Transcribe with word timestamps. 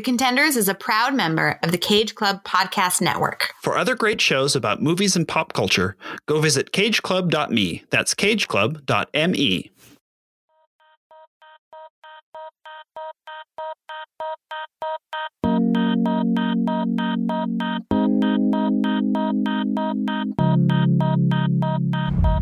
The 0.00 0.04
Contenders 0.04 0.56
is 0.56 0.66
a 0.66 0.74
proud 0.74 1.14
member 1.14 1.58
of 1.62 1.72
the 1.72 1.76
Cage 1.76 2.14
Club 2.14 2.42
Podcast 2.42 3.02
Network. 3.02 3.52
For 3.62 3.76
other 3.76 3.94
great 3.94 4.18
shows 4.18 4.56
about 4.56 4.80
movies 4.80 5.14
and 5.14 5.28
pop 5.28 5.52
culture, 5.52 5.94
go 6.24 6.40
visit 6.40 6.72
cageclub.me. 6.72 7.84
That's 7.90 8.14
cageclub.me. 8.14 9.70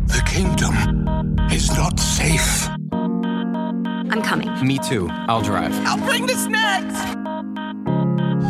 The 0.07 0.23
kingdom 0.25 1.51
is 1.51 1.69
not 1.75 1.99
safe. 1.99 2.69
I'm 4.11 4.21
coming. 4.23 4.49
Me 4.65 4.79
too. 4.79 5.09
I'll 5.27 5.41
drive. 5.41 5.77
I'll 5.85 5.97
bring 6.07 6.25
the 6.25 6.35
snacks. 6.35 7.28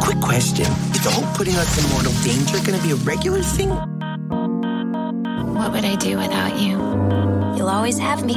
Quick 0.01 0.19
question. 0.21 0.65
Is 0.91 1.03
the 1.03 1.11
whole 1.11 1.31
putting 1.35 1.55
us 1.55 1.77
in 1.83 1.89
mortal 1.91 2.11
danger 2.23 2.57
going 2.65 2.79
to 2.79 2.85
be 2.85 2.91
a 2.91 2.95
regular 3.05 3.41
thing? 3.41 3.69
What 5.55 5.71
would 5.71 5.85
I 5.85 5.95
do 5.95 6.17
without 6.17 6.59
you? 6.59 6.77
You'll 7.57 7.69
always 7.69 7.97
have 7.99 8.25
me. 8.25 8.35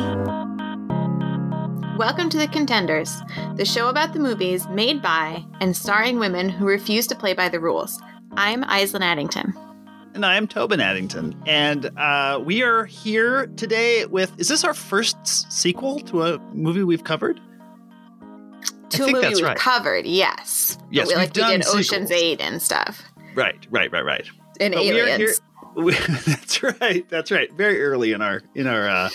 Welcome 1.98 2.29
to 2.30 2.38
The 2.38 2.48
Contenders, 2.48 3.21
the 3.57 3.65
show 3.65 3.88
about 3.88 4.12
the 4.12 4.19
movies 4.19 4.66
made 4.69 5.02
by 5.02 5.45
and 5.61 5.77
starring 5.77 6.19
women 6.19 6.48
who 6.48 6.66
refuse 6.66 7.07
to 7.09 7.15
play 7.15 7.33
by 7.35 7.48
the 7.48 7.61
rules. 7.61 8.01
I'm 8.33 8.63
Aislinn 8.65 9.02
Addington. 9.02 9.55
And 10.15 10.27
I'm 10.27 10.47
Tobin 10.47 10.80
Addington. 10.80 11.41
And 11.47 11.87
uh, 11.99 12.41
we 12.45 12.63
are 12.63 12.85
here 12.85 13.47
today 13.57 14.05
with 14.07 14.38
is 14.38 14.49
this 14.49 14.63
our 14.65 14.74
first 14.74 15.16
s- 15.23 15.47
sequel 15.49 16.01
to 16.01 16.23
a 16.24 16.38
movie 16.52 16.83
we've 16.83 17.05
covered? 17.05 17.41
To 18.92 19.02
a 19.02 19.06
think 19.06 19.16
movie 19.16 19.27
that's 19.28 19.41
we've 19.41 19.46
right. 19.48 19.56
covered, 19.56 20.06
yes. 20.06 20.78
Yes, 20.91 21.09
we, 21.09 21.14
we've 21.14 21.19
like 21.19 21.28
we 21.30 21.32
did 21.42 21.62
done 21.62 21.62
Ocean's. 21.77 22.10
Eight 22.10 22.41
and 22.41 22.60
stuff. 22.62 23.02
Right, 23.34 23.66
right, 23.71 23.90
right, 23.93 24.04
right. 24.04 24.26
And 24.60 24.74
But 24.74 24.82
we 24.82 24.90
Aliens. 24.90 25.18
here- 25.18 25.34
we- 25.84 25.95
that's 26.26 26.62
right. 26.62 27.09
That's 27.09 27.30
right. 27.30 27.51
Very 27.54 27.82
early 27.82 28.12
in 28.12 28.21
our 28.23 28.43
in 28.54 28.66
our 28.66 28.88
uh, 28.88 29.09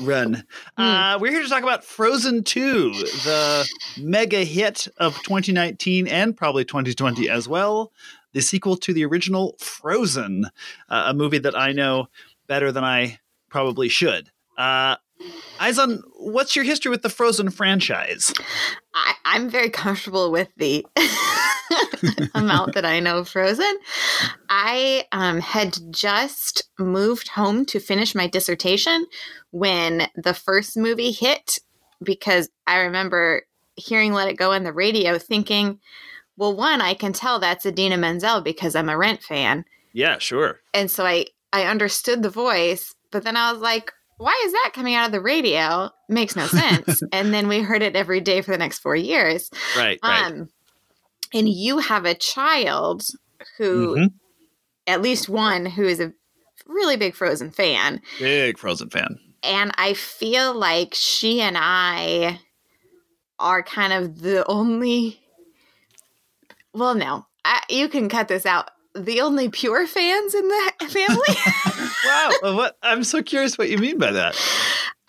run. 0.00 0.44
Hmm. 0.76 0.82
Uh, 0.82 1.18
we're 1.18 1.32
here 1.32 1.42
to 1.42 1.48
talk 1.48 1.62
about 1.62 1.84
Frozen 1.84 2.44
2, 2.44 2.92
the 2.92 3.68
mega 4.00 4.44
hit 4.44 4.86
of 4.98 5.14
2019 5.22 6.06
and 6.08 6.36
probably 6.36 6.64
2020 6.64 7.28
as 7.28 7.48
well. 7.48 7.92
The 8.32 8.40
sequel 8.42 8.76
to 8.78 8.92
the 8.92 9.04
original 9.04 9.54
Frozen, 9.60 10.46
uh, 10.88 11.04
a 11.08 11.14
movie 11.14 11.38
that 11.38 11.56
I 11.56 11.72
know 11.72 12.06
better 12.48 12.72
than 12.72 12.82
I 12.84 13.18
probably 13.48 13.88
should. 13.88 14.30
Uh, 14.58 14.96
Aislinn, 15.58 16.00
what's 16.16 16.56
your 16.56 16.64
history 16.64 16.90
with 16.90 17.02
the 17.02 17.08
Frozen 17.08 17.50
franchise? 17.50 18.32
I, 18.92 19.14
I'm 19.24 19.48
very 19.48 19.70
comfortable 19.70 20.30
with 20.30 20.48
the 20.56 20.84
amount 22.34 22.74
that 22.74 22.84
I 22.84 23.00
know 23.00 23.18
of 23.18 23.28
Frozen. 23.28 23.78
I 24.48 25.06
um, 25.12 25.40
had 25.40 25.78
just 25.90 26.68
moved 26.78 27.28
home 27.28 27.64
to 27.66 27.80
finish 27.80 28.14
my 28.14 28.26
dissertation 28.26 29.06
when 29.50 30.08
the 30.16 30.34
first 30.34 30.76
movie 30.76 31.12
hit 31.12 31.58
because 32.02 32.50
I 32.66 32.80
remember 32.80 33.42
hearing 33.76 34.12
Let 34.12 34.28
It 34.28 34.36
Go 34.36 34.52
on 34.52 34.64
the 34.64 34.72
radio 34.72 35.18
thinking, 35.18 35.78
well, 36.36 36.54
one, 36.54 36.80
I 36.80 36.94
can 36.94 37.12
tell 37.12 37.38
that's 37.38 37.66
Idina 37.66 37.96
Menzel 37.96 38.40
because 38.40 38.74
I'm 38.74 38.88
a 38.88 38.98
Rent 38.98 39.22
fan. 39.22 39.64
Yeah, 39.92 40.18
sure. 40.18 40.60
And 40.72 40.90
so 40.90 41.06
I, 41.06 41.26
I 41.52 41.64
understood 41.64 42.22
the 42.22 42.30
voice, 42.30 42.94
but 43.12 43.22
then 43.22 43.36
I 43.36 43.52
was 43.52 43.60
like, 43.60 43.92
why 44.18 44.40
is 44.44 44.52
that 44.52 44.70
coming 44.74 44.94
out 44.94 45.06
of 45.06 45.12
the 45.12 45.20
radio? 45.20 45.90
Makes 46.08 46.36
no 46.36 46.46
sense. 46.46 47.00
and 47.12 47.32
then 47.34 47.48
we 47.48 47.60
heard 47.60 47.82
it 47.82 47.96
every 47.96 48.20
day 48.20 48.40
for 48.40 48.50
the 48.52 48.58
next 48.58 48.78
four 48.80 48.96
years. 48.96 49.50
Right, 49.76 49.98
right. 50.02 50.26
Um, 50.26 50.48
and 51.32 51.48
you 51.48 51.78
have 51.78 52.04
a 52.04 52.14
child 52.14 53.02
who, 53.58 53.96
Mhm. 53.96 54.08
at 54.86 55.02
least 55.02 55.28
one, 55.28 55.66
who 55.66 55.84
is 55.84 56.00
a 56.00 56.12
really 56.66 56.96
big 56.96 57.14
Frozen 57.14 57.50
fan. 57.50 58.00
Big 58.18 58.58
Frozen 58.58 58.90
fan. 58.90 59.18
And 59.42 59.72
I 59.76 59.94
feel 59.94 60.54
like 60.54 60.94
she 60.94 61.40
and 61.40 61.56
I 61.58 62.40
are 63.38 63.62
kind 63.62 63.92
of 63.92 64.20
the 64.22 64.46
only, 64.46 65.20
well, 66.72 66.94
no, 66.94 67.26
I, 67.44 67.62
you 67.68 67.88
can 67.88 68.08
cut 68.08 68.28
this 68.28 68.46
out. 68.46 68.70
The 68.94 69.20
only 69.20 69.48
pure 69.48 69.86
fans 69.86 70.34
in 70.34 70.46
the 70.48 70.72
family. 70.88 71.73
Wow. 72.42 72.56
what 72.56 72.76
I'm 72.82 73.04
so 73.04 73.22
curious 73.22 73.58
what 73.58 73.68
you 73.70 73.78
mean 73.78 73.98
by 73.98 74.12
that. 74.12 74.34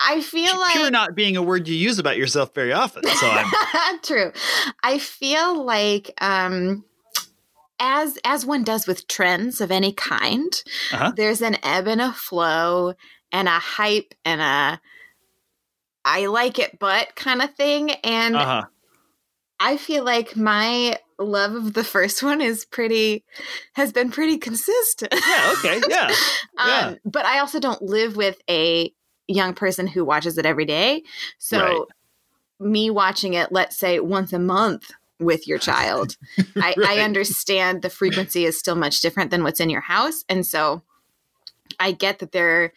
I 0.00 0.20
feel 0.20 0.58
like 0.58 0.72
Pure 0.72 0.90
not 0.90 1.14
being 1.14 1.36
a 1.36 1.42
word 1.42 1.66
you 1.68 1.74
use 1.74 1.98
about 1.98 2.16
yourself 2.18 2.54
very 2.54 2.72
often. 2.72 3.02
So 3.04 3.28
I'm 3.30 3.98
True. 4.02 4.32
I 4.82 4.98
feel 4.98 5.64
like 5.64 6.12
um 6.20 6.84
as 7.78 8.18
as 8.24 8.44
one 8.46 8.64
does 8.64 8.86
with 8.86 9.06
trends 9.08 9.60
of 9.60 9.70
any 9.70 9.92
kind, 9.92 10.52
Uh-huh. 10.92 11.12
there's 11.16 11.42
an 11.42 11.56
ebb 11.62 11.86
and 11.88 12.00
a 12.00 12.12
flow 12.12 12.94
and 13.32 13.48
a 13.48 13.58
hype 13.58 14.14
and 14.24 14.40
a 14.40 14.80
I 16.04 16.26
like 16.26 16.58
it 16.58 16.78
but 16.78 17.16
kind 17.16 17.42
of 17.42 17.54
thing 17.54 17.90
and 17.90 18.36
uh-huh. 18.36 18.64
I 19.58 19.76
feel 19.76 20.04
like 20.04 20.36
my 20.36 20.98
love 21.18 21.54
of 21.54 21.74
the 21.74 21.84
first 21.84 22.22
one 22.22 22.40
is 22.40 22.64
pretty 22.64 23.24
has 23.74 23.92
been 23.92 24.10
pretty 24.10 24.38
consistent. 24.38 25.12
Yeah, 25.14 25.54
okay. 25.58 25.80
Yeah. 25.88 26.14
Yeah. 26.58 26.86
Um, 26.88 26.96
but 27.04 27.26
I 27.26 27.40
also 27.40 27.60
don't 27.60 27.82
live 27.82 28.16
with 28.16 28.38
a 28.48 28.90
young 29.28 29.52
person 29.52 29.86
who 29.86 30.04
watches 30.06 30.38
it 30.38 30.46
every 30.46 30.64
day. 30.64 31.02
So 31.38 31.60
Right. 31.60 31.80
me 32.58 32.90
watching 32.90 33.34
it, 33.34 33.52
let's 33.52 33.76
say 33.76 34.00
once 34.00 34.32
a 34.32 34.38
month 34.38 34.90
with 35.18 35.46
your 35.46 35.58
child, 35.70 36.16
I, 36.56 36.74
I 36.82 37.00
understand 37.00 37.82
the 37.82 37.90
frequency 37.90 38.46
is 38.46 38.58
still 38.58 38.74
much 38.74 39.00
different 39.00 39.30
than 39.30 39.42
what's 39.42 39.60
in 39.60 39.68
your 39.68 39.82
house. 39.82 40.24
And 40.30 40.46
so 40.46 40.82
I 41.78 41.92
get 41.92 42.20
that 42.20 42.32
there 42.32 42.72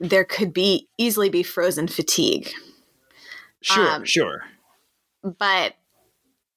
there 0.00 0.24
could 0.24 0.52
be 0.52 0.88
easily 0.98 1.28
be 1.28 1.42
frozen 1.42 1.86
fatigue. 1.86 2.50
Sure, 3.60 3.88
um, 3.88 4.04
sure. 4.04 4.42
But 5.22 5.74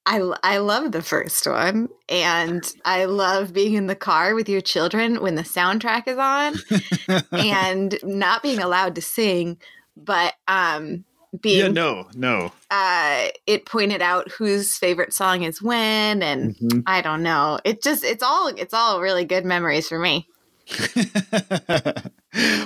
I, 0.06 0.18
I 0.42 0.58
love 0.58 0.92
the 0.92 1.02
first 1.02 1.46
one 1.46 1.88
and 2.08 2.64
I 2.84 3.06
love 3.06 3.52
being 3.52 3.74
in 3.74 3.88
the 3.88 3.96
car 3.96 4.34
with 4.36 4.48
your 4.48 4.60
children 4.60 5.20
when 5.20 5.34
the 5.34 5.42
soundtrack 5.42 6.06
is 6.06 6.16
on 6.16 6.56
and 7.32 7.98
not 8.04 8.42
being 8.42 8.60
allowed 8.60 8.94
to 8.94 9.02
sing, 9.02 9.58
but 9.96 10.34
um, 10.46 11.04
being 11.40 11.58
Yeah, 11.58 11.68
no, 11.68 12.06
no. 12.14 12.52
uh, 12.70 13.28
it 13.46 13.66
pointed 13.66 14.00
out 14.00 14.30
whose 14.30 14.76
favorite 14.76 15.12
song 15.12 15.42
is 15.42 15.60
when, 15.60 16.22
and 16.22 16.54
Mhm. 16.56 16.82
I 16.86 17.00
don't 17.02 17.22
know. 17.22 17.58
It 17.64 17.82
just 17.82 18.04
it's 18.04 18.22
all 18.22 18.46
it's 18.48 18.74
all 18.74 19.00
really 19.00 19.24
good 19.24 19.44
memories 19.44 19.88
for 19.88 19.98
me. 19.98 20.28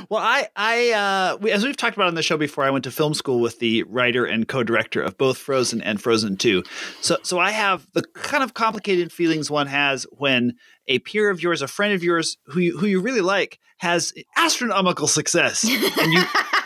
well, 0.08 0.20
I, 0.22 0.48
I, 0.56 0.90
uh, 0.92 1.36
we, 1.40 1.50
as 1.50 1.64
we've 1.64 1.76
talked 1.76 1.96
about 1.96 2.08
on 2.08 2.14
the 2.14 2.22
show 2.22 2.38
before, 2.38 2.64
I 2.64 2.70
went 2.70 2.84
to 2.84 2.90
film 2.90 3.12
school 3.14 3.40
with 3.40 3.58
the 3.58 3.82
writer 3.84 4.24
and 4.24 4.48
co-director 4.48 5.02
of 5.02 5.18
both 5.18 5.36
Frozen 5.36 5.82
and 5.82 6.00
Frozen 6.00 6.38
Two. 6.38 6.62
So, 7.00 7.18
so 7.22 7.38
I 7.38 7.50
have 7.50 7.86
the 7.92 8.02
kind 8.14 8.42
of 8.42 8.54
complicated 8.54 9.12
feelings 9.12 9.50
one 9.50 9.66
has 9.66 10.06
when 10.12 10.54
a 10.88 10.98
peer 11.00 11.30
of 11.30 11.42
yours, 11.42 11.62
a 11.62 11.68
friend 11.68 11.92
of 11.92 12.02
yours, 12.02 12.38
who 12.46 12.60
you, 12.60 12.78
who 12.78 12.86
you 12.86 13.00
really 13.00 13.20
like, 13.20 13.58
has 13.78 14.12
astronomical 14.36 15.06
success, 15.06 15.64
and 15.64 16.12
you 16.12 16.22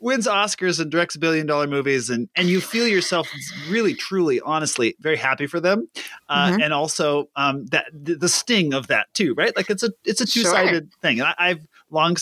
wins 0.00 0.26
Oscars 0.26 0.80
and 0.80 0.90
directs 0.90 1.16
billion 1.16 1.46
dollar 1.46 1.66
movies 1.66 2.10
and 2.10 2.28
and 2.34 2.48
you 2.48 2.60
feel 2.60 2.86
yourself 2.88 3.28
really 3.68 3.94
truly 3.94 4.40
honestly 4.40 4.96
very 5.00 5.16
happy 5.16 5.46
for 5.46 5.60
them. 5.60 5.88
Uh, 6.28 6.50
Mhm. 6.50 6.62
and 6.64 6.72
also 6.72 7.28
um, 7.36 7.66
that 7.66 7.86
the, 7.92 8.14
the 8.16 8.28
sting 8.28 8.72
of 8.74 8.86
that 8.88 9.12
too 9.14 9.34
right? 9.34 9.54
Like 9.56 9.70
it's 9.70 9.82
a 9.82 9.90
it's 10.04 10.20
a 10.20 10.26
two-sided 10.26 10.90
thing. 11.02 11.20
And 11.20 11.28
I, 11.28 11.34
I've 11.38 11.66
long 11.90 12.16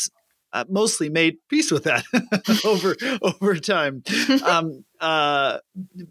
uh, 0.58 0.64
mostly 0.68 1.08
made 1.08 1.36
peace 1.48 1.70
with 1.70 1.84
that 1.84 2.04
over 2.64 2.96
over 3.22 3.56
time 3.56 4.02
um, 4.44 4.84
uh, 5.00 5.58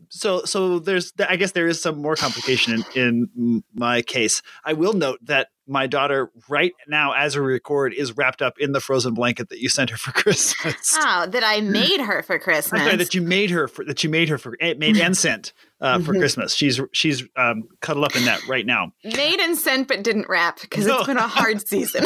so 0.09 0.43
so 0.45 0.79
there's 0.79 1.13
I 1.27 1.35
guess 1.35 1.51
there 1.51 1.67
is 1.67 1.81
some 1.81 2.01
more 2.01 2.15
complication 2.15 2.83
in, 2.95 3.29
in 3.35 3.63
my 3.73 4.01
case 4.01 4.41
I 4.63 4.73
will 4.73 4.93
note 4.93 5.19
that 5.23 5.47
my 5.67 5.85
daughter 5.85 6.31
right 6.47 6.73
now 6.87 7.13
as 7.13 7.35
we 7.35 7.43
record 7.43 7.93
is 7.93 8.15
wrapped 8.15 8.41
up 8.41 8.57
in 8.57 8.71
the 8.71 8.79
frozen 8.79 9.13
blanket 9.13 9.49
that 9.49 9.59
you 9.59 9.69
sent 9.69 9.89
her 9.89 9.97
for 9.97 10.11
Christmas. 10.23 10.95
oh, 10.97 11.27
that 11.27 11.43
I 11.43 11.61
made 11.61 11.99
her 11.99 12.23
for 12.23 12.39
Christmas. 12.39 12.81
Sorry 12.81 12.95
that 12.95 13.13
you 13.13 13.21
made 13.21 13.49
her 13.51 13.67
for 13.67 13.83
that 13.85 14.03
you 14.03 14.09
made 14.09 14.29
her 14.29 14.37
for 14.37 14.55
eh, 14.59 14.73
made 14.77 14.97
and 14.97 15.17
sent 15.17 15.53
uh, 15.79 15.99
for 15.99 16.13
Mhm. 16.13 16.19
Christmas. 16.19 16.53
She's 16.55 16.79
she's 16.91 17.23
um, 17.35 17.63
cuddled 17.81 18.05
up 18.05 18.15
in 18.15 18.25
that 18.25 18.47
right 18.47 18.65
now. 18.65 18.91
made 19.03 19.39
and 19.39 19.57
sent 19.57 19.87
but 19.87 20.03
didn't 20.03 20.27
wrap 20.29 20.59
because 20.61 20.85
No. 20.87 20.97
it's 20.97 21.07
been 21.07 21.17
a 21.17 21.27
hard 21.27 21.67
season. 21.67 22.05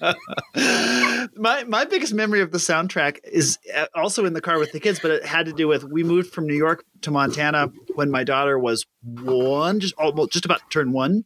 my 1.36 1.64
my 1.64 1.84
biggest 1.84 2.14
memory 2.14 2.40
of 2.40 2.50
the 2.52 2.58
soundtrack 2.58 3.18
is 3.24 3.58
uh, 3.74 3.86
also 3.94 4.24
in 4.24 4.32
the 4.32 4.40
car 4.40 4.58
with 4.58 4.72
the 4.72 4.80
kids, 4.80 4.98
but 5.00 5.10
it 5.10 5.24
had 5.24 5.46
to 5.46 5.52
do 5.52 5.68
with 5.68 5.84
we 5.84 6.02
moved 6.02 6.32
from 6.32 6.46
New 6.46 6.56
York 6.56 6.84
to 7.02 7.10
Montana 7.10 7.68
when 7.94 8.10
my 8.10 8.24
daughter 8.24 8.58
was 8.58 8.86
one, 9.02 9.80
just 9.80 9.94
almost 9.94 10.32
just 10.32 10.44
about 10.44 10.58
to 10.60 10.66
turn 10.70 10.92
one. 10.92 11.24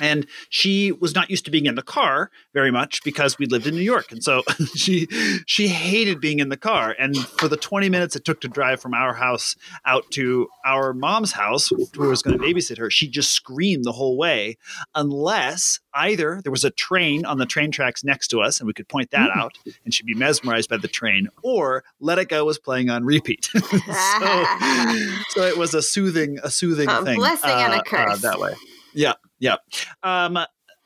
And 0.00 0.26
she 0.48 0.92
was 0.92 1.14
not 1.14 1.30
used 1.30 1.44
to 1.46 1.50
being 1.50 1.66
in 1.66 1.74
the 1.74 1.82
car 1.82 2.30
very 2.52 2.70
much 2.70 3.02
because 3.04 3.38
we 3.38 3.46
lived 3.46 3.66
in 3.66 3.74
New 3.74 3.80
York, 3.82 4.10
and 4.12 4.22
so 4.22 4.42
she 4.74 5.06
she 5.46 5.68
hated 5.68 6.20
being 6.20 6.38
in 6.40 6.48
the 6.48 6.56
car. 6.56 6.94
And 6.98 7.16
for 7.16 7.48
the 7.48 7.56
twenty 7.56 7.88
minutes 7.88 8.16
it 8.16 8.24
took 8.24 8.40
to 8.42 8.48
drive 8.48 8.80
from 8.80 8.94
our 8.94 9.14
house 9.14 9.56
out 9.84 10.04
to 10.12 10.48
our 10.64 10.92
mom's 10.92 11.32
house, 11.32 11.68
who 11.68 12.08
was 12.08 12.22
going 12.22 12.38
to 12.38 12.44
babysit 12.44 12.78
her, 12.78 12.90
she 12.90 13.08
just 13.08 13.32
screamed 13.32 13.84
the 13.84 13.92
whole 13.92 14.16
way, 14.16 14.56
unless 14.94 15.80
either 15.94 16.40
there 16.42 16.52
was 16.52 16.64
a 16.64 16.70
train 16.70 17.24
on 17.24 17.38
the 17.38 17.46
train 17.46 17.70
tracks 17.70 18.02
next 18.04 18.28
to 18.28 18.40
us, 18.40 18.58
and 18.60 18.66
we 18.66 18.72
could 18.72 18.88
point 18.88 19.10
that 19.12 19.30
Mm. 19.30 19.36
out, 19.36 19.58
and 19.84 19.94
she'd 19.94 20.06
be 20.06 20.14
mesmerized 20.14 20.68
by 20.68 20.76
the 20.76 20.88
train, 20.88 21.28
or 21.42 21.84
Let 22.00 22.18
It 22.18 22.28
Go 22.28 22.44
was 22.44 22.58
playing 22.58 22.90
on 22.90 23.04
repeat. 23.04 23.44
so, 23.54 23.60
so 25.30 25.42
it 25.42 25.56
was 25.56 25.74
a 25.74 25.82
soothing 25.82 26.38
a 26.42 26.50
soothing 26.50 26.88
A 26.88 27.04
thing, 27.04 27.18
blessing 27.18 27.50
and 27.50 27.72
a 27.72 27.76
uh, 27.76 27.78
uh, 27.78 27.82
curse. 27.82 28.20
that 28.22 28.38
way. 28.40 28.54
Yeah, 28.92 29.14
yeah. 29.38 29.56
Um, 30.02 30.38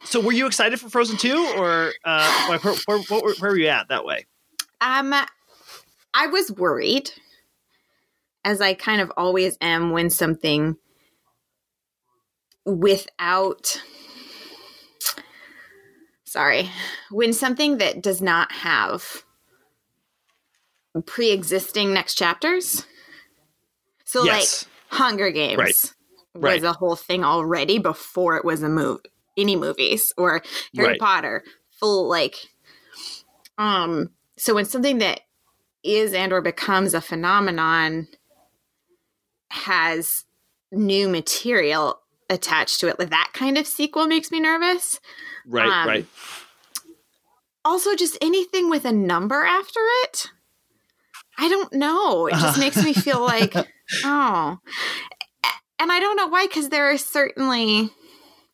so 0.04 0.20
were 0.20 0.32
you 0.32 0.46
excited 0.46 0.80
for 0.80 0.88
Frozen 0.88 1.16
2 1.18 1.54
or 1.56 1.92
uh, 2.04 2.46
where, 2.48 2.58
where, 2.58 2.74
where, 2.86 3.20
were- 3.22 3.34
where 3.38 3.50
were 3.50 3.58
you 3.58 3.68
at 3.68 3.88
that 3.88 4.04
way? 4.04 4.26
Um, 4.80 5.12
I 6.14 6.26
was 6.28 6.52
worried, 6.52 7.10
as 8.44 8.60
I 8.60 8.74
kind 8.74 9.00
of 9.00 9.12
always 9.16 9.58
am 9.60 9.90
when 9.90 10.10
something 10.10 10.76
without. 12.64 13.82
Sorry, 16.24 16.70
when 17.10 17.32
something 17.32 17.78
that 17.78 18.02
does 18.02 18.20
not 18.20 18.52
have 18.52 19.24
pre-existing 21.06 21.92
next 21.92 22.14
chapters. 22.14 22.86
So, 24.04 24.24
yes. 24.24 24.64
like 24.64 24.98
Hunger 25.00 25.30
Games 25.30 25.58
Right. 25.58 25.94
Was 26.34 26.62
a 26.62 26.72
whole 26.72 26.96
thing 26.96 27.24
already 27.24 27.78
before 27.78 28.36
it 28.36 28.44
was 28.44 28.62
a 28.62 28.68
movie, 28.68 29.02
any 29.36 29.56
movies 29.56 30.12
or 30.16 30.42
Harry 30.74 30.90
Right. 30.90 31.00
Potter, 31.00 31.44
full 31.78 32.08
like. 32.08 32.36
Um. 33.56 34.10
So 34.36 34.54
when 34.54 34.64
something 34.64 34.98
that 34.98 35.20
is 35.82 36.12
and 36.12 36.32
or 36.32 36.40
becomes 36.40 36.94
a 36.94 37.00
phenomenon 37.00 38.08
has 39.50 40.24
new 40.70 41.08
material 41.08 42.00
attached 42.30 42.80
to 42.80 42.88
it, 42.88 42.98
like 42.98 43.10
that 43.10 43.30
kind 43.32 43.58
of 43.58 43.66
sequel 43.66 44.06
makes 44.06 44.30
me 44.30 44.40
nervous. 44.40 45.00
right, 45.46 45.68
um, 45.68 45.88
right. 45.88 46.06
Also, 47.64 47.94
just 47.94 48.16
anything 48.20 48.70
with 48.70 48.84
a 48.84 48.92
number 48.92 49.42
after 49.44 49.80
it. 50.04 50.26
I 51.38 51.48
don't 51.48 51.72
know. 51.72 52.26
It 52.26 52.32
just 52.32 52.58
makes 52.58 52.82
me 52.82 52.92
feel 52.92 53.20
like, 53.20 53.54
oh. 54.04 54.58
And 55.80 55.92
I 55.92 56.00
don't 56.00 56.16
know 56.16 56.26
why, 56.28 56.46
because 56.46 56.68
there 56.70 56.90
are 56.90 56.98
certainly. 56.98 57.90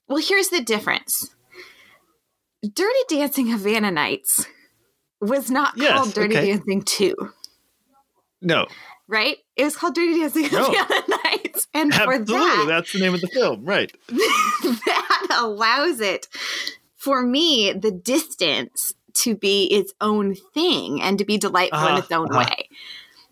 Well, 0.09 0.23
here's 0.23 0.49
the 0.49 0.61
difference 0.63 1.35
Dirty 2.63 2.99
Dancing 3.09 3.49
Havana 3.49 3.91
Nights 3.91 4.47
was 5.21 5.51
not 5.51 5.75
Yes, 5.77 5.93
called 5.97 6.15
Dirty 6.15 6.37
okay. 6.37 6.53
Dancing 6.53 6.83
2, 6.83 7.15
No, 8.43 8.67
right? 9.09 9.39
It 9.57 9.65
was 9.65 9.77
called 9.77 9.95
Dirty 9.95 10.21
Dancing 10.21 10.49
No. 10.53 10.65
Havana 10.71 11.03
Nights. 11.25 11.67
And 11.73 11.95
for 11.95 12.19
that, 12.19 12.65
That's 12.69 12.93
the 12.93 13.01
name 13.01 13.15
of 13.15 13.21
the 13.23 13.29
film, 13.29 13.65
right? 13.65 13.91
that 14.09 15.37
allows 15.41 16.01
it 16.01 16.29
for 16.97 17.23
me 17.23 17.73
the 17.73 17.91
distance 17.91 18.95
to 19.15 19.35
be 19.37 19.67
its 19.67 19.93
own 20.01 20.35
thing 20.35 21.01
and 21.01 21.19
to 21.19 21.25
be 21.25 21.39
delightful 21.39 21.79
in 21.81 21.87
Uh-huh, 21.87 21.99
its 21.99 22.13
own 22.13 22.29
uh-huh. 22.31 22.47
way. 22.51 22.69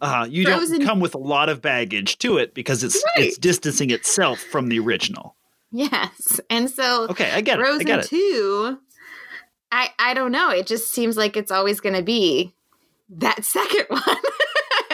Uh, 0.02 0.26
you 0.28 0.44
Frozen- 0.44 0.81
don't 0.81 0.87
come 0.88 1.00
with 1.00 1.14
a 1.14 1.19
lot 1.19 1.49
of 1.49 1.62
baggage 1.62 2.19
to 2.19 2.37
it 2.37 2.52
because 2.54 2.82
it's 2.84 3.02
Right. 3.16 3.26
it's 3.26 3.38
distancing 3.38 3.90
itself 3.90 4.40
from 4.40 4.69
the 4.69 4.78
original. 4.81 5.37
Yes. 5.70 6.40
And 6.50 6.69
so 6.69 7.04
Okay, 7.08 7.31
I 7.31 7.40
get 7.40 7.58
it. 7.58 7.62
I 7.62 7.64
Frozen 7.66 7.87
get 7.87 7.99
it. 8.00 8.08
2 8.08 8.78
I 9.70 9.90
I 9.99 10.12
don't 10.12 10.32
know, 10.32 10.50
it 10.50 10.66
just 10.66 10.90
seems 10.93 11.16
like 11.16 11.37
it's 11.37 11.50
always 11.50 11.81
going 11.81 11.94
to 11.94 12.02
be 12.02 12.52
that 13.10 13.44
second 13.44 13.87
one. 13.88 14.02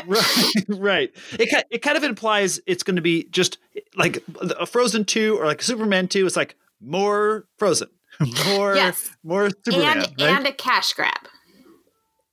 right 0.07 0.53
right 0.69 1.11
it, 1.33 1.65
it 1.71 1.83
kind 1.83 1.97
of 1.97 2.05
implies 2.05 2.61
it's 2.67 2.83
going 2.83 2.97
to 2.97 3.03
be 3.03 3.25
just 3.25 3.59
like 3.97 4.23
a 4.41 4.65
frozen 4.67 5.05
2 5.05 5.37
or 5.39 5.45
like 5.47 5.61
superman 5.63 6.07
2 6.09 6.25
it's 6.27 6.37
like 6.37 6.55
more 6.81 7.47
frozen 7.59 7.89
more 8.47 8.75
Yes. 8.77 9.11
more 9.25 9.51
superman 9.65 9.99
and 9.99 10.07
right? 10.21 10.31
and 10.37 10.47
a 10.47 10.53
cash 10.53 10.93
grab. 10.93 11.29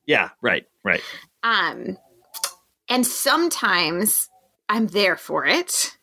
yeah 0.05 0.29
right 0.41 0.65
right 0.83 1.01
Um, 1.43 1.97
and 2.89 3.05
sometimes 3.05 4.29
I'm 4.69 4.87
there 4.87 5.17
for 5.17 5.45
it. 5.45 5.97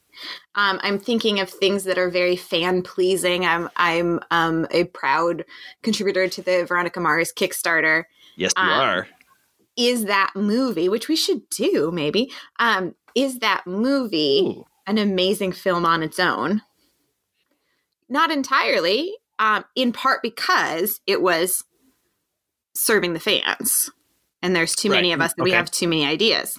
Um, 0.54 0.78
I'm 0.82 0.98
thinking 0.98 1.40
of 1.40 1.50
things 1.50 1.84
that 1.84 1.98
are 1.98 2.10
very 2.10 2.36
fan 2.36 2.82
pleasing. 2.82 3.44
I'm 3.46 3.68
I'm 3.76 4.20
um, 4.30 4.66
a 4.70 4.84
proud 4.84 5.44
contributor 5.82 6.28
to 6.28 6.42
the 6.42 6.64
Veronica 6.66 7.00
Mars 7.00 7.32
Kickstarter. 7.32 8.04
yes 8.36 8.52
you 8.56 8.62
Um, 8.62 8.68
are 8.70 9.08
Is 9.76 10.04
that 10.04 10.32
movie, 10.36 10.88
which 10.88 11.08
we 11.08 11.16
should 11.16 11.48
do 11.48 11.90
maybe? 11.92 12.30
Um, 12.58 12.94
is 13.14 13.38
that 13.38 13.66
movie 13.66 14.42
Ooh. 14.58 14.64
an 14.86 14.98
amazing 14.98 15.52
film 15.52 15.84
on 15.86 16.02
its 16.02 16.18
own? 16.18 16.62
Not 18.08 18.30
entirely. 18.30 19.14
Um, 19.38 19.64
in 19.74 19.92
part 19.92 20.22
because 20.22 21.00
it 21.06 21.20
was 21.20 21.64
serving 22.74 23.12
the 23.12 23.18
fans, 23.20 23.90
and 24.42 24.54
there's 24.54 24.74
too 24.74 24.90
many 24.90 25.12
of 25.12 25.20
us 25.20 25.32
that 25.34 25.44
we 25.44 25.52
have 25.52 25.70
too 25.70 25.88
many 25.88 26.04
ideas. 26.04 26.58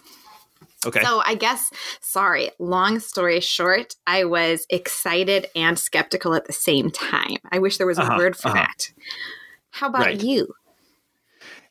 okay 0.85 1.01
So 1.01 1.21
I 1.25 1.35
guess, 1.35 1.69
sorry, 2.01 2.51
long 2.59 3.00
story 3.00 3.39
short, 3.39 3.95
I 4.07 4.24
was 4.25 4.65
excited 4.69 5.47
and 5.56 5.77
skeptical 5.77 6.33
at 6.33 6.45
the 6.45 6.53
same 6.53 6.89
time. 6.91 7.38
I 7.51 7.59
wish 7.59 7.77
there 7.77 7.88
was 7.88 7.97
a 8.00 8.03
Uh-huh, 8.03 8.18
word 8.18 8.35
for 8.35 8.50
uh-huh. 8.50 8.56
that. 8.65 8.91
How 9.71 9.88
about 9.88 10.01
Right. 10.01 10.21
you? 10.21 10.53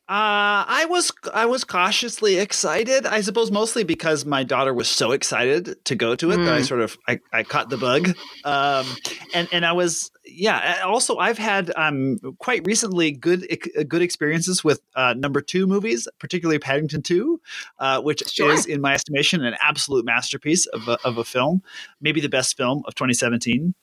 Uh, 0.09 0.67
I 0.67 0.85
was 0.89 1.13
I 1.33 1.45
was 1.45 1.63
cautiously 1.63 2.37
excited. 2.37 3.05
I 3.05 3.21
suppose 3.21 3.51
mostly 3.51 3.85
because 3.85 4.25
my 4.25 4.43
daughter 4.43 4.73
was 4.73 4.89
so 4.89 5.13
excited 5.13 5.77
to 5.85 5.95
go 5.95 6.13
to 6.15 6.31
it 6.31 6.37
that 6.43 6.53
I 6.53 6.59
Mm. 6.59 6.67
sort 6.67 6.81
of 6.81 6.97
I, 7.07 7.21
I 7.31 7.43
caught 7.43 7.69
the 7.69 7.77
bug. 7.77 8.09
Um, 8.43 8.85
and 9.33 9.47
and 9.53 9.65
I 9.65 9.71
was 9.71 10.11
yeah. 10.25 10.81
Also, 10.83 11.19
I've 11.19 11.37
had 11.37 11.71
um 11.77 12.19
quite 12.39 12.65
recently 12.65 13.11
good 13.11 13.47
uh, 13.79 13.83
good 13.83 14.01
experiences 14.01 14.61
with 14.61 14.81
uh, 14.95 15.13
number 15.17 15.39
two 15.39 15.67
movies, 15.67 16.05
particularly 16.19 16.59
Paddington 16.59 17.01
Two, 17.01 17.39
uh, 17.79 18.01
which 18.01 18.23
Sure. 18.29 18.51
is 18.51 18.65
in 18.65 18.81
my 18.81 18.93
estimation 18.93 19.45
an 19.45 19.55
absolute 19.61 20.03
masterpiece 20.03 20.65
of 20.67 20.85
a, 20.89 20.97
of 21.05 21.17
a 21.17 21.23
film, 21.23 21.63
maybe 22.01 22.19
the 22.19 22.27
best 22.27 22.57
film 22.57 22.83
of 22.87 22.95
2017. 22.95 23.73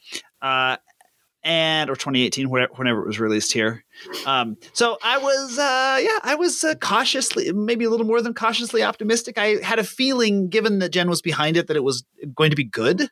Uh, 0.42 0.76
and 1.42 1.88
or 1.88 1.94
2018 1.94 2.50
whenever 2.50 3.00
it 3.00 3.06
was 3.06 3.18
released 3.18 3.54
here 3.54 3.82
um, 4.26 4.56
so 4.72 4.98
i 5.02 5.18
was 5.18 5.58
uh, 5.58 5.98
yeah 6.02 6.18
i 6.22 6.34
was 6.34 6.62
uh, 6.64 6.74
cautiously 6.76 7.52
maybe 7.52 7.84
a 7.84 7.90
little 7.90 8.06
more 8.06 8.20
than 8.22 8.34
cautiously 8.34 8.82
optimistic 8.82 9.38
i 9.38 9.56
had 9.62 9.78
a 9.78 9.84
feeling 9.84 10.48
given 10.48 10.78
that 10.78 10.90
jen 10.90 11.08
was 11.08 11.22
behind 11.22 11.56
it 11.56 11.66
that 11.66 11.76
it 11.76 11.84
was 11.84 12.04
going 12.34 12.50
to 12.50 12.56
be 12.56 12.64
good 12.64 13.08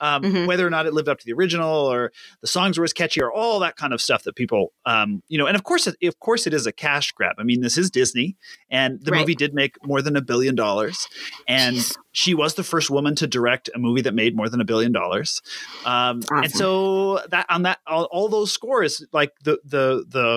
um, 0.00 0.22
Mhm. 0.22 0.46
whether 0.46 0.66
or 0.66 0.70
not 0.70 0.86
it 0.86 0.92
lived 0.94 1.08
up 1.08 1.18
to 1.18 1.26
the 1.26 1.32
original 1.32 1.68
or 1.86 2.12
the 2.40 2.46
songs 2.46 2.78
were 2.78 2.84
as 2.84 2.92
catchy 2.92 3.20
or 3.22 3.32
all 3.32 3.60
that 3.60 3.76
kind 3.76 3.92
of 3.92 4.00
stuff 4.00 4.22
that 4.24 4.34
people 4.36 4.72
um, 4.86 5.22
you 5.28 5.38
know 5.38 5.46
and 5.46 5.56
of 5.56 5.64
course 5.64 5.86
it, 5.86 5.96
of 6.06 6.18
course 6.20 6.46
it 6.46 6.54
is 6.54 6.66
a 6.66 6.72
cash 6.72 7.12
grab 7.12 7.36
i 7.38 7.42
mean 7.42 7.60
this 7.60 7.76
is 7.78 7.90
disney 7.90 8.36
and 8.70 9.00
the 9.04 9.10
Right. 9.12 9.20
movie 9.20 9.34
did 9.34 9.52
make 9.54 9.76
more 9.84 10.00
than 10.02 10.16
a 10.16 10.22
billion 10.22 10.54
dollars 10.54 11.08
and 11.46 11.76
Jeez. 11.76 11.96
she 12.12 12.34
was 12.34 12.54
the 12.54 12.62
first 12.64 12.88
woman 12.90 13.14
to 13.16 13.26
direct 13.26 13.68
a 13.74 13.78
movie 13.78 14.00
that 14.02 14.14
made 14.14 14.34
more 14.36 14.48
than 14.48 14.60
a 14.60 14.64
billion 14.64 14.92
dollars 14.92 15.42
um, 15.84 16.22
and 16.30 16.50
so 16.50 17.20
that 17.30 17.46
on 17.48 17.62
that 17.62 17.78
all, 17.86 18.04
all 18.10 18.28
those 18.28 18.50
scores 18.52 19.04
like 19.12 19.32
the 19.44 19.58
the 19.64 20.04
the 20.08 20.31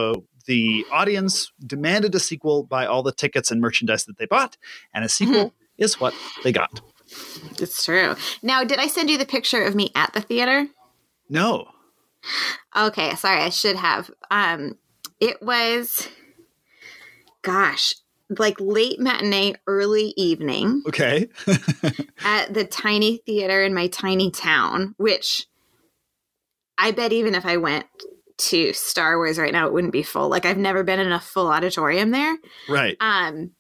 the 0.46 0.86
audience 0.92 1.52
demanded 1.66 2.14
a 2.14 2.20
sequel 2.20 2.64
by 2.64 2.86
all 2.86 3.04
the 3.04 3.12
tickets 3.12 3.52
and 3.52 3.62
merchandise 3.62 4.06
that 4.06 4.18
they 4.18 4.26
bought 4.26 4.58
and 4.94 5.04
a 5.04 5.10
sequel 5.10 5.54
is 5.78 6.00
what 6.00 6.14
they 6.44 6.52
got 6.52 6.82
It's 7.60 7.84
true. 7.84 8.16
Now, 8.42 8.64
did 8.64 8.80
I 8.80 8.88
send 8.88 9.10
you 9.10 9.18
the 9.18 9.26
picture 9.26 9.64
of 9.64 9.76
me 9.76 9.92
at 9.96 10.14
the 10.14 10.22
theater? 10.22 10.68
no 11.30 11.68
Okay, 12.76 13.16
sorry, 13.16 13.42
I 13.42 13.50
should 13.50 13.76
have. 13.76 14.12
Um, 14.32 14.78
it 15.20 15.42
was, 15.42 16.10
gosh, 17.42 17.94
like 18.30 18.60
late 18.60 19.00
matinee, 19.00 19.56
early 19.68 20.14
evening 20.18 20.84
okay 20.88 21.30
at 22.24 22.54
the 22.54 22.66
tiny 22.66 23.18
theater 23.18 23.64
in 23.64 23.74
my 23.74 23.88
tiny 23.88 24.32
town, 24.32 24.96
which 24.98 25.48
I 26.78 26.92
bet 26.92 27.14
even 27.14 27.36
if 27.36 27.46
I 27.46 27.58
went 27.58 27.86
to 28.38 28.74
Star 28.74 29.18
Wars 29.18 29.38
right 29.38 29.54
now, 29.54 29.66
it 29.68 29.74
wouldn't 29.74 29.94
be 29.94 30.04
full. 30.04 30.30
Like 30.30 30.46
I've 30.46 30.58
never 30.58 30.84
been 30.84 31.00
in 31.00 31.12
a 31.12 31.20
full 31.20 31.48
auditorium 31.48 32.12
there. 32.12 32.38
right 32.70 32.98
Um, 33.00 33.52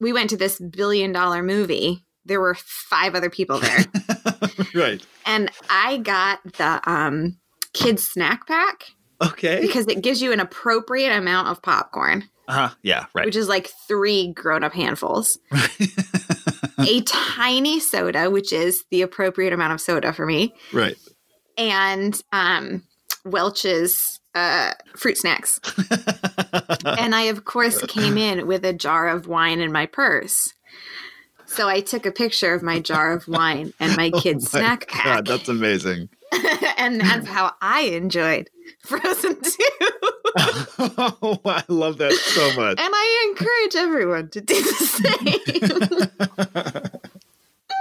we 0.00 0.12
went 0.12 0.30
to 0.30 0.36
this 0.36 0.58
billion 0.60 1.12
dollar 1.12 1.42
movie. 1.42 2.04
There 2.24 2.40
were 2.40 2.54
five 2.54 3.14
other 3.14 3.30
people 3.30 3.58
there, 3.58 3.84
right 4.74 5.04
and 5.26 5.50
I 5.70 5.96
got 5.98 6.40
the 6.56 6.80
um 6.88 7.38
kids 7.72 8.04
snack 8.06 8.46
pack 8.46 8.84
okay 9.22 9.60
because 9.60 9.86
it 9.88 10.02
gives 10.02 10.20
you 10.22 10.30
an 10.32 10.38
appropriate 10.40 11.10
amount 11.16 11.48
of 11.48 11.62
popcorn, 11.62 12.28
Uh 12.48 12.68
huh. 12.68 12.74
yeah 12.82 13.06
right 13.14 13.24
which 13.26 13.34
is 13.36 13.48
like 13.48 13.70
three 13.88 14.32
grown 14.32 14.62
up 14.62 14.72
handfuls. 14.72 15.38
a 16.78 17.00
tiny 17.02 17.80
soda, 17.80 18.30
which 18.30 18.52
is 18.52 18.84
the 18.90 19.02
appropriate 19.02 19.52
amount 19.52 19.72
of 19.72 19.80
soda 19.80 20.12
for 20.12 20.26
me, 20.26 20.54
right 20.72 20.96
and 21.56 22.20
um, 22.32 22.82
Welch's 23.24 24.20
uh, 24.34 24.72
fruit 24.96 25.18
snacks. 25.18 25.60
and 26.98 27.14
I, 27.14 27.22
of 27.28 27.44
course, 27.44 27.82
came 27.86 28.16
in 28.18 28.46
with 28.46 28.64
a 28.64 28.72
jar 28.72 29.08
of 29.08 29.26
wine 29.26 29.60
in 29.60 29.72
my 29.72 29.86
purse. 29.86 30.52
So 31.46 31.68
I 31.68 31.80
took 31.80 32.06
a 32.06 32.12
picture 32.12 32.54
of 32.54 32.62
my 32.62 32.80
jar 32.80 33.12
of 33.12 33.28
wine 33.28 33.74
and 33.78 33.94
my 33.96 34.10
kid's 34.20 34.54
Oh 34.54 34.58
my 34.58 34.64
snack 34.64 34.88
pack. 34.88 35.04
God, 35.04 35.26
that's 35.26 35.48
amazing. 35.48 36.08
and 36.78 37.00
that's 37.00 37.26
how 37.28 37.52
I 37.60 37.82
enjoyed 37.82 38.48
Frozen 38.80 39.36
2. 39.42 39.50
oh, 40.38 41.38
I 41.44 41.62
love 41.68 41.98
that 41.98 42.12
so 42.12 42.46
much. 42.58 42.80
and 42.80 42.90
I 42.94 43.26
encourage 43.28 43.76
everyone 43.76 44.30
to 44.30 44.40
do 44.40 44.54
the 44.54 44.72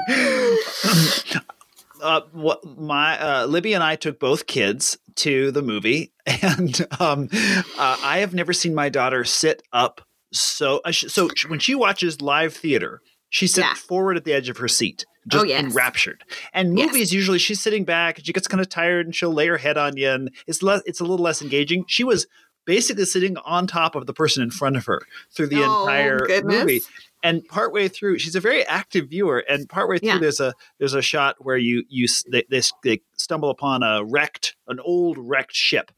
same. 0.07 1.81
uh, 2.01 2.21
what 2.31 2.65
my 2.77 3.19
uh, 3.19 3.45
Libby 3.45 3.73
and 3.73 3.83
I 3.83 3.95
took 3.95 4.19
both 4.19 4.47
kids 4.47 4.97
to 5.17 5.51
the 5.51 5.61
movie, 5.61 6.11
and 6.25 6.85
um, 6.99 7.29
uh, 7.77 7.97
I 8.03 8.19
have 8.19 8.33
never 8.33 8.53
seen 8.53 8.73
my 8.75 8.89
daughter 8.89 9.23
sit 9.23 9.61
up 9.73 10.01
so. 10.33 10.81
Uh, 10.85 10.91
so 10.91 11.29
when 11.47 11.59
she 11.59 11.75
watches 11.75 12.21
live 12.21 12.53
theater, 12.53 13.01
she 13.29 13.47
sits 13.47 13.67
Yeah. 13.67 13.73
forward 13.75 14.17
at 14.17 14.23
the 14.25 14.33
edge 14.33 14.49
of 14.49 14.57
her 14.57 14.67
seat, 14.67 15.05
just 15.27 15.43
Oh, 15.43 15.47
yes. 15.47 15.63
enraptured. 15.63 16.23
And 16.53 16.77
Yes. 16.77 16.87
movies 16.87 17.13
usually 17.13 17.39
she's 17.39 17.61
sitting 17.61 17.83
back, 17.85 18.19
she 18.23 18.33
gets 18.33 18.47
kind 18.47 18.61
of 18.61 18.69
tired, 18.69 19.05
and 19.05 19.15
she'll 19.15 19.33
lay 19.33 19.47
her 19.47 19.57
head 19.57 19.77
on 19.77 19.97
you, 19.97 20.09
and 20.09 20.29
it's 20.47 20.61
less. 20.63 20.81
It's 20.85 20.99
a 20.99 21.03
little 21.03 21.23
less 21.23 21.41
engaging. 21.41 21.85
She 21.87 22.03
was 22.03 22.27
basically 22.65 23.05
sitting 23.05 23.37
on 23.37 23.67
top 23.67 23.95
of 23.95 24.05
the 24.05 24.13
person 24.13 24.43
in 24.43 24.51
front 24.51 24.75
of 24.77 24.85
her 24.85 25.01
through 25.31 25.47
the 25.47 25.63
Oh, 25.63 25.81
entire 25.83 26.19
goodness. 26.19 26.55
movie 26.59 26.81
and 27.23 27.45
partway 27.47 27.87
through 27.87 28.17
she's 28.19 28.35
a 28.35 28.39
very 28.39 28.65
active 28.65 29.09
viewer 29.09 29.39
and 29.49 29.67
partway 29.69 29.97
through 29.99 30.09
Yeah. 30.09 30.17
there's 30.19 30.39
a 30.39 30.53
there's 30.79 30.93
a 30.93 31.01
shot 31.01 31.35
where 31.39 31.57
you 31.57 31.83
you 31.89 32.07
they, 32.31 32.43
they, 32.49 32.61
they 32.83 33.01
stumble 33.17 33.49
upon 33.49 33.83
a 33.83 34.03
wrecked 34.03 34.55
an 34.67 34.79
old 34.79 35.17
wrecked 35.19 35.55
ship 35.55 35.91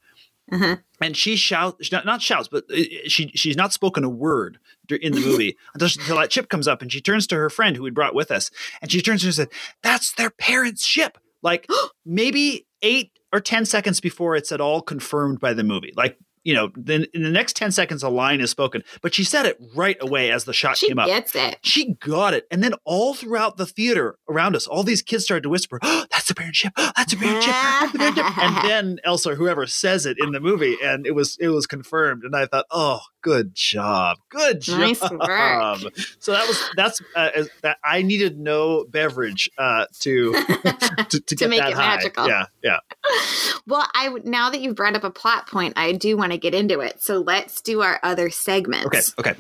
Uh-huh. 0.51 0.75
and 1.01 1.15
she 1.15 1.35
shouts 1.37 1.91
not, 1.91 2.05
not 2.05 2.21
shouts 2.21 2.47
but 2.49 2.65
uh, 2.71 2.75
she 3.07 3.31
she's 3.35 3.55
not 3.57 3.71
spoken 3.73 4.03
a 4.03 4.09
word 4.09 4.57
in 4.89 5.13
the 5.13 5.21
movie 5.21 5.55
until, 5.73 5.87
she, 5.87 5.99
until 6.01 6.17
that 6.17 6.31
ship 6.33 6.49
comes 6.49 6.67
up 6.67 6.81
and 6.81 6.91
she 6.91 6.99
turns 7.01 7.25
to 7.27 7.35
her 7.35 7.49
friend 7.49 7.75
who 7.77 7.83
we 7.83 7.89
brought 7.89 8.13
with 8.15 8.29
us 8.31 8.51
and 8.81 8.91
she 8.91 9.01
turns 9.01 9.21
to 9.21 9.27
her 9.27 9.29
and 9.29 9.35
said 9.35 9.47
that's 9.81 10.11
their 10.13 10.29
parents 10.29 10.83
ship 10.85 11.17
like 11.41 11.67
maybe 12.05 12.65
eight 12.81 13.11
or 13.31 13.39
ten 13.39 13.65
seconds 13.65 13.99
before 14.01 14.35
it's 14.35 14.51
at 14.51 14.59
all 14.61 14.81
confirmed 14.81 15.39
by 15.39 15.53
the 15.53 15.63
movie 15.63 15.93
like 15.95 16.17
you 16.43 16.53
know 16.53 16.69
then 16.75 17.05
in 17.13 17.23
the 17.23 17.29
next 17.29 17.55
10 17.55 17.71
seconds 17.71 18.03
a 18.03 18.09
line 18.09 18.41
is 18.41 18.49
spoken 18.51 18.83
but 19.01 19.13
she 19.13 19.23
said 19.23 19.45
it 19.45 19.59
right 19.75 19.97
away 20.01 20.31
as 20.31 20.43
the 20.45 20.53
shot 20.53 20.77
She 20.77 20.87
came 20.87 20.99
up 20.99 21.07
She 21.07 21.13
gets 21.13 21.35
it. 21.35 21.57
she 21.61 21.93
got 21.95 22.33
it. 22.33 22.45
And 22.51 22.63
then 22.63 22.73
all 22.85 23.13
throughout 23.13 23.57
the 23.57 23.65
theater 23.65 24.17
around 24.29 24.55
us, 24.55 24.67
all 24.67 24.83
these 24.83 25.01
kids 25.01 25.23
started 25.23 25.43
to 25.43 25.49
whisper, 25.49 25.79
oh, 25.81 26.05
that's 26.11 26.29
a 26.31 26.35
parent 26.35 26.55
ship. 26.55 26.73
Oh, 26.77 26.91
that's 26.95 27.13
a 27.13 27.17
parent 27.17 27.43
ship. 27.43 27.53
That's 27.55 27.91
the 27.91 27.97
parent 27.97 28.15
ship. 28.15 28.37
And 28.37 28.69
then 28.69 28.99
Elsa, 29.03 29.31
or 29.31 29.35
whoever 29.35 29.65
says 29.67 30.05
it 30.05 30.17
in 30.19 30.31
the 30.31 30.39
movie, 30.39 30.75
and 30.83 31.05
it 31.07 31.11
was 31.15 31.37
it 31.39 31.47
was 31.49 31.65
confirmed. 31.67 32.23
And 32.23 32.35
I 32.35 32.45
thought, 32.45 32.65
oh, 32.71 32.99
good 33.21 33.53
job. 33.55 34.17
Good 34.29 34.61
job. 34.61 34.79
Nice 34.79 35.01
work. 35.01 35.93
So 36.19 36.31
that 36.33 36.47
was 36.47 36.61
that's 36.75 37.01
uh, 37.15 37.29
as- 37.35 37.49
that 37.61 37.77
I 37.83 38.01
needed 38.01 38.37
no 38.39 38.85
beverage 38.85 39.49
uh, 39.57 39.85
to 40.01 40.33
to, 41.09 41.19
to, 41.19 41.35
get 41.35 41.49
make 41.49 41.61
it 41.61 41.73
high. 41.73 41.95
magical. 41.95 42.27
Yeah, 42.27 42.45
yeah. 42.63 42.79
Well, 43.67 43.87
I 43.93 44.09
now 44.23 44.49
that 44.49 44.59
you've 44.61 44.75
brought 44.75 44.95
up 44.95 45.03
a 45.03 45.11
plot 45.11 45.47
point, 45.47 45.73
I 45.77 45.93
do 45.93 46.17
want 46.17 46.32
to 46.33 46.39
get 46.39 46.53
into 46.53 46.79
it. 46.79 47.01
So 47.01 47.19
let's 47.19 47.61
do 47.61 47.81
our 47.81 47.99
other 48.03 48.29
segments. 48.29 49.13
Okay, 49.17 49.31
okay. 49.31 49.39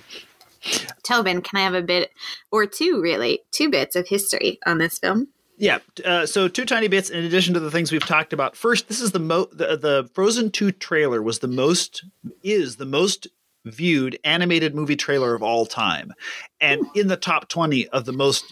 Tobin, 1.03 1.41
can 1.41 1.59
I 1.59 1.63
have 1.63 1.73
a 1.73 1.81
bit 1.81 2.11
or 2.51 2.65
two, 2.65 3.01
really, 3.01 3.41
two 3.51 3.69
bits 3.69 3.95
of 3.95 4.07
history 4.07 4.59
on 4.65 4.77
this 4.77 4.97
film? 4.97 5.27
Yeah. 5.57 5.79
Uh, 6.03 6.25
so 6.25 6.47
two 6.47 6.65
tiny 6.65 6.87
bits 6.87 7.09
in 7.09 7.23
addition 7.23 7.53
to 7.53 7.59
the 7.59 7.71
things 7.71 7.91
we've 7.91 8.05
talked 8.05 8.33
about. 8.33 8.55
First, 8.55 8.87
this 8.87 9.01
is 9.01 9.11
the 9.11 9.19
mo 9.19 9.47
the, 9.51 9.77
the 9.77 10.09
Frozen 10.13 10.51
2 10.51 10.71
trailer 10.71 11.21
was 11.21 11.39
the 11.39 11.47
most 11.47 12.03
is 12.41 12.77
the 12.77 12.85
most 12.85 13.27
viewed 13.65 14.19
animated 14.23 14.75
movie 14.75 14.95
trailer 14.95 15.33
of 15.33 15.41
all 15.41 15.65
time 15.65 16.11
and 16.59 16.85
in 16.95 17.07
the 17.07 17.15
top 17.15 17.47
20 17.47 17.87
of 17.89 18.03
the 18.03 18.11
most 18.11 18.43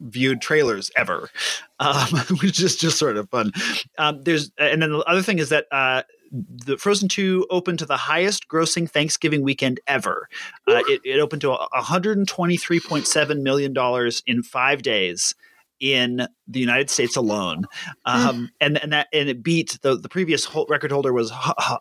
viewed 0.00 0.42
trailers 0.42 0.90
ever 0.96 1.30
um, 1.80 2.08
which 2.42 2.60
is 2.60 2.76
just 2.76 2.98
sort 2.98 3.16
of 3.16 3.30
fun 3.30 3.50
um, 3.96 4.20
there's 4.22 4.50
and 4.58 4.82
then 4.82 4.92
the 4.92 4.98
other 4.98 5.22
thing 5.22 5.38
is 5.38 5.48
that 5.48 5.64
uh, 5.72 6.02
the 6.32 6.78
Frozen 6.78 7.08
2 7.08 7.46
opened 7.50 7.78
to 7.80 7.86
the 7.86 7.96
highest 7.96 8.48
grossing 8.48 8.90
Thanksgiving 8.90 9.42
weekend 9.42 9.80
ever. 9.86 10.28
Uh, 10.66 10.82
it, 10.88 11.00
it 11.04 11.20
opened 11.20 11.42
to 11.42 11.56
$123.7 11.74 13.42
million 13.42 14.10
in 14.26 14.42
five 14.42 14.82
days 14.82 15.34
in 15.78 16.26
the 16.46 16.60
United 16.60 16.88
States 16.88 17.16
alone. 17.16 17.66
Um, 18.06 18.50
and, 18.60 18.78
and 18.82 18.92
that, 18.92 19.08
and 19.12 19.28
it 19.28 19.42
beat 19.42 19.78
the, 19.82 19.96
the 19.96 20.08
previous 20.08 20.48
record 20.68 20.92
holder 20.92 21.12
was, 21.12 21.32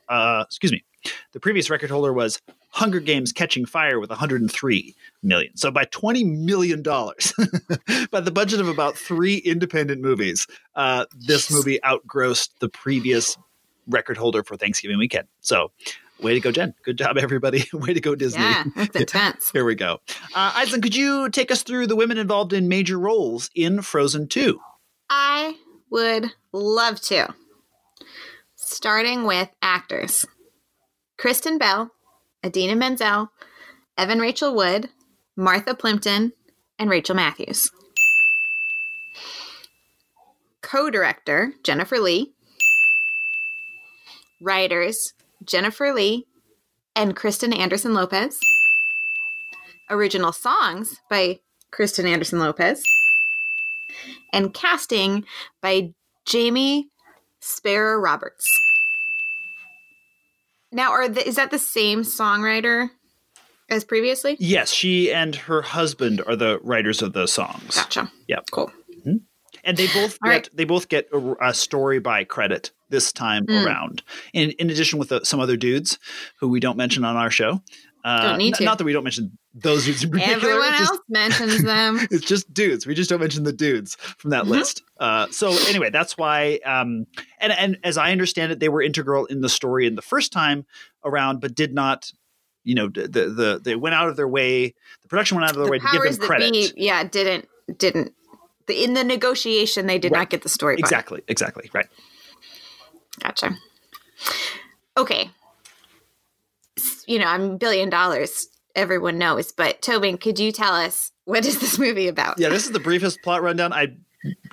uh, 0.10 0.43
excuse 0.46 0.72
me, 0.72 0.84
the 1.31 1.39
previous 1.39 1.70
record 1.70 1.89
holder 1.89 2.12
was 2.12 2.41
Hunger 2.70 3.00
Games 3.00 3.31
Catching 3.31 3.65
Fire 3.65 4.00
with 4.00 4.10
103 4.10 4.96
million. 5.24 5.55
So 5.55 5.72
by 5.72 5.86
20 5.86 6.24
million 6.24 6.81
dollars, 6.81 7.34
by 8.12 8.22
the 8.22 8.31
budget 8.31 8.60
of 8.60 8.67
about 8.67 8.98
three 8.98 9.38
independent 9.38 10.01
movies, 10.01 10.48
uh, 10.75 11.05
this 11.15 11.51
movie 11.51 11.84
outgrossed 11.84 12.60
the 12.60 12.70
previous 12.70 13.38
record 13.88 14.18
holder 14.18 14.44
for 14.44 14.58
Thanksgiving 14.58 14.98
weekend. 14.98 15.28
So, 15.42 15.72
way 16.22 16.34
to 16.34 16.40
go, 16.40 16.52
Jen. 16.52 16.74
Good 16.84 16.98
job, 16.98 17.18
everybody. 17.18 17.66
way 17.74 17.94
to 17.94 18.02
go, 18.02 18.16
Disney. 18.16 18.42
Yeah, 18.42 18.64
that's 18.76 18.96
intense. 18.96 19.52
Here 19.52 19.66
we 19.66 19.76
go. 19.76 20.00
Uh, 20.36 20.52
Aislinn, 20.52 20.84
could 20.84 20.96
you 20.96 21.30
take 21.30 21.52
us 21.52 21.64
through 21.64 21.88
the 21.88 21.96
women 21.96 22.18
involved 22.18 22.54
in 22.54 22.68
major 22.68 22.98
roles 22.98 23.50
in 23.56 23.82
Frozen 23.82 24.28
2? 24.28 24.60
I 25.10 25.56
would 25.90 26.32
love 26.52 27.02
to. 27.02 27.34
Starting 28.56 29.26
with 29.26 29.50
actors 29.62 30.26
Kristen 31.18 31.58
Bell, 31.58 31.92
Idina 32.46 32.76
Menzel, 32.76 33.32
Evan 33.98 34.20
Rachel 34.20 34.56
Wood, 34.56 34.90
Martha 35.36 35.76
Plimpton, 35.76 36.34
and 36.80 36.90
Rachel 36.90 37.16
Matthews. 37.16 37.70
Co 40.62 40.90
director 40.90 41.54
Jennifer 41.64 42.00
Lee. 42.00 42.34
Writers 44.42 45.14
Jennifer 45.46 45.94
Lee 45.94 46.28
and 46.96 47.16
Kristen 47.16 47.54
Anderson 47.54 47.94
Lopez. 47.94 48.40
Original 49.90 50.32
songs 50.32 51.00
by 51.10 51.40
Kristen 51.72 52.06
Anderson 52.06 52.40
Lopez 52.40 52.84
and 54.34 54.54
casting 54.54 55.26
by 55.62 55.94
Jamie 56.26 56.90
Sparer 57.42 58.02
Roberts. 58.02 58.48
Now, 60.72 60.92
are 60.92 61.10
the, 61.10 61.28
is 61.28 61.36
that 61.36 61.52
the 61.52 61.60
same 61.60 62.04
songwriter 62.04 62.90
as 63.70 63.84
previously? 63.84 64.38
Yes, 64.40 64.72
she 64.72 65.12
and 65.12 65.36
her 65.36 65.62
husband 65.62 66.22
are 66.26 66.36
the 66.36 66.60
writers 66.64 67.02
of 67.02 67.14
the 67.14 67.28
songs. 67.28 67.76
Gotcha. 67.76 68.12
Yep. 68.28 68.46
Cool. 68.52 68.72
And 69.63 69.77
they 69.77 69.88
both 69.88 70.20
get 70.22 70.30
right. 70.30 70.50
they 70.53 70.63
both 70.65 70.89
get 70.89 71.08
a, 71.13 71.36
a 71.50 71.53
story 71.53 72.00
by 72.00 72.24
credit 72.24 72.72
this 72.89 73.12
time 73.12 73.46
Mm. 73.46 73.65
around. 73.65 74.03
In 74.34 74.51
in 74.51 74.70
addition 74.70 75.00
with 75.00 75.12
uh, 75.12 75.24
some 75.24 75.39
other 75.39 75.56
dudes 75.58 75.98
who 76.39 76.48
we 76.50 76.60
don't 76.60 76.77
mention 76.77 77.03
on 77.03 77.15
our 77.15 77.30
show. 77.32 77.62
Uh, 78.03 78.30
Don't 78.30 78.39
need 78.39 78.53
n- 78.56 78.58
to. 78.58 78.63
Not 78.63 78.80
that 78.80 78.84
we 78.84 78.94
don't 78.94 79.03
mention 79.03 79.38
those 79.53 79.86
dudes 79.86 80.03
in 80.03 80.10
particular. 80.10 80.36
Everyone 80.38 80.70
it's 80.70 80.80
just- 80.80 80.91
else 80.91 81.01
mentions 81.08 81.63
them. 81.63 82.00
it's 82.10 82.25
just 82.25 82.51
dudes. 82.51 82.88
We 82.88 82.96
just 82.96 83.12
don't 83.12 83.20
mention 83.20 83.44
the 83.44 83.53
dudes 83.53 83.94
from 84.18 84.32
that 84.32 84.46
Mhm. 84.46 84.50
list. 84.50 84.82
Uh, 85.00 85.27
so 85.30 85.51
anyway, 85.68 85.91
that's 85.91 86.18
why. 86.18 86.60
Um, 86.65 87.06
and 87.39 87.53
and 87.53 87.77
as 87.84 87.98
I 87.98 88.12
understand 88.12 88.51
it, 88.51 88.60
they 88.60 88.70
were 88.70 88.82
integral 88.82 89.27
in 89.27 89.41
the 89.41 89.50
story 89.50 89.86
in 89.86 89.94
the 89.94 90.01
first 90.01 90.32
time 90.34 90.65
around, 91.06 91.41
but 91.41 91.53
did 91.53 91.74
not. 91.75 92.12
You 92.63 92.74
know, 92.75 92.89
the 92.89 93.08
the, 93.08 93.30
the 93.30 93.62
they 93.63 93.75
went 93.75 93.94
out 93.94 94.10
of 94.10 94.15
their 94.18 94.27
way. 94.27 94.74
The 95.03 95.08
production 95.08 95.38
went 95.38 95.46
out 95.46 95.51
of 95.51 95.58
their 95.58 95.65
the 95.65 95.72
way 95.72 95.77
to 95.80 95.86
give 95.91 96.01
them 96.01 96.27
credit. 96.27 96.51
be, 96.51 96.72
yeah, 96.77 97.03
didn't 97.03 97.48
didn't. 97.77 98.13
In 98.72 98.94
the 98.94 99.04
negotiation, 99.04 99.88
they 99.88 100.00
did 100.00 100.12
Right. 100.12 100.20
not 100.20 100.30
get 100.30 100.42
the 100.44 100.50
story. 100.50 100.75
part. 100.75 100.80
Exactly. 100.80 101.22
Exactly. 101.28 101.70
Right. 101.74 101.88
Gotcha. 103.22 103.56
Okay. 104.98 105.30
You 107.08 107.20
know, 107.20 107.25
I'm 107.25 107.58
billion 107.58 107.90
dollars. 107.90 108.48
Everyone 108.75 109.18
knows, 109.18 109.51
but 109.51 109.82
Tobin, 109.82 110.18
could 110.18 110.40
you 110.40 110.51
tell 110.54 110.74
us 110.74 111.12
what 111.25 111.46
is 111.46 111.60
this 111.60 111.78
movie 111.78 112.08
about? 112.08 112.40
Yeah, 112.40 112.50
this 112.50 112.66
is 112.66 112.72
the 112.72 112.80
briefest 112.80 113.22
plot 113.22 113.42
rundown. 113.44 113.74
I 113.74 113.88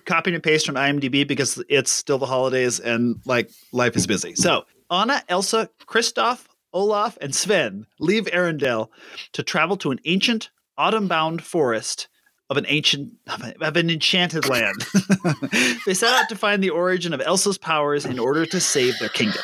copied 0.07 0.35
and 0.35 0.43
pasted 0.43 0.67
from 0.67 0.75
IMDb 0.75 1.27
because 1.27 1.63
it's 1.69 1.91
still 1.93 2.19
the 2.19 2.27
holidays 2.27 2.81
and 2.81 3.21
like 3.27 3.51
life 3.73 3.95
is 3.97 4.07
busy. 4.07 4.35
So 4.35 4.65
Anna, 4.91 5.23
Elsa, 5.29 5.71
Kristoff, 5.87 6.47
Olaf, 6.73 7.17
and 7.21 7.35
Sven 7.35 7.87
leave 8.01 8.25
Arendelle 8.25 8.89
to 9.33 9.43
travel 9.43 9.77
to 9.79 9.91
an 9.93 10.01
ancient 10.05 10.51
autumn-bound 10.77 11.43
forest 11.43 12.09
of 12.51 12.57
an 12.57 12.65
ancient 12.69 13.13
of 13.61 13.77
an 13.77 13.91
enchanted 13.91 14.49
land. 14.49 14.85
they 15.87 15.95
set 15.95 16.13
out 16.15 16.29
to 16.29 16.37
find 16.37 16.63
the 16.63 16.71
origin 16.71 17.13
of 17.13 17.21
Elsa's 17.21 17.59
powers 17.59 18.05
in 18.07 18.19
order 18.19 18.47
to 18.47 18.61
save 18.61 18.99
their 18.99 19.09
kingdom. 19.11 19.43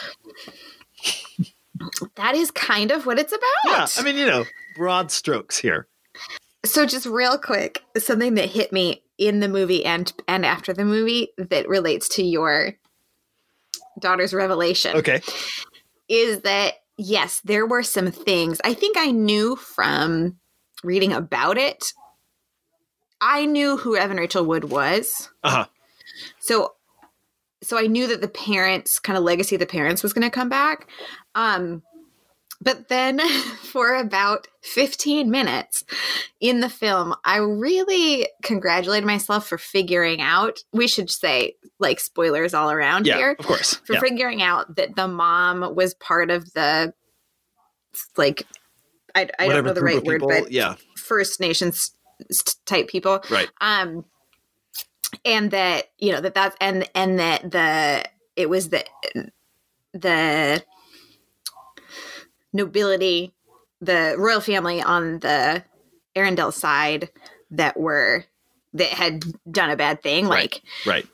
That 2.16 2.34
is 2.34 2.50
kind 2.50 2.90
of 2.90 3.04
what 3.06 3.18
it's 3.18 3.32
about. 3.32 3.42
Yeah, 3.66 3.86
I 3.98 4.02
mean, 4.04 4.16
you 4.16 4.26
know, 4.26 4.44
broad 4.76 5.10
strokes 5.10 5.58
here. 5.58 5.88
So 6.64 6.86
just 6.86 7.04
real 7.06 7.36
quick, 7.36 7.82
something 7.98 8.34
that 8.34 8.48
hit 8.48 8.72
me 8.72 9.02
in 9.18 9.40
the 9.40 9.48
movie 9.48 9.84
and 9.84 10.12
and 10.26 10.46
after 10.46 10.72
the 10.72 10.84
movie 10.84 11.28
that 11.36 11.68
relates 11.68 12.08
to 12.10 12.22
your 12.22 12.74
daughter's 14.00 14.34
revelation 14.34 14.96
Okay. 14.96 15.20
is 16.08 16.40
that 16.40 16.74
yes, 16.96 17.40
there 17.44 17.66
were 17.66 17.82
some 17.82 18.10
things 18.10 18.60
I 18.64 18.74
think 18.74 18.96
I 18.96 19.10
knew 19.10 19.56
from 19.56 20.36
reading 20.82 21.12
about 21.12 21.58
it. 21.58 21.92
I 23.26 23.46
knew 23.46 23.78
who 23.78 23.96
Evan 23.96 24.18
Rachel 24.18 24.44
Wood 24.44 24.64
was. 24.64 25.30
Uh 25.42 25.50
huh. 25.50 25.66
So 26.40 26.74
so 27.62 27.78
I 27.78 27.86
knew 27.86 28.06
that 28.08 28.20
the 28.20 28.28
parents 28.28 28.98
kind 28.98 29.16
of 29.16 29.24
legacy 29.24 29.56
of 29.56 29.60
the 29.60 29.66
parents 29.66 30.02
was 30.02 30.12
going 30.12 30.22
to 30.22 30.30
come 30.30 30.50
back. 30.50 30.86
Um 31.34 31.82
but 32.60 32.88
then 32.88 33.18
for 33.62 33.94
about 33.94 34.46
15 34.62 35.30
minutes 35.30 35.84
in 36.40 36.60
the 36.60 36.68
film, 36.68 37.14
I 37.24 37.38
really 37.38 38.28
congratulated 38.42 39.06
myself 39.06 39.46
for 39.48 39.58
figuring 39.58 40.20
out, 40.20 40.60
we 40.72 40.86
should 40.86 41.10
say 41.10 41.56
like 41.78 42.00
spoilers 42.00 42.52
all 42.54 42.70
around 42.70 43.06
Yeah. 43.06 43.16
here 43.16 43.36
Of 43.38 43.46
course. 43.46 43.74
for 43.86 43.94
Yeah. 43.94 44.00
figuring 44.00 44.42
out 44.42 44.76
that 44.76 44.94
the 44.96 45.08
mom 45.08 45.74
was 45.74 45.94
part 45.94 46.30
of 46.30 46.52
the 46.52 46.92
like 48.16 48.46
I, 49.14 49.28
I 49.38 49.48
don't 49.48 49.64
know 49.64 49.72
the 49.72 49.80
right 49.80 50.02
word, 50.04 50.20
people- 50.20 50.28
but 50.28 50.50
yeah. 50.52 50.74
First 50.96 51.40
Nations 51.40 51.92
type 52.66 52.88
people. 52.88 53.22
Right. 53.30 53.48
Um, 53.60 54.04
and 55.24 55.50
that 55.52 55.90
you 55.98 56.12
know 56.12 56.20
that 56.20 56.34
that's 56.34 56.56
and 56.60 56.88
and 56.94 57.18
that 57.18 57.50
the 57.50 58.04
it 58.36 58.48
was 58.50 58.68
the 58.70 58.84
the 59.92 60.64
nobility, 62.52 63.32
the 63.80 64.14
royal 64.18 64.40
family 64.40 64.82
on 64.82 65.20
the 65.20 65.64
Arendelle 66.16 66.52
side 66.52 67.10
that 67.50 67.78
were 67.78 68.24
that 68.72 68.88
had 68.88 69.24
done 69.50 69.70
a 69.70 69.76
bad 69.76 70.02
thing, 70.02 70.26
Right. 70.26 70.52
like 70.52 70.62
Right. 70.84 71.06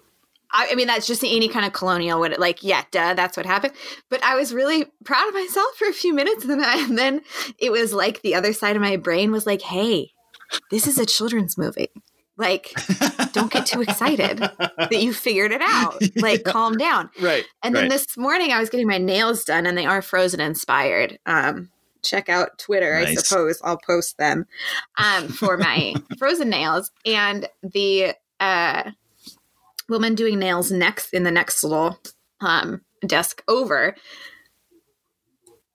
I, 0.52 0.70
I 0.72 0.74
mean, 0.74 0.88
that's 0.88 1.06
just 1.06 1.22
any 1.22 1.48
kind 1.48 1.64
of 1.64 1.72
colonial 1.72 2.18
would 2.20 2.36
like, 2.38 2.64
yeah, 2.64 2.82
duh, 2.90 3.14
that's 3.14 3.36
what 3.36 3.46
happened. 3.46 3.72
But 4.08 4.24
I 4.24 4.34
was 4.34 4.52
really 4.52 4.84
proud 5.04 5.28
of 5.28 5.34
myself 5.34 5.76
for 5.76 5.86
a 5.86 5.92
few 5.92 6.12
minutes, 6.12 6.42
and 6.42 6.50
then, 6.50 6.64
I, 6.64 6.78
and 6.88 6.98
then 6.98 7.20
it 7.58 7.70
was 7.70 7.92
like 7.92 8.22
the 8.22 8.34
other 8.34 8.52
side 8.52 8.74
of 8.74 8.82
my 8.82 8.96
brain 8.96 9.30
was 9.30 9.46
like, 9.46 9.62
"Hey, 9.62 10.10
this 10.70 10.86
is 10.86 10.98
a 10.98 11.06
children's 11.06 11.56
movie. 11.56 11.90
Like, 12.36 12.72
don't 13.32 13.52
get 13.52 13.66
too 13.66 13.82
excited 13.82 14.38
that 14.38 15.02
you 15.02 15.12
figured 15.12 15.52
it 15.52 15.60
out. 15.62 16.00
Like, 16.16 16.44
calm 16.44 16.76
down." 16.78 17.10
Right. 17.20 17.44
And 17.62 17.74
then 17.74 17.84
right. 17.84 17.90
this 17.90 18.16
morning, 18.16 18.50
I 18.50 18.60
was 18.60 18.70
getting 18.70 18.86
my 18.86 18.98
nails 18.98 19.44
done, 19.44 19.66
and 19.66 19.76
they 19.76 19.86
are 19.86 20.00
Frozen 20.00 20.40
inspired. 20.40 21.18
Um, 21.26 21.70
check 22.02 22.28
out 22.28 22.58
Twitter, 22.58 22.94
I 22.94 23.14
suppose. 23.14 23.60
I'll 23.62 23.78
post 23.78 24.18
them 24.18 24.46
um, 24.98 25.28
for 25.28 25.56
my 25.56 25.94
Frozen 26.18 26.50
nails. 26.50 26.90
And 27.04 27.46
the 27.62 28.14
uh, 28.38 28.90
woman 29.88 30.14
doing 30.14 30.38
nails 30.38 30.70
next 30.72 31.12
in 31.12 31.24
the 31.24 31.30
next 31.30 31.62
little 31.62 31.98
um, 32.40 32.82
desk 33.06 33.42
over 33.48 33.96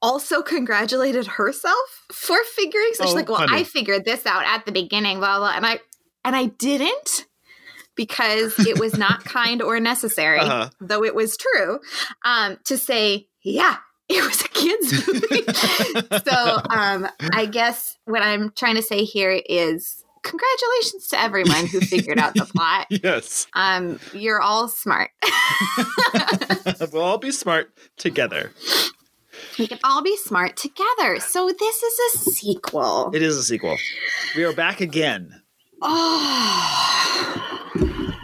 also 0.01 0.41
congratulated 0.41 1.25
herself 1.27 2.05
for 2.11 2.37
figuring. 2.55 2.89
So 2.93 3.05
she's 3.05 3.13
Oh, 3.13 3.15
like, 3.15 3.29
"Well, 3.29 3.37
honey. 3.39 3.61
I 3.61 3.63
figured 3.63 4.05
this 4.05 4.25
out 4.25 4.43
at 4.45 4.65
the 4.65 4.71
beginning, 4.71 5.19
blah 5.19 5.37
blah," 5.39 5.53
and 5.55 5.65
I 5.65 5.79
and 6.23 6.35
I 6.35 6.45
didn't 6.45 7.25
because 7.95 8.59
it 8.67 8.79
was 8.79 8.97
not 8.97 9.23
kind 9.23 9.61
or 9.61 9.79
necessary 9.79 10.39
Uh-huh. 10.39 10.69
though 10.81 11.03
it 11.03 11.15
was 11.15 11.37
true, 11.37 11.79
um, 12.23 12.57
to 12.65 12.77
say, 12.77 13.27
yeah, 13.43 13.77
it 14.09 14.23
was 14.23 14.41
a 14.41 14.47
kids 14.49 15.07
movie. 15.07 15.43
so 16.29 16.61
um, 16.69 17.07
I 17.33 17.45
guess 17.45 17.97
what 18.05 18.21
I'm 18.21 18.51
trying 18.51 18.75
to 18.75 18.81
say 18.81 19.03
here 19.05 19.31
is 19.47 20.03
congratulations 20.23 21.07
to 21.09 21.19
everyone 21.21 21.67
who 21.67 21.79
figured 21.81 22.17
out 22.19 22.33
the 22.33 22.45
plot. 22.55 22.87
yes. 22.89 23.47
Um, 23.53 23.99
you're 24.11 24.41
all 24.41 24.67
smart. 24.67 25.11
we'll 26.91 27.01
all 27.03 27.17
be 27.17 27.31
smart 27.31 27.71
together. 27.97 28.51
We 29.59 29.67
can 29.67 29.79
all 29.83 30.01
be 30.03 30.15
smart 30.17 30.57
together. 30.57 31.19
So 31.19 31.51
this 31.57 31.83
is 31.83 31.99
a 31.99 32.17
sequel. 32.31 33.11
It 33.13 33.21
is 33.21 33.37
a 33.37 33.43
sequel. 33.43 33.77
We 34.35 34.43
are 34.43 34.53
back 34.53 34.81
again. 34.81 35.41
Oh. 35.81 37.41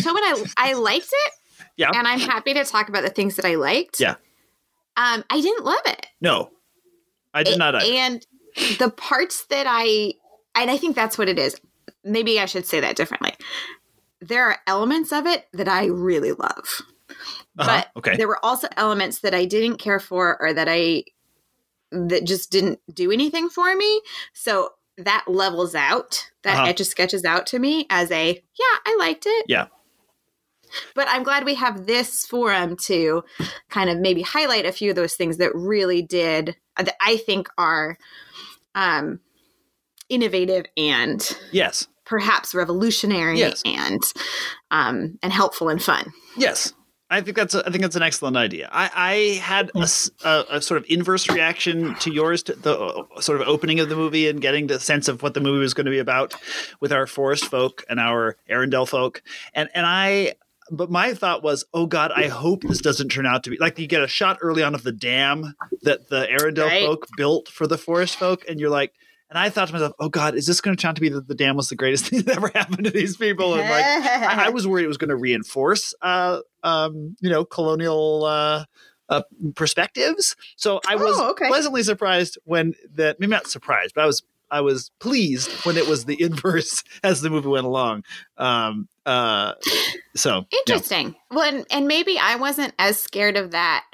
so 0.00 0.14
when 0.14 0.22
I 0.24 0.44
I 0.56 0.72
liked 0.74 1.08
it, 1.10 1.32
Yeah. 1.76 1.90
and 1.94 2.06
I'm 2.06 2.20
happy 2.20 2.54
to 2.54 2.64
talk 2.64 2.88
about 2.88 3.02
the 3.02 3.10
things 3.10 3.36
that 3.36 3.44
I 3.44 3.54
liked. 3.56 4.00
Yeah. 4.00 4.14
Um, 4.96 5.24
I 5.30 5.40
didn't 5.40 5.64
love 5.64 5.80
it. 5.86 6.06
No, 6.20 6.50
I 7.32 7.42
did 7.42 7.54
A- 7.54 7.58
not. 7.58 7.74
either. 7.74 7.84
And 7.92 8.26
the 8.78 8.90
parts 8.90 9.46
that 9.46 9.66
I, 9.68 10.12
and 10.54 10.70
I 10.70 10.76
think 10.76 10.94
that's 10.94 11.18
what 11.18 11.28
it 11.28 11.38
is. 11.38 11.60
Maybe 12.04 12.38
I 12.38 12.46
should 12.46 12.66
say 12.66 12.80
that 12.80 12.94
differently. 12.96 13.32
There 14.20 14.44
are 14.46 14.58
elements 14.66 15.12
of 15.12 15.26
it 15.26 15.46
that 15.52 15.68
I 15.68 15.86
really 15.86 16.32
love, 16.32 16.82
Uh-huh. 17.10 17.16
but 17.56 17.88
Okay. 17.96 18.16
there 18.16 18.28
were 18.28 18.44
also 18.44 18.66
elements 18.76 19.20
that 19.20 19.34
I 19.34 19.44
didn't 19.44 19.76
care 19.78 20.00
for 20.00 20.40
or 20.40 20.52
that 20.54 20.68
I 20.68 21.04
that 21.92 22.24
just 22.24 22.50
didn't 22.50 22.80
do 22.92 23.12
anything 23.12 23.48
for 23.48 23.74
me. 23.76 24.00
So 24.32 24.70
that 24.98 25.24
levels 25.28 25.74
out. 25.74 26.30
That 26.42 26.56
Uh-huh. 26.58 26.68
etch 26.70 26.80
a 26.80 26.84
sketches 26.84 27.24
out 27.24 27.46
to 27.48 27.58
me 27.58 27.86
as 27.90 28.10
a 28.10 28.28
yeah, 28.32 28.78
I 28.86 28.96
liked 28.98 29.24
it. 29.26 29.46
Yeah. 29.48 29.66
But 30.94 31.06
I'm 31.08 31.22
glad 31.22 31.44
we 31.44 31.54
have 31.54 31.86
this 31.86 32.26
forum 32.26 32.76
to 32.86 33.22
kind 33.70 33.88
of 33.90 33.98
maybe 33.98 34.22
highlight 34.22 34.66
a 34.66 34.72
few 34.72 34.90
of 34.90 34.96
those 34.96 35.14
things 35.14 35.36
that 35.38 35.54
really 35.54 36.02
did 36.02 36.56
that 36.76 36.96
I 37.00 37.16
think 37.18 37.48
are 37.58 37.96
um, 38.74 39.20
innovative 40.08 40.64
and 40.76 41.20
Yes. 41.52 41.86
perhaps 42.04 42.54
revolutionary 42.54 43.38
Yes. 43.38 43.62
and 43.64 44.02
um, 44.72 45.18
and 45.22 45.32
helpful 45.32 45.68
and 45.68 45.80
fun. 45.82 46.12
Yes. 46.36 46.72
I 47.14 47.20
think 47.20 47.36
that's 47.36 47.54
a, 47.54 47.66
I 47.66 47.70
think 47.70 47.82
that's 47.82 47.96
an 47.96 48.02
excellent 48.02 48.36
idea. 48.36 48.68
I, 48.72 48.90
I 48.94 49.14
had 49.40 49.70
a 49.74 49.86
sort 49.86 50.78
of 50.78 50.84
inverse 50.88 51.28
reaction 51.28 51.94
to 51.96 52.12
yours, 52.12 52.42
to 52.44 52.54
the 52.54 52.78
uh, 52.78 53.20
sort 53.20 53.40
of 53.40 53.48
opening 53.48 53.80
of 53.80 53.88
the 53.88 53.96
movie 53.96 54.28
and 54.28 54.40
getting 54.40 54.66
the 54.66 54.80
sense 54.80 55.08
of 55.08 55.22
what 55.22 55.34
the 55.34 55.40
movie 55.40 55.60
was 55.60 55.74
going 55.74 55.84
to 55.86 55.90
be 55.90 55.98
about 55.98 56.34
with 56.80 56.92
our 56.92 57.06
forest 57.06 57.44
folk 57.46 57.84
and 57.88 58.00
our 58.00 58.36
Arendelle 58.50 58.88
folk, 58.88 59.22
and 59.54 59.68
and 59.74 59.86
I. 59.86 60.34
But 60.70 60.90
my 60.90 61.12
thought 61.12 61.42
was, 61.42 61.66
oh 61.74 61.84
God, 61.84 62.10
I 62.16 62.28
hope 62.28 62.62
this 62.62 62.80
doesn't 62.80 63.10
turn 63.10 63.26
out 63.26 63.44
to 63.44 63.50
be 63.50 63.58
like 63.58 63.78
you 63.78 63.86
get 63.86 64.02
a 64.02 64.08
shot 64.08 64.38
early 64.40 64.62
on 64.62 64.74
of 64.74 64.82
the 64.82 64.92
dam 64.92 65.54
that 65.82 66.08
the 66.08 66.26
Arendelle 66.26 66.68
Right. 66.68 66.86
folk 66.86 67.06
built 67.18 67.48
for 67.48 67.66
the 67.66 67.76
forest 67.76 68.16
folk, 68.16 68.44
and 68.48 68.58
you're 68.58 68.70
like, 68.70 68.94
and 69.30 69.38
I 69.38 69.48
thought 69.48 69.68
to 69.68 69.72
myself, 69.74 69.92
oh 69.98 70.08
God, 70.08 70.34
is 70.34 70.46
this 70.46 70.60
going 70.60 70.76
to 70.76 70.80
turn 70.80 70.90
out 70.90 70.94
to 70.96 71.00
be 71.00 71.08
that 71.08 71.26
the 71.28 71.34
dam 71.34 71.56
was 71.56 71.68
the 71.68 71.76
greatest 71.76 72.06
thing 72.08 72.22
that 72.22 72.36
ever 72.36 72.48
happened 72.54 72.84
to 72.84 72.90
these 72.90 73.16
people? 73.16 73.54
And 73.54 73.68
like, 73.68 73.84
I, 73.84 74.46
I 74.46 74.48
was 74.50 74.66
worried 74.66 74.84
it 74.84 74.88
was 74.88 74.98
going 74.98 75.10
to 75.10 75.16
reinforce, 75.16 75.94
uh, 76.02 76.40
um, 76.62 77.16
you 77.20 77.30
know, 77.30 77.44
colonial 77.44 78.24
uh, 78.24 78.64
uh, 79.08 79.22
perspectives. 79.54 80.36
So 80.56 80.80
I 80.86 80.96
was 80.96 81.16
Oh, 81.18 81.30
okay. 81.30 81.48
pleasantly 81.48 81.82
surprised 81.82 82.38
when 82.44 82.74
that. 82.94 83.20
Maybe 83.20 83.30
not 83.30 83.46
surprised, 83.48 83.94
but 83.94 84.02
I 84.02 84.06
was 84.06 84.22
I 84.50 84.60
was 84.60 84.90
pleased 85.00 85.50
when 85.64 85.76
it 85.76 85.88
was 85.88 86.04
the 86.04 86.20
inverse 86.22 86.84
as 87.02 87.20
the 87.20 87.30
movie 87.30 87.48
went 87.48 87.66
along. 87.66 88.04
Um, 88.36 88.88
uh, 89.04 89.54
so 90.14 90.46
yeah. 90.50 90.58
Interesting. 90.60 91.16
Well, 91.30 91.42
and, 91.54 91.66
and 91.70 91.88
maybe 91.88 92.18
I 92.18 92.36
wasn't 92.36 92.72
as 92.78 93.00
scared 93.00 93.36
of 93.36 93.50
that 93.50 93.84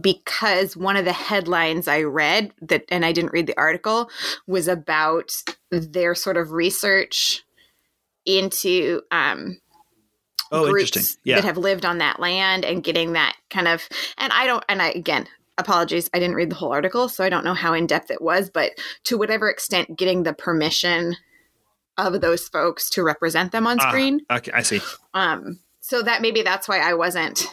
because 0.00 0.76
one 0.76 0.96
of 0.96 1.04
the 1.04 1.12
headlines 1.12 1.88
I 1.88 2.02
read 2.02 2.52
that, 2.62 2.84
and 2.90 3.04
I 3.04 3.12
didn't 3.12 3.32
read 3.32 3.46
the 3.46 3.58
article, 3.58 4.10
was 4.46 4.68
about 4.68 5.42
their 5.70 6.14
sort 6.14 6.36
of 6.36 6.52
research 6.52 7.42
into 8.26 9.00
um, 9.10 9.58
oh, 10.52 10.70
groups 10.70 10.96
interesting. 10.96 11.20
Yeah, 11.24 11.36
that 11.36 11.44
have 11.44 11.56
lived 11.58 11.84
on 11.84 11.98
that 11.98 12.20
land 12.20 12.64
and 12.64 12.84
getting 12.84 13.14
that 13.14 13.36
kind 13.48 13.66
of. 13.68 13.88
And 14.18 14.32
I 14.32 14.46
don't. 14.46 14.64
And 14.68 14.80
I 14.82 14.90
again. 14.90 15.26
Apologies, 15.58 16.08
I 16.14 16.18
didn't 16.18 16.36
read 16.36 16.48
the 16.48 16.54
whole 16.54 16.72
article, 16.72 17.06
so 17.10 17.22
I 17.22 17.28
don't 17.28 17.44
know 17.44 17.52
how 17.52 17.74
in 17.74 17.86
depth 17.86 18.10
it 18.10 18.22
was. 18.22 18.48
But 18.48 18.70
to 19.04 19.18
whatever 19.18 19.50
extent, 19.50 19.94
getting 19.94 20.22
the 20.22 20.32
permission 20.32 21.16
of 21.98 22.22
those 22.22 22.48
folks 22.48 22.88
to 22.90 23.02
represent 23.02 23.52
them 23.52 23.66
on 23.66 23.76
Ah, 23.78 23.90
screen, 23.90 24.20
okay, 24.30 24.52
I 24.54 24.62
see. 24.62 24.80
um, 25.12 25.58
so 25.82 26.00
that 26.00 26.22
maybe 26.22 26.40
that's 26.40 26.66
why 26.66 26.78
I 26.78 26.94
wasn't 26.94 27.46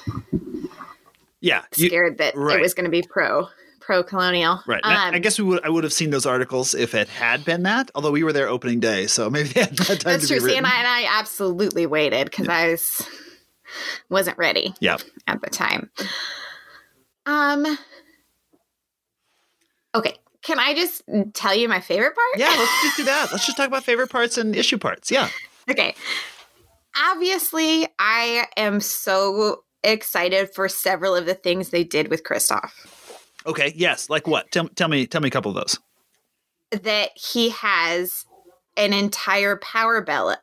Yeah, 1.47 1.63
you- 1.75 1.87
scared 1.87 2.17
that 2.17 2.35
right. 2.35 2.59
it 2.59 2.61
was 2.61 2.73
going 2.73 2.85
to 2.85 2.91
be 2.91 3.01
pro 3.01 3.47
pro 3.79 4.03
colonial. 4.03 4.61
Right. 4.67 4.81
I- 4.83 5.07
Um, 5.07 5.15
I 5.15 5.19
guess 5.19 5.39
we 5.39 5.45
would. 5.45 5.63
I 5.63 5.69
would 5.69 5.83
have 5.85 5.93
seen 5.93 6.09
those 6.09 6.25
articles 6.25 6.75
if 6.75 6.93
it 6.93 7.07
had 7.07 7.45
been 7.45 7.63
that. 7.63 7.89
Although 7.95 8.11
we 8.11 8.23
were 8.23 8.33
there 8.33 8.49
opening 8.49 8.79
day, 8.79 9.07
so 9.07 9.29
maybe 9.35 9.49
they 9.49 9.61
had 9.61 9.77
time 9.77 9.97
that's 10.03 10.27
true. 10.27 10.39
See, 10.39 10.57
and 10.57 10.65
I, 10.67 10.77
and 10.77 10.87
I 10.87 11.05
absolutely 11.19 11.85
waited 11.85 12.25
because 12.25 12.47
I 12.49 12.69
was 12.69 13.01
wasn't 14.09 14.37
ready 14.37 14.73
yeah. 14.79 14.97
at 15.25 15.41
the 15.41 15.49
time. 15.49 15.89
Um. 17.25 17.77
Okay, 19.95 20.15
can 20.43 20.59
I 20.59 20.73
just 20.75 21.01
tell 21.33 21.55
you 21.55 21.67
my 21.67 21.81
favorite 21.81 22.13
part? 22.15 22.37
Yeah. 22.37 22.55
Let's 22.57 22.81
just 22.83 22.97
do 22.97 23.03
that. 23.05 23.29
Let's 23.31 23.45
just 23.45 23.57
talk 23.57 23.67
about 23.67 23.83
favorite 23.83 24.09
parts 24.09 24.37
and 24.37 24.55
issue 24.55 24.77
parts. 24.77 25.11
Yeah. 25.11 25.29
Okay. 25.69 25.95
Obviously, 27.11 27.85
I 27.99 28.45
am 28.55 28.79
so 28.79 29.63
excited 29.83 30.49
for 30.53 30.67
several 30.69 31.15
of 31.15 31.25
the 31.25 31.33
things 31.33 31.69
they 31.69 31.83
did 31.83 32.09
with 32.09 32.23
Kristoff. 32.23 32.71
Okay. 33.45 33.73
Yes. 33.75 34.09
Like 34.09 34.27
what? 34.27 34.51
Tell, 34.51 34.67
tell 34.69 34.87
me. 34.89 35.07
Tell 35.07 35.21
me 35.21 35.27
a 35.27 35.31
couple 35.31 35.51
of 35.51 35.55
those. 35.55 35.79
that 36.83 37.11
he 37.15 37.49
has 37.49 38.25
an 38.75 38.91
entire 38.93 39.55
power 39.57 40.01
ballad 40.01 40.39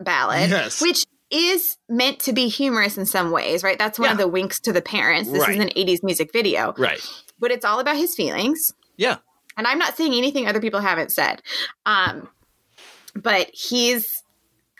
Yes. 0.51 0.81
which 0.81 1.05
is 1.31 1.77
meant 1.88 2.18
to 2.20 2.33
be 2.33 2.49
humorous 2.49 2.97
in 2.97 3.05
some 3.07 3.31
ways, 3.31 3.62
right? 3.62 3.79
That's 3.79 3.99
one 3.99 4.11
of 4.11 4.16
the 4.18 4.27
winks 4.29 4.59
to 4.61 4.73
the 4.73 4.81
parents. 4.83 5.31
This 5.31 5.42
Right. 5.42 5.57
is 5.59 5.62
an 5.62 5.70
80s 5.77 6.03
music 6.03 6.33
video, 6.33 6.73
Right. 6.79 7.01
but 7.38 7.51
it's 7.51 7.64
all 7.64 7.79
about 7.79 7.97
his 7.97 8.14
feelings. 8.14 8.73
Yeah. 8.97 9.16
And 9.57 9.66
I'm 9.66 9.79
not 9.79 9.97
saying 9.97 10.14
anything 10.14 10.47
other 10.49 10.61
people 10.61 10.81
haven't 10.81 11.12
said. 11.12 11.42
Um, 11.87 12.29
but 13.14 13.51
he's 13.53 14.23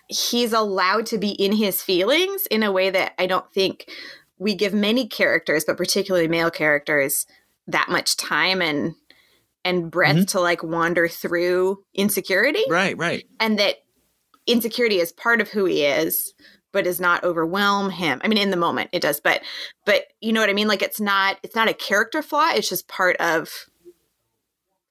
he's 0.09 0.53
allowed 0.53 1.07
to 1.07 1.19
be 1.19 1.31
in 1.31 1.53
his 1.53 1.83
feelings 1.83 2.47
in 2.47 2.63
a 2.63 2.71
way 2.73 2.91
that 2.91 3.13
I 3.19 3.27
don't 3.27 3.51
think 3.53 3.89
we 4.39 4.55
give 4.55 4.75
many 4.75 5.07
characters, 5.09 5.65
but 5.65 5.77
particularly 5.77 6.29
male 6.29 6.51
characters, 6.51 7.27
that 7.67 7.89
much 7.89 8.17
time 8.17 8.61
and 8.63 8.95
and 9.65 9.91
breadth 9.91 10.19
Mhm. 10.19 10.29
to 10.29 10.41
like 10.41 10.63
wander 10.63 11.09
through 11.09 11.83
insecurity 11.95 12.63
Right. 12.69 12.95
Right. 12.99 13.25
and 13.41 13.59
that 13.59 13.77
insecurity 14.47 14.99
is 15.01 15.11
part 15.13 15.41
of 15.41 15.49
who 15.49 15.65
he 15.65 15.85
is 15.87 16.35
but 16.73 16.85
does 16.85 17.01
not 17.01 17.25
overwhelm 17.25 17.89
him 17.89 18.21
i 18.23 18.29
mean 18.29 18.37
in 18.37 18.51
the 18.51 18.59
moment 18.59 18.91
it 18.93 19.01
does 19.01 19.21
but 19.21 19.41
but 19.87 20.05
you 20.21 20.35
know 20.35 20.41
what 20.41 20.51
i 20.51 20.53
mean 20.53 20.69
like 20.69 20.83
it's 20.83 21.01
not 21.01 21.39
it's 21.43 21.55
not 21.55 21.69
a 21.71 21.73
character 21.73 22.21
flaw 22.21 22.51
it's 22.53 22.69
just 22.69 22.87
part 22.89 23.17
of 23.17 23.49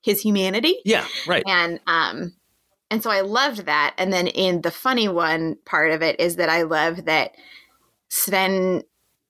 his 0.01 0.21
humanity 0.21 0.79
Yeah. 0.85 1.05
Right. 1.27 1.43
and 1.45 1.79
um 1.85 2.33
and 2.89 3.03
so 3.03 3.11
i 3.11 3.21
loved 3.21 3.65
that 3.67 3.93
and 3.99 4.11
then 4.11 4.25
in 4.25 4.61
the 4.61 4.71
funny 4.71 5.07
one 5.07 5.57
part 5.65 5.91
of 5.91 6.01
it 6.01 6.19
is 6.19 6.37
that 6.37 6.49
i 6.49 6.63
love 6.63 7.05
that 7.05 7.33
sven 8.09 8.81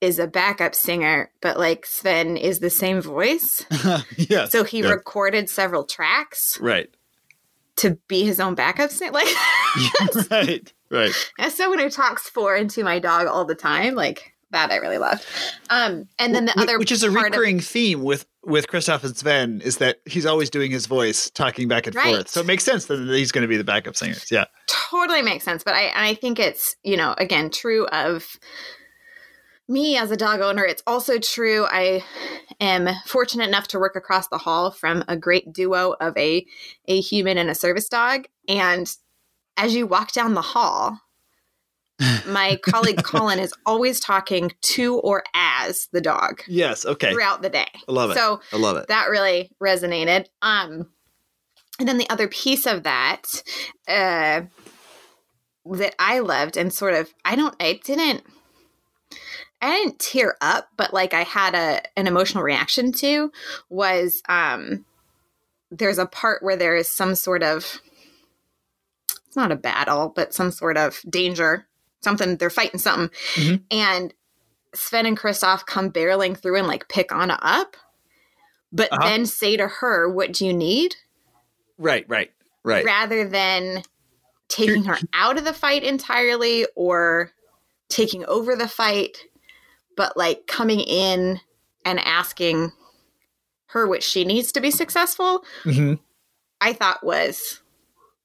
is 0.04 0.20
a 0.20 0.28
backup 0.28 0.76
singer 0.76 1.32
but 1.42 1.58
like 1.58 1.86
sven 1.86 2.36
is 2.38 2.60
the 2.60 2.70
same 2.70 3.02
voice 3.02 3.66
yes. 4.18 4.52
so 4.52 4.63
he 4.63 4.82
Yeah. 4.82 4.89
recorded 4.89 5.50
several 5.50 5.84
tracks 5.86 6.58
Right. 6.62 6.89
to 7.78 7.98
be 8.08 8.24
his 8.26 8.39
own 8.39 8.56
backup 8.56 8.92
singer 8.92 9.12
like 9.13 9.28
right. 10.32 10.72
Right. 10.92 11.32
As 11.39 11.56
someone 11.56 11.80
who 11.80 11.89
talks 11.89 12.30
for 12.30 12.56
and 12.56 12.70
to 12.72 12.84
my 12.84 13.00
dog 13.00 13.26
all 13.26 13.46
the 13.46 13.56
time, 13.56 13.96
like 13.96 14.34
that 14.52 14.70
I 14.72 14.76
really 14.76 15.00
loved. 15.00 15.26
Um, 15.72 16.08
and 16.20 16.36
then 16.36 16.46
the 16.46 16.60
other 16.60 16.78
which 16.78 16.92
is 16.92 17.02
a 17.02 17.08
part 17.12 17.18
of- 17.18 17.32
recurring 17.32 17.60
theme 17.60 18.04
with 18.04 18.28
with 18.46 18.68
Kristoff 18.68 19.04
and 19.04 19.18
Sven 19.18 19.62
is 19.63 19.78
that 19.78 20.02
he's 20.06 20.26
always 20.28 20.50
doing 20.52 20.70
his 20.70 20.86
voice, 20.86 21.32
talking 21.32 21.68
back 21.68 21.88
and 21.88 21.96
Right. 21.96 22.13
forth. 22.13 22.28
So 22.28 22.42
it 22.42 22.46
makes 22.46 22.63
sense 22.63 22.86
that 22.86 23.00
he's 23.08 23.32
going 23.32 23.42
to 23.42 23.48
be 23.48 23.58
the 23.58 23.63
backup 23.63 23.96
singers. 23.96 24.28
Yeah. 24.30 24.46
totally 24.68 25.24
makes 25.24 25.44
sense. 25.44 25.63
But 25.63 25.74
I 25.74 25.92
I 25.96 26.13
think 26.13 26.38
it's, 26.39 26.76
you 26.84 26.98
know, 26.98 27.16
again, 27.18 27.50
true 27.50 27.88
of 27.88 28.28
me 29.67 29.97
as 29.97 30.12
a 30.12 30.17
dog 30.17 30.41
owner. 30.41 30.63
It's 30.65 30.84
also 30.86 31.19
true. 31.19 31.65
I 31.69 32.04
am 32.60 32.89
fortunate 33.06 33.47
enough 33.47 33.67
to 33.69 33.80
work 33.80 33.95
across 33.95 34.28
the 34.28 34.38
hall 34.38 34.71
from 34.71 35.04
a 35.08 35.15
great 35.17 35.54
duo 35.54 35.95
of 35.99 36.15
a 36.17 36.45
a 36.88 36.99
human 37.02 37.38
and 37.38 37.49
a 37.49 37.56
service 37.56 37.88
dog. 37.88 38.26
And 38.47 38.93
as 39.58 39.76
you 39.76 39.88
walk 39.88 40.12
down 40.12 40.34
the 40.34 40.41
hall, 40.41 40.99
my 42.28 42.60
colleague 42.63 43.04
Colin 43.04 43.39
is 43.39 43.54
always 43.65 43.99
talking 43.99 44.52
to 44.62 44.97
or 44.99 45.23
as 45.34 45.88
the 45.93 46.02
dog 46.02 46.41
Yes. 46.47 46.86
Okay. 46.86 47.13
throughout 47.13 47.41
the 47.41 47.49
day. 47.49 47.67
I 47.88 47.91
love 47.91 48.12
it. 48.12 48.15
So 48.15 48.41
I 48.52 48.58
love 48.58 48.78
it. 48.78 48.88
that 48.88 49.10
really 49.10 49.52
resonated. 49.62 50.26
Um, 50.41 50.89
and 51.80 51.88
then 51.88 51.97
the 51.97 52.10
other 52.10 52.28
piece 52.28 52.65
of 52.65 52.84
that 52.84 53.43
uh, 53.88 54.41
that 55.65 55.95
I 55.97 56.19
loved 56.19 56.58
and 56.58 56.73
sort 56.73 56.93
of 56.93 57.13
I 57.23 57.36
don't 57.36 57.56
I 57.60 57.80
didn't 57.84 58.23
I 59.63 59.78
didn't 59.78 59.99
tear 59.99 60.36
up, 60.41 60.69
but 60.78 60.93
like 60.93 61.13
I 61.13 61.23
had 61.23 61.56
a 61.56 61.82
an 61.97 62.08
emotional 62.08 62.43
reaction 62.43 62.91
to 62.93 63.32
was 63.69 64.21
um, 64.28 64.86
there's 65.71 65.97
a 65.97 66.06
part 66.06 66.43
where 66.43 66.56
there 66.56 66.76
is 66.76 66.89
some 66.89 67.15
sort 67.15 67.43
of 67.43 67.80
it's 69.28 69.36
not 69.36 69.52
a 69.52 69.56
battle, 69.56 70.12
but 70.15 70.34
some 70.34 70.52
sort 70.52 70.78
of 70.78 71.02
danger, 71.10 71.65
something 72.02 72.38
they're 72.38 72.49
fighting 72.49 72.80
something, 72.80 73.10
Mhm. 73.36 73.63
and 73.71 74.13
Sven 74.76 75.06
and 75.06 75.17
Kristoff 75.17 75.65
come 75.65 75.91
barreling 75.91 76.38
through 76.38 76.58
and 76.58 76.67
like 76.67 76.88
pick 76.89 77.12
Anna 77.12 77.38
up, 77.41 77.78
but 78.71 78.91
Uh-huh. 78.91 79.04
then 79.08 79.26
say 79.26 79.56
to 79.58 79.67
her, 79.67 80.10
"What 80.10 80.34
do 80.34 80.45
you 80.45 80.54
need?" 80.54 80.95
Right. 81.78 82.06
Right. 82.08 82.32
Right. 82.65 82.86
rather 82.86 83.28
than 83.28 83.84
taking 84.47 84.84
her 84.86 84.97
out 85.13 85.38
of 85.38 85.43
the 85.45 85.54
fight 85.54 85.84
entirely 85.84 86.65
or 86.76 87.32
taking 87.89 88.23
over 88.26 88.56
the 88.56 88.67
fight, 88.67 89.17
but 89.97 90.15
like 90.17 90.47
coming 90.47 90.79
in 90.79 91.39
and 91.86 91.99
asking 91.99 92.71
her 93.67 93.88
what 93.88 94.03
she 94.03 94.23
needs 94.25 94.51
to 94.53 94.62
be 94.62 94.71
successful, 94.71 95.43
Mhm. 95.63 95.99
I 96.62 96.73
thought 96.73 97.03
was 97.03 97.60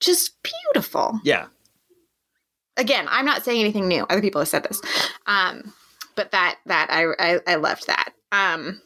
just 0.00 0.32
beautiful. 0.42 1.20
Yeah. 1.24 1.46
Again, 2.76 3.06
I'm 3.10 3.24
not 3.26 3.42
saying 3.44 3.60
anything 3.60 3.88
new. 3.88 4.04
Other 4.08 4.20
people 4.20 4.40
have 4.40 4.48
said 4.48 4.62
this. 4.64 4.80
Um, 5.26 5.72
but 6.14 6.30
that 6.32 6.58
that 6.66 6.88
I, 6.90 7.06
I 7.18 7.40
I 7.46 7.54
loved 7.56 7.86
that. 7.88 8.12
Um 8.32 8.80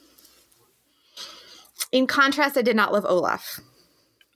in 1.91 2.07
contrast, 2.07 2.57
I 2.57 2.63
did 2.63 2.77
not 2.77 2.93
love 2.93 3.05
Olaf. 3.05 3.61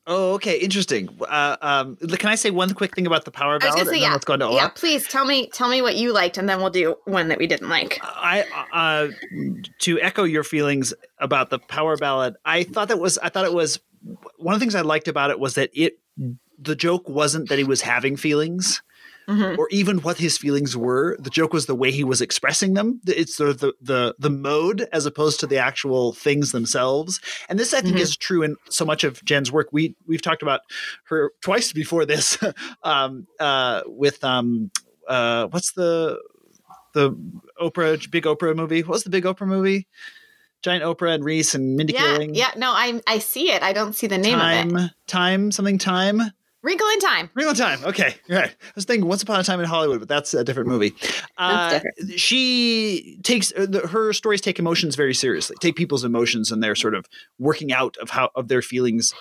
Oh, 0.08 0.34
okay. 0.34 0.58
Interesting. 0.58 1.08
Uh, 1.20 1.56
um, 1.60 1.96
can 1.96 2.30
I 2.30 2.36
say 2.36 2.50
one 2.50 2.72
quick 2.74 2.94
thing 2.94 3.06
about 3.06 3.24
the 3.24 3.32
power 3.32 3.52
I 3.52 3.54
was 3.54 3.62
ballad? 3.64 3.74
say, 3.74 3.80
and 3.80 3.88
then 3.88 4.02
yeah, 4.02 4.12
let's 4.12 4.24
go 4.24 4.34
into 4.34 4.50
yeah. 4.52 4.68
Please 4.68 5.06
tell 5.08 5.24
me, 5.24 5.48
tell 5.48 5.68
me 5.68 5.82
what 5.82 5.96
you 5.96 6.12
liked, 6.12 6.38
and 6.38 6.48
then 6.48 6.58
we'll 6.58 6.70
do 6.70 6.96
one 7.06 7.28
that 7.28 7.38
we 7.38 7.46
didn't 7.46 7.68
like. 7.68 7.98
I 8.02 8.44
uh, 8.72 9.08
to 9.80 10.00
echo 10.00 10.22
your 10.22 10.44
feelings 10.44 10.94
about 11.18 11.50
the 11.50 11.58
power 11.58 11.96
ballad. 11.96 12.36
I 12.44 12.62
thought 12.62 12.88
that 12.88 12.98
was 12.98 13.18
I 13.18 13.30
thought 13.30 13.44
it 13.46 13.52
was 13.52 13.80
one 14.38 14.54
of 14.54 14.60
the 14.60 14.64
things 14.64 14.76
I 14.76 14.82
liked 14.82 15.08
about 15.08 15.30
it 15.30 15.40
was 15.40 15.54
that 15.54 15.70
it 15.74 15.98
the 16.58 16.76
joke 16.76 17.08
wasn't 17.08 17.48
that 17.48 17.58
he 17.58 17.64
was 17.64 17.80
having 17.80 18.16
feelings 18.16 18.82
Mhm. 19.28 19.58
or 19.58 19.68
even 19.70 19.98
what 20.02 20.18
his 20.18 20.38
feelings 20.38 20.76
were. 20.76 21.16
The 21.18 21.30
joke 21.30 21.52
was 21.52 21.66
the 21.66 21.74
way 21.74 21.90
he 21.90 22.04
was 22.04 22.20
expressing 22.20 22.74
them. 22.74 23.00
It's 23.06 23.36
the 23.36 23.52
the 23.52 23.72
the, 23.80 24.14
the 24.18 24.30
mode 24.30 24.86
as 24.92 25.04
opposed 25.06 25.40
to 25.40 25.46
the 25.46 25.58
actual 25.58 26.12
things 26.12 26.52
themselves. 26.52 27.20
And 27.48 27.58
this 27.58 27.74
I 27.74 27.80
think 27.80 27.96
Mhm. 27.96 28.00
is 28.00 28.16
true 28.16 28.42
in 28.42 28.56
so 28.70 28.84
much 28.84 29.02
of 29.04 29.24
Jen's 29.24 29.50
work. 29.50 29.68
We 29.72 29.96
we've 30.06 30.22
talked 30.22 30.42
about 30.42 30.60
her 31.04 31.32
twice 31.42 31.72
before 31.72 32.04
this 32.06 32.38
um, 32.84 33.26
uh, 33.40 33.82
with 33.86 34.22
um, 34.22 34.70
uh, 35.08 35.48
what's 35.48 35.72
the 35.72 36.20
the 36.94 37.10
Oprah 37.60 38.10
big 38.10 38.24
Oprah 38.24 38.54
movie? 38.56 38.80
What 38.82 38.90
was 38.94 39.04
the 39.04 39.10
big 39.10 39.24
Oprah 39.24 39.46
movie? 39.46 39.86
Giant 40.62 40.82
Oprah 40.84 41.14
and 41.14 41.22
Reese 41.24 41.54
and 41.54 41.76
Mindy 41.76 41.92
Yeah, 41.92 42.16
Kaling. 42.18 42.30
yeah. 42.34 42.50
No, 42.56 42.70
I 42.72 43.00
I 43.06 43.18
see 43.18 43.50
it. 43.50 43.62
I 43.62 43.72
don't 43.72 43.94
see 43.94 44.06
the 44.06 44.18
name 44.18 44.40
of 44.40 44.50
it. 44.50 44.70
time, 44.72 44.90
time, 45.06 45.52
something 45.52 45.78
time. 45.78 46.22
Wrinkle 46.66 46.88
in 46.88 46.98
Time. 46.98 47.30
Real 47.34 47.54
time. 47.54 47.78
Okay. 47.84 48.16
Right. 48.28 48.50
I 48.50 48.72
was 48.74 48.84
thinking 48.84 49.08
Once 49.08 49.22
Upon 49.22 49.38
a 49.38 49.44
Time 49.44 49.60
in 49.60 49.66
Hollywood, 49.66 50.00
but 50.00 50.08
that's 50.08 50.34
a 50.34 50.42
different 50.42 50.68
movie. 50.68 50.96
Uh, 51.38 51.78
That's 52.00 52.20
She 52.20 53.18
takes 53.22 53.52
uh, 53.56 53.66
the, 53.68 53.86
her 53.86 54.12
stories 54.12 54.40
take 54.40 54.58
emotions 54.58 54.96
very 54.96 55.14
seriously. 55.14 55.54
Take 55.60 55.76
people's 55.76 56.02
emotions 56.02 56.50
and 56.50 56.60
their 56.60 56.74
sort 56.74 56.94
of 56.94 57.06
working 57.38 57.72
out 57.72 57.96
of 57.98 58.10
how 58.10 58.30
of 58.34 58.48
their 58.48 58.62
feelings. 58.62 59.14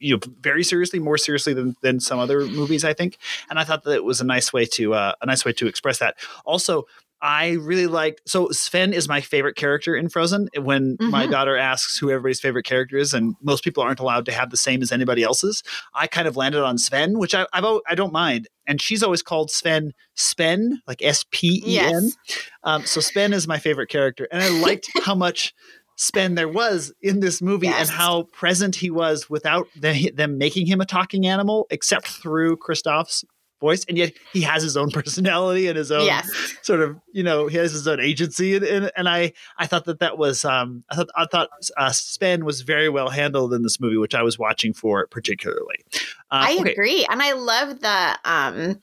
You 0.00 0.16
know, 0.16 0.20
very 0.40 0.62
seriously, 0.62 0.98
more 0.98 1.16
seriously 1.16 1.54
than, 1.54 1.76
than 1.80 1.98
some 1.98 2.18
other 2.18 2.44
movies, 2.46 2.84
I 2.84 2.92
think. 2.92 3.16
And 3.48 3.58
I 3.58 3.64
thought 3.64 3.84
that 3.84 3.94
it 3.94 4.04
was 4.04 4.20
a 4.20 4.24
nice 4.24 4.52
way 4.52 4.66
to 4.66 4.92
uh, 4.92 5.14
a 5.22 5.26
nice 5.26 5.46
way 5.46 5.54
to 5.54 5.66
express 5.66 5.98
that. 6.00 6.16
Also, 6.44 6.84
I 7.22 7.50
really 7.60 7.86
like 7.86 8.20
So 8.26 8.48
Sven 8.50 8.92
is 8.92 9.08
my 9.08 9.20
favorite 9.20 9.56
character 9.56 9.94
in 9.94 10.08
Frozen. 10.08 10.48
When 10.58 10.96
my 11.00 11.26
Mhm. 11.26 11.30
daughter 11.30 11.56
asks 11.56 11.98
who 11.98 12.10
everybody's 12.10 12.40
favorite 12.40 12.64
character 12.64 12.96
is, 12.96 13.12
and 13.12 13.34
most 13.42 13.62
people 13.64 13.82
aren't 13.82 14.00
allowed 14.00 14.24
to 14.26 14.32
have 14.32 14.50
the 14.50 14.56
same 14.56 14.80
as 14.82 14.90
anybody 14.90 15.22
else's, 15.22 15.62
I 15.94 16.06
kind 16.06 16.26
of 16.26 16.36
landed 16.36 16.62
on 16.62 16.78
Sven, 16.78 17.18
which 17.18 17.34
I 17.34 17.46
I've, 17.52 17.64
I 17.88 17.94
don't 17.94 18.12
mind. 18.12 18.48
And 18.66 18.80
she's 18.80 19.02
always 19.02 19.22
called 19.22 19.50
Sven 19.50 19.92
Spen, 20.14 20.80
like 20.86 21.02
S 21.02 21.24
P 21.30 21.62
E 21.66 21.78
N. 21.78 22.04
Yes. 22.04 22.16
Um, 22.64 22.84
so 22.86 23.00
Sven 23.00 23.32
is 23.32 23.46
my 23.48 23.58
favorite 23.58 23.88
character, 23.88 24.26
and 24.30 24.42
I 24.42 24.48
liked 24.48 24.88
how 25.04 25.14
much 25.14 25.52
Spen 25.96 26.34
there 26.34 26.48
was 26.48 26.94
in 27.02 27.20
this 27.20 27.42
movie 27.42 27.66
Yes. 27.66 27.88
and 27.90 27.98
how 27.98 28.22
present 28.32 28.74
he 28.76 28.90
was 28.90 29.28
without 29.28 29.68
the, 29.76 30.10
them 30.14 30.38
making 30.38 30.64
him 30.66 30.80
a 30.80 30.86
talking 30.86 31.26
animal, 31.26 31.66
except 31.70 32.08
through 32.08 32.56
Kristoff's 32.56 33.22
voice, 33.60 33.84
and 33.88 33.96
yet 33.98 34.12
he 34.32 34.40
has 34.42 34.62
his 34.62 34.76
own 34.76 34.90
personality 34.92 35.68
and 35.68 35.76
his 35.76 35.92
own 35.92 36.06
Yes. 36.06 36.30
sort 36.62 36.80
of 36.80 36.96
you 37.12 37.22
know 37.22 37.46
he 37.46 37.56
has 37.56 37.72
his 37.72 37.86
own 37.86 38.00
agency 38.00 38.56
and, 38.56 38.64
and, 38.64 38.90
and 38.96 39.08
I 39.08 39.32
I 39.58 39.66
thought 39.66 39.84
that 39.84 40.00
that 40.00 40.18
was 40.18 40.44
um 40.44 40.84
I 40.90 40.96
thought 40.96 41.08
I 41.16 41.26
thought 41.26 41.48
uh, 41.76 41.90
Spen 41.92 42.44
was 42.44 42.62
very 42.62 42.88
well 42.88 43.10
handled 43.10 43.52
in 43.54 43.62
this 43.62 43.78
movie, 43.80 43.96
which 43.96 44.14
I 44.14 44.22
was 44.22 44.38
watching 44.38 44.72
for 44.72 45.06
particularly. 45.06 45.84
Uh, 46.30 46.46
I 46.48 46.58
okay. 46.60 46.72
agree, 46.72 47.06
and 47.10 47.22
I 47.22 47.32
love 47.32 47.80
the 47.80 48.18
um. 48.24 48.80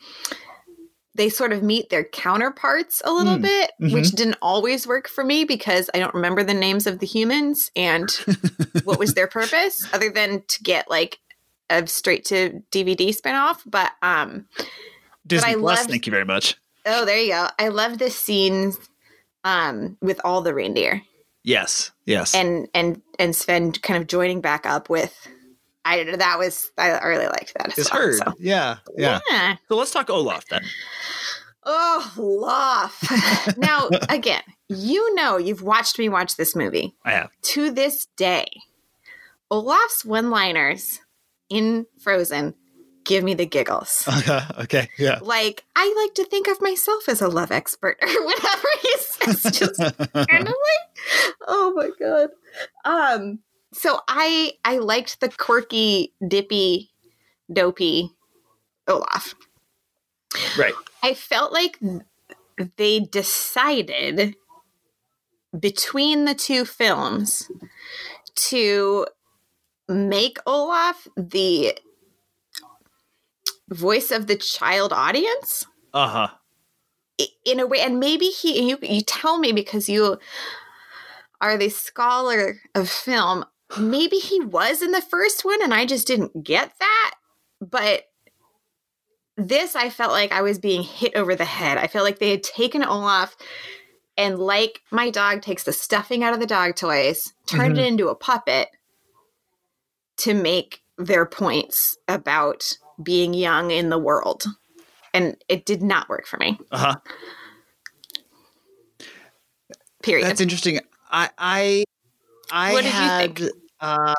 They 1.16 1.30
sort 1.30 1.52
of 1.52 1.64
meet 1.64 1.90
their 1.90 2.04
counterparts 2.04 3.02
a 3.04 3.12
little 3.12 3.38
Mm, 3.38 3.42
bit, 3.42 3.72
mhm. 3.82 3.92
which 3.92 4.12
didn't 4.12 4.38
always 4.40 4.86
work 4.86 5.08
for 5.08 5.24
me 5.24 5.46
because 5.46 5.90
I 5.96 5.98
don't 5.98 6.14
remember 6.14 6.44
the 6.44 6.54
names 6.54 6.86
of 6.86 7.00
the 7.00 7.08
humans 7.08 7.72
and 7.76 8.08
what 8.84 9.00
was 9.00 9.16
their 9.16 9.26
purpose 9.26 9.76
other 9.92 10.12
than 10.12 10.44
to 10.48 10.62
get 10.64 10.92
like 10.92 11.18
a 11.70 11.86
straight 11.88 12.26
to 12.26 12.62
DVD 12.72 13.16
spinoff. 13.16 13.60
But 13.66 13.92
um, 14.02 14.48
Disney 15.26 15.52
I 15.52 15.56
Plus, 15.56 15.80
loved- 15.80 15.90
thank 15.90 16.06
you 16.06 16.12
very 16.12 16.26
much. 16.26 16.56
oh, 16.86 17.06
there 17.06 17.20
you 17.20 17.30
go. 17.30 17.48
I 17.60 17.70
love 17.70 17.98
the 18.00 18.10
scenes 18.10 18.78
um 19.44 19.98
with 20.02 20.20
all 20.24 20.42
the 20.42 20.54
reindeer. 20.54 21.02
Yes, 21.44 21.92
yes. 22.06 22.36
and 22.36 22.68
and 22.74 23.02
and 23.20 23.36
Sven 23.36 23.72
kind 23.72 24.02
of 24.02 24.08
joining 24.08 24.42
back 24.42 24.66
up 24.66 24.90
with 24.90 25.16
I 25.86 26.04
that 26.18 26.38
was 26.38 26.70
I 26.78 27.00
really 27.06 27.28
liked 27.28 27.54
that 27.58 27.70
as 27.70 27.78
it's 27.78 27.92
well, 27.92 28.02
heard. 28.02 28.16
so. 28.16 28.34
Yeah, 28.40 28.78
yeah. 28.98 29.20
yeah. 29.30 29.56
So 29.70 29.78
let's 29.78 29.92
talk 29.92 30.10
Olaf 30.10 30.46
then. 30.50 30.64
Oh, 31.64 32.14
Olaf. 32.18 33.56
now, 33.58 33.90
again, 34.10 34.42
you 34.68 35.16
know 35.16 35.38
you've 35.38 35.62
watched 35.62 35.98
me 36.00 36.10
watch 36.10 36.36
this 36.36 36.56
movie. 36.56 36.96
I 37.06 37.12
have. 37.12 37.30
To 37.42 37.72
this 37.72 38.08
day, 38.18 38.46
Olaf's 39.50 40.04
one 40.04 40.30
liners 40.30 41.00
in 41.50 41.86
Frozen 42.00 42.56
give 43.08 43.24
me 43.24 43.34
the 43.34 43.46
giggles. 43.46 44.08
okay. 44.60 44.90
Yeah. 45.00 45.20
Like, 45.22 45.64
I 45.76 45.94
like 46.04 46.14
to 46.16 46.26
think 46.26 46.48
of 46.48 46.62
myself 46.62 47.08
as 47.10 47.22
a 47.22 47.28
love 47.28 47.52
expert 47.52 47.98
or 48.02 48.26
whatever 48.26 48.68
he 48.82 48.94
says, 48.98 49.44
just 49.52 49.80
randomly. 50.14 50.54
Oh 51.48 51.74
my 51.76 51.90
god. 52.00 52.30
Um, 52.86 53.40
so 53.74 54.02
I 54.08 54.54
I 54.64 54.78
liked 54.78 55.22
the 55.22 55.30
quirky, 55.30 56.14
dippy, 56.26 56.92
dopey 57.52 58.12
Olaf. 58.88 59.34
right. 60.58 60.74
I 61.02 61.14
felt 61.14 61.54
like 61.54 61.80
they 62.76 63.00
decided 63.00 64.36
between 65.58 66.26
the 66.26 66.36
two 66.36 66.66
films 66.66 67.50
to 68.36 69.08
make 69.88 70.38
Olaf 70.46 71.08
the 71.16 71.78
voice 73.70 74.12
of 74.12 74.28
the 74.28 74.36
child 74.36 74.94
audience 74.94 75.66
Uh 75.94 76.08
huh. 76.08 76.28
in 77.46 77.60
a 77.60 77.68
way 77.68 77.80
and 77.82 78.00
maybe 78.00 78.28
he 78.28 78.70
you 78.70 78.78
you 78.82 79.02
tell 79.02 79.38
me 79.40 79.52
because 79.52 79.90
you 79.90 80.18
are 81.42 81.58
the 81.58 81.70
scholar 81.70 82.58
of 82.76 82.90
film 82.90 83.44
maybe 83.78 84.18
he 84.18 84.40
was 84.40 84.82
in 84.82 84.92
the 84.92 85.02
first 85.02 85.44
one 85.44 85.62
and 85.62 85.74
I 85.74 85.86
just 85.86 86.08
didn't 86.08 86.44
get 86.44 86.72
that 86.80 87.16
but 87.60 88.04
this 89.36 89.76
I 89.76 89.90
felt 89.90 90.12
like 90.12 90.32
I 90.32 90.42
was 90.42 90.58
being 90.58 90.82
hit 90.82 91.14
over 91.16 91.36
the 91.36 91.46
head. 91.46 91.78
I 91.78 91.86
felt 91.86 92.04
like 92.04 92.18
they 92.18 92.32
had 92.32 92.42
taken 92.42 92.84
Olaf 92.84 93.38
and 94.18 94.40
like 94.40 94.82
my 94.92 95.12
dog 95.12 95.44
takes 95.44 95.64
the 95.64 95.74
stuffing 95.74 96.24
out 96.24 96.34
of 96.34 96.40
the 96.40 96.48
dog 96.48 96.76
toys, 96.76 97.34
turned 97.46 97.78
it 97.78 97.86
into 97.86 98.08
a 98.08 98.16
puppet 98.16 98.70
to 100.18 100.34
make 100.34 100.82
their 100.98 101.26
points 101.26 101.98
about 102.08 102.72
being 103.02 103.34
young 103.34 103.72
in 103.72 103.90
the 103.90 104.00
world. 104.00 104.46
And 105.14 105.38
it 105.50 105.66
did 105.66 105.82
not 105.82 106.10
work 106.10 106.26
for 106.28 106.38
me. 106.38 106.60
Uh 106.72 106.78
huh. 106.78 106.96
Period. 110.04 110.26
That's 110.28 110.42
interesting. 110.42 110.80
I 111.12 111.30
I 111.38 111.84
I 112.52 112.74
What 112.74 112.84
did 112.84 112.94
you 112.94 113.00
had 113.00 113.38
think? 113.38 113.52
uh 113.80 114.16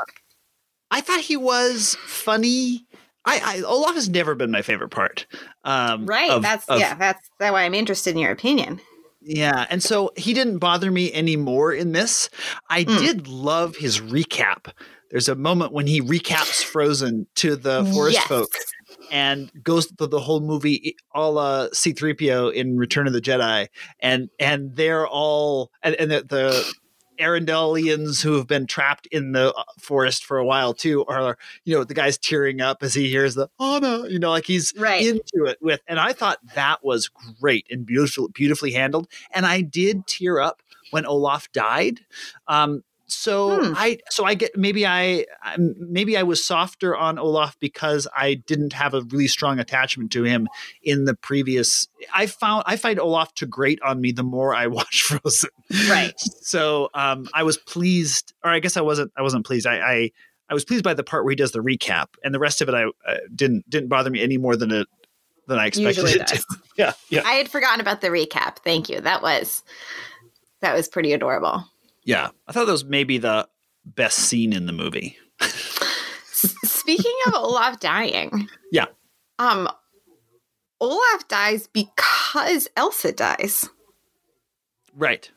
I 0.91 1.01
thought 1.01 1.21
he 1.21 1.37
was 1.37 1.97
funny. 2.07 2.87
I, 3.25 3.41
I 3.59 3.63
Olaf 3.63 3.95
has 3.95 4.09
never 4.09 4.35
been 4.35 4.51
my 4.51 4.63
favorite 4.63 4.91
part. 4.91 5.27
Um 5.65 6.07
right. 6.07 6.31
of- 6.31 6.43
that's 6.43 6.67
of- 6.69 6.81
yeah, 6.81 6.95
that's 6.95 7.29
that's 7.39 7.53
why 7.53 7.63
I'm 7.63 7.75
interested 7.75 8.11
in 8.15 8.19
your 8.19 8.33
opinion. 8.33 8.81
Yeah, 9.21 9.67
and 9.69 9.83
so 9.83 10.13
he 10.17 10.33
didn't 10.33 10.59
bother 10.59 10.91
me 10.91 11.13
anymore 11.13 11.73
in 11.73 11.93
this. 11.93 12.31
I 12.71 12.85
Mm. 12.85 12.99
did 12.99 13.29
love 13.29 13.77
his 13.77 14.01
recap. 14.01 14.73
There's 15.11 15.29
a 15.29 15.35
moment 15.35 15.73
when 15.73 15.87
he 15.87 16.01
recaps 16.01 16.63
Frozen 16.65 17.27
to 17.37 17.57
the 17.57 17.85
forest 17.87 18.19
Yes. 18.19 18.27
folk 18.29 18.51
and 19.11 19.51
goes 19.63 19.87
through 19.87 20.09
the 20.09 20.21
whole 20.21 20.41
movie 20.41 20.95
a 21.15 21.31
la 21.31 21.69
C3PO 21.69 22.53
in 22.53 22.77
Return 22.77 23.07
of 23.07 23.13
the 23.13 23.21
Jedi. 23.21 23.69
And 24.01 24.29
and 24.39 24.77
they're 24.77 25.07
all 25.07 25.71
and, 25.83 25.95
and 25.95 26.11
the, 26.11 26.23
the 26.23 26.75
Arendellians 27.19 28.23
who 28.23 28.35
have 28.35 28.47
been 28.47 28.67
trapped 28.67 29.07
in 29.09 29.33
the 29.33 29.53
uh, 29.53 29.63
forest 29.81 30.25
for 30.25 30.39
a 30.39 30.45
while 30.45 30.73
too 30.73 31.05
are 31.07 31.37
you 31.65 31.75
know 31.75 31.83
the 31.85 31.95
guy's 31.95 32.17
tearing 32.17 32.61
up 32.61 32.83
as 32.83 32.95
he 32.95 33.09
hears 33.09 33.35
the 33.35 33.49
Anna 33.61 34.07
you 34.09 34.19
know 34.21 34.31
like 34.31 34.47
he's 34.47 34.73
Right. 34.79 35.05
into 35.05 35.47
it 35.47 35.59
with 35.61 35.81
and 35.89 35.99
I 35.99 36.13
thought 36.13 36.39
that 36.55 36.85
was 36.85 37.11
great 37.41 37.67
and 37.71 37.85
beautiful 37.85 38.29
beautifully 38.29 38.71
handled 38.73 39.09
and 39.33 39.47
I 39.47 39.63
did 39.63 40.07
tear 40.07 40.41
up 40.41 40.63
when 40.91 41.05
Olaf 41.07 41.51
died 41.53 42.01
um 42.47 42.85
so 43.09 43.59
Hmm. 43.61 43.73
I 43.77 43.99
so 44.11 44.25
I 44.25 44.35
get 44.35 44.57
maybe 44.57 44.87
I 44.87 45.25
maybe 45.57 46.17
I 46.17 46.23
was 46.23 46.45
softer 46.45 46.97
on 46.97 47.19
Olaf 47.19 47.59
because 47.59 48.07
I 48.17 48.35
didn't 48.35 48.73
have 48.75 48.95
a 48.95 49.01
really 49.03 49.29
strong 49.29 49.59
attachment 49.59 50.13
to 50.13 50.25
him 50.25 50.47
in 50.83 51.05
the 51.07 51.15
previous 51.15 51.89
I 52.15 52.27
found 52.27 52.65
I 52.67 52.77
find 52.77 53.01
Olaf 53.01 53.35
to 53.37 53.47
grate 53.47 53.81
on 53.83 54.01
me 54.01 54.13
the 54.13 54.23
more 54.23 54.55
I 54.55 54.67
watch 54.79 55.03
Frozen 55.03 55.51
Right. 55.89 56.13
so 56.19 56.89
um, 56.95 57.29
I 57.35 57.43
was 57.43 57.57
pleased, 57.59 58.33
or 58.45 58.51
I 58.51 58.59
guess 58.61 58.77
I 58.77 58.81
wasn't. 58.81 59.13
I 59.17 59.23
wasn't 59.23 59.45
pleased. 59.47 59.67
I, 59.67 59.79
I 59.79 60.11
I 60.51 60.55
was 60.55 60.65
pleased 60.65 60.83
by 60.85 60.95
the 60.95 61.05
part 61.05 61.25
where 61.25 61.31
he 61.33 61.37
does 61.37 61.53
the 61.53 61.59
recap, 61.63 62.07
and 62.25 62.35
the 62.35 62.39
rest 62.39 62.63
of 62.63 62.69
it 62.69 62.75
I 62.75 62.85
uh, 63.07 63.17
didn't 63.35 63.69
didn't 63.69 63.89
bother 63.89 64.09
me 64.11 64.23
any 64.23 64.39
more 64.39 64.57
than 64.57 64.71
it 64.71 64.87
than 65.47 65.59
I 65.59 65.67
expected 65.67 66.03
Usually 66.03 66.21
it 66.21 66.27
to. 66.29 66.35
does. 66.37 66.47
Yeah, 66.77 66.93
yeah, 67.11 67.23
I 67.27 67.33
had 67.33 67.49
forgotten 67.51 67.81
about 67.81 68.01
the 68.03 68.09
recap. 68.09 68.59
Thank 68.65 68.89
you. 68.89 69.01
That 69.01 69.21
was 69.23 69.63
that 70.61 70.75
was 70.75 70.89
pretty 70.89 71.13
adorable. 71.13 71.65
Yeah. 72.09 72.31
I 72.47 72.53
thought 72.53 72.65
that 72.65 72.73
was 72.73 72.85
maybe 72.87 73.19
the 73.19 73.47
best 73.85 74.19
scene 74.19 74.53
in 74.55 74.65
the 74.67 74.73
movie. 74.73 75.17
Speaking 76.33 77.15
of 77.27 77.35
Olaf 77.35 77.81
dying, 77.81 78.49
Yeah. 78.73 78.87
um, 79.39 79.69
Olaf 80.81 81.29
dies 81.29 81.67
because 81.67 82.69
Elsa 82.77 83.13
dies, 83.13 83.69
Right, 84.95 85.31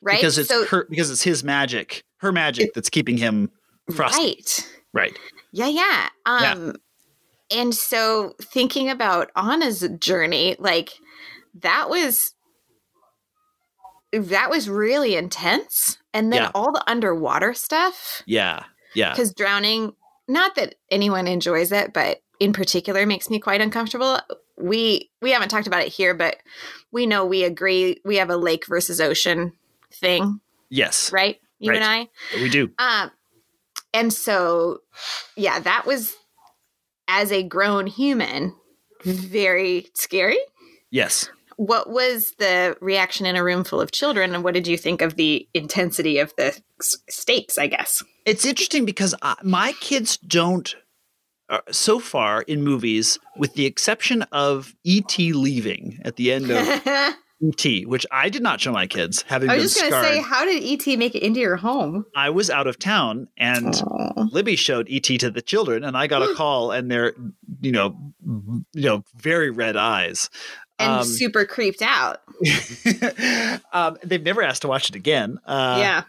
right? 0.00 0.16
because 0.18 0.38
it's 0.38 0.48
so, 0.48 0.64
her 0.66 0.86
because 0.88 1.10
it's 1.10 1.22
his 1.22 1.44
magic, 1.44 2.04
her 2.18 2.32
magic 2.32 2.72
that's 2.74 2.88
keeping 2.88 3.16
him 3.16 3.50
frosty. 3.94 4.22
right, 4.22 4.70
Right. 4.92 5.18
yeah, 5.52 5.66
yeah. 5.68 6.08
Yeah. 6.26 6.52
Um, 6.52 6.76
and 7.50 7.74
so 7.74 8.34
thinking 8.40 8.88
about 8.88 9.30
Anna's 9.36 9.86
journey, 9.98 10.54
like 10.60 10.92
that 11.60 11.90
was 11.90 12.34
that 14.12 14.50
was 14.50 14.68
really 14.68 15.14
intense, 15.16 15.98
and 16.12 16.32
then 16.32 16.42
Yeah. 16.42 16.50
all 16.54 16.72
the 16.72 16.82
underwater 16.90 17.54
stuff. 17.54 18.22
Yeah. 18.26 18.64
Yeah. 18.94 19.12
because 19.12 19.32
drowning 19.32 19.94
not 20.26 20.56
that 20.56 20.74
anyone 20.90 21.28
enjoys 21.28 21.70
it 21.70 21.92
but 21.92 22.22
in 22.40 22.52
particular 22.52 23.06
makes 23.06 23.30
me 23.30 23.38
quite 23.38 23.60
uncomfortable 23.60 24.18
we 24.56 25.10
we 25.22 25.30
haven't 25.30 25.48
talked 25.48 25.68
about 25.68 25.82
it 25.82 25.92
here 25.92 26.12
but 26.12 26.38
we 26.90 27.06
know 27.06 27.24
we 27.24 27.44
agree 27.44 28.00
we 28.04 28.16
have 28.16 28.30
a 28.30 28.36
lake 28.36 28.66
versus 28.66 29.00
ocean 29.00 29.52
thing 29.92 30.40
Yes, 30.70 31.12
right 31.12 31.40
you 31.60 31.72
and 31.72 31.84
i 31.84 32.08
we 32.34 32.48
do. 32.50 32.70
um 32.78 33.12
and 33.94 34.12
so 34.12 34.80
yeah 35.36 35.60
that 35.60 35.86
was 35.86 36.16
as 37.06 37.30
a 37.30 37.44
grown 37.44 37.86
human 37.86 38.56
very 39.04 39.88
scary 39.94 40.38
Yes. 40.90 41.30
What 41.60 41.90
was 41.90 42.32
the 42.38 42.74
reaction 42.80 43.26
in 43.26 43.36
a 43.36 43.44
room 43.44 43.64
full 43.64 43.82
of 43.82 43.92
children 43.92 44.34
and 44.34 44.42
what 44.42 44.54
did 44.54 44.66
you 44.66 44.78
think 44.78 45.02
of 45.02 45.16
the 45.16 45.46
intensity 45.52 46.18
of 46.18 46.32
the 46.38 46.58
stakes 47.10 47.58
i 47.58 47.66
guess 47.66 48.02
It's 48.24 48.46
interesting 48.46 48.86
because 48.86 49.14
I, 49.20 49.34
my 49.42 49.72
kids 49.80 50.16
don't, 50.16 50.74
uh, 51.50 51.60
so 51.70 51.98
far 51.98 52.42
in 52.42 52.62
movies, 52.62 53.18
with 53.36 53.54
the 53.54 53.66
exception 53.66 54.22
of 54.32 54.74
E.T. 54.84 55.32
leaving 55.32 55.98
at 56.04 56.16
the 56.16 56.32
end 56.32 56.50
of 56.50 56.64
E.T., 57.42 57.86
which 57.86 58.06
I 58.10 58.28
did 58.28 58.42
not 58.42 58.60
show 58.60 58.72
my 58.72 58.86
kids, 58.86 59.24
having 59.26 59.50
I 59.50 59.56
was 59.56 59.74
just 59.74 59.80
going 59.80 60.02
to 60.02 60.08
say, 60.08 60.20
how 60.20 60.44
did 60.44 60.62
ET 60.62 60.98
make 60.98 61.14
it 61.14 61.22
into 61.22 61.40
your 61.40 61.56
home? 61.56 62.04
I 62.14 62.30
was 62.30 62.50
out 62.50 62.66
of 62.66 62.78
town 62.78 63.28
and 63.36 63.74
Aw. 63.74 64.28
Libby 64.30 64.56
showed 64.56 64.88
E.T. 64.88 65.18
to 65.18 65.30
the 65.30 65.42
children, 65.42 65.82
and 65.82 65.96
I 65.96 66.06
got 66.06 66.22
a 66.22 66.34
call, 66.36 66.70
and 66.70 66.90
they're, 66.90 67.14
you 67.62 67.72
know, 67.72 67.96
you 68.22 68.82
know, 68.88 69.04
very 69.16 69.50
red 69.50 69.76
eyes. 69.76 70.28
And 70.80 70.92
Um, 70.92 71.04
super 71.04 71.44
creeped 71.44 71.82
out. 71.82 72.20
um, 73.72 73.96
they've 74.02 74.22
never 74.22 74.42
asked 74.42 74.62
to 74.62 74.68
watch 74.68 74.88
it 74.88 74.94
again. 74.96 75.38
Uh, 75.46 75.76
yeah. 75.80 76.02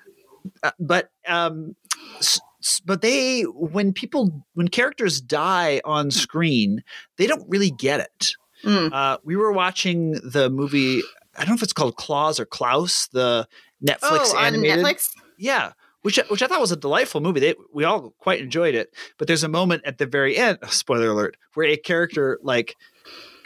uh, 0.63 0.71
but 0.79 1.09
um 1.27 1.75
s- 2.19 2.39
but 2.85 3.01
they 3.01 3.41
when 3.43 3.93
people 3.93 4.43
when 4.53 4.67
characters 4.67 5.21
die 5.21 5.81
on 5.85 6.09
screen 6.11 6.83
they 7.17 7.27
don't 7.27 7.47
really 7.49 7.69
get 7.71 7.99
it 7.99 8.31
Mm. 8.63 8.91
uh 8.93 9.17
we 9.23 9.35
were 9.35 9.51
watching 9.51 10.11
the 10.23 10.47
movie 10.51 11.01
i 11.35 11.39
don't 11.39 11.49
know 11.49 11.55
if 11.55 11.63
it's 11.63 11.73
called 11.73 11.95
claus 11.95 12.39
or 12.39 12.45
klaus 12.45 13.07
the 13.11 13.47
netflix 13.83 13.99
oh, 14.33 14.37
on 14.37 14.45
animated 14.53 14.85
Netflix? 14.85 15.09
yeah 15.39 15.71
which 16.03 16.19
which 16.29 16.43
i 16.43 16.47
thought 16.47 16.61
was 16.61 16.71
a 16.71 16.75
delightful 16.75 17.21
movie 17.21 17.39
they, 17.39 17.55
we 17.73 17.83
all 17.85 18.11
quite 18.19 18.39
enjoyed 18.39 18.75
it 18.75 18.93
but 19.17 19.27
there's 19.27 19.43
a 19.43 19.47
moment 19.49 19.81
at 19.83 19.97
the 19.97 20.05
very 20.05 20.37
end 20.37 20.59
spoiler 20.69 21.07
alert 21.09 21.37
where 21.55 21.65
a 21.65 21.75
character 21.77 22.39
like 22.43 22.75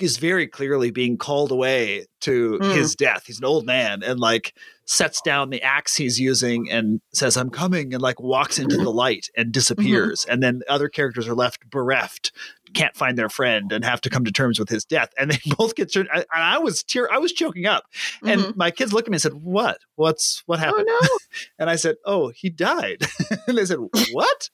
is 0.01 0.17
very 0.17 0.47
clearly 0.47 0.91
being 0.91 1.17
called 1.17 1.51
away 1.51 2.05
to 2.21 2.59
Mm. 2.61 2.73
his 2.73 2.95
death. 2.95 3.23
He's 3.27 3.39
an 3.39 3.45
old 3.45 3.65
man 3.65 4.01
and 4.03 4.19
like 4.19 4.53
sets 4.85 5.21
down 5.21 5.49
the 5.49 5.61
axe 5.63 5.95
he's 5.95 6.19
using 6.19 6.69
and 6.71 7.01
says, 7.13 7.37
I'm 7.37 7.49
coming, 7.49 7.93
and 7.93 8.01
like 8.03 8.19
walks 8.19 8.59
into 8.59 8.77
the 8.77 8.91
light 8.91 9.29
and 9.35 9.51
disappears. 9.51 10.25
And 10.25 10.43
then 10.43 10.61
other 10.69 10.89
characters 10.89 11.27
are 11.27 11.33
left 11.33 11.67
bereft, 11.69 12.31
can't 12.75 12.95
find 12.95 13.17
their 13.17 13.29
friend, 13.29 13.71
and 13.71 13.83
have 13.83 13.99
to 14.01 14.09
come 14.11 14.25
to 14.25 14.31
terms 14.31 14.59
with 14.59 14.69
his 14.69 14.85
death. 14.85 15.09
And 15.17 15.31
they 15.31 15.39
both 15.57 15.75
get 15.75 15.91
turned. 15.91 16.09
And 16.13 16.25
I 16.33 16.59
was 16.59 16.83
tear, 16.83 17.11
I 17.11 17.17
was 17.17 17.31
choking 17.31 17.65
up. 17.65 17.85
And 18.23 18.41
Mhm. 18.41 18.55
my 18.55 18.69
kids 18.69 18.93
looked 18.93 19.07
at 19.07 19.11
me 19.11 19.15
and 19.15 19.21
said, 19.23 19.33
What? 19.33 19.79
What's 19.95 20.43
what 20.45 20.59
Oh, 20.59 20.61
happened? 20.61 20.85
no. 20.87 20.99
And 21.59 21.69
I 21.69 21.75
said, 21.77 21.95
Oh, 22.05 22.29
he 22.29 22.49
died. 22.49 23.03
and 23.47 23.57
they 23.57 23.65
said, 23.65 23.79
What? 24.11 24.49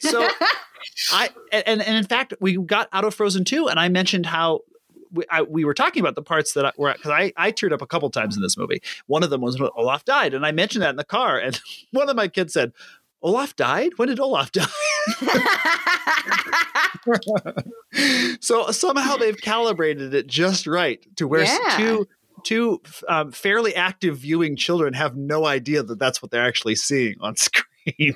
So 0.00 0.28
I 1.12 1.30
and, 1.52 1.82
and 1.82 1.96
in 1.96 2.04
fact 2.04 2.34
we 2.40 2.56
got 2.56 2.88
out 2.92 3.04
of 3.04 3.14
Frozen 3.14 3.44
2 3.44 3.68
and 3.68 3.78
I 3.78 3.88
mentioned 3.88 4.26
how 4.26 4.60
we, 5.12 5.24
I, 5.30 5.42
we 5.42 5.64
were 5.64 5.74
talking 5.74 6.00
about 6.00 6.14
the 6.14 6.22
parts 6.22 6.52
that 6.54 6.66
I, 6.66 6.72
were 6.76 6.92
because 6.92 7.10
I, 7.12 7.32
I 7.36 7.52
teared 7.52 7.72
up 7.72 7.82
a 7.82 7.86
couple 7.86 8.10
times 8.10 8.36
in 8.36 8.42
this 8.42 8.56
movie. 8.56 8.82
One 9.06 9.22
of 9.22 9.30
them 9.30 9.40
was 9.40 9.58
when 9.58 9.70
Olaf 9.76 10.04
died, 10.04 10.34
and 10.34 10.44
I 10.44 10.52
mentioned 10.52 10.82
that 10.82 10.90
in 10.90 10.96
the 10.96 11.04
car, 11.04 11.38
and 11.38 11.58
one 11.92 12.08
of 12.08 12.16
my 12.16 12.28
kids 12.28 12.52
said, 12.52 12.72
"Olaf 13.22 13.54
died? 13.56 13.92
When 13.96 14.08
did 14.08 14.20
Olaf 14.20 14.52
die?" 14.52 14.66
so 18.40 18.70
somehow 18.70 19.16
they've 19.16 19.40
calibrated 19.40 20.14
it 20.14 20.26
just 20.26 20.66
right 20.66 21.04
to 21.16 21.26
where 21.28 21.44
Yeah. 21.44 21.76
two 21.76 22.08
two 22.44 22.80
um, 23.08 23.32
fairly 23.32 23.74
active 23.74 24.18
viewing 24.18 24.56
children 24.56 24.94
have 24.94 25.16
no 25.16 25.46
idea 25.46 25.82
that 25.82 25.98
that's 25.98 26.22
what 26.22 26.30
they're 26.30 26.46
actually 26.46 26.74
seeing 26.74 27.16
on 27.20 27.36
screen. 27.36 28.14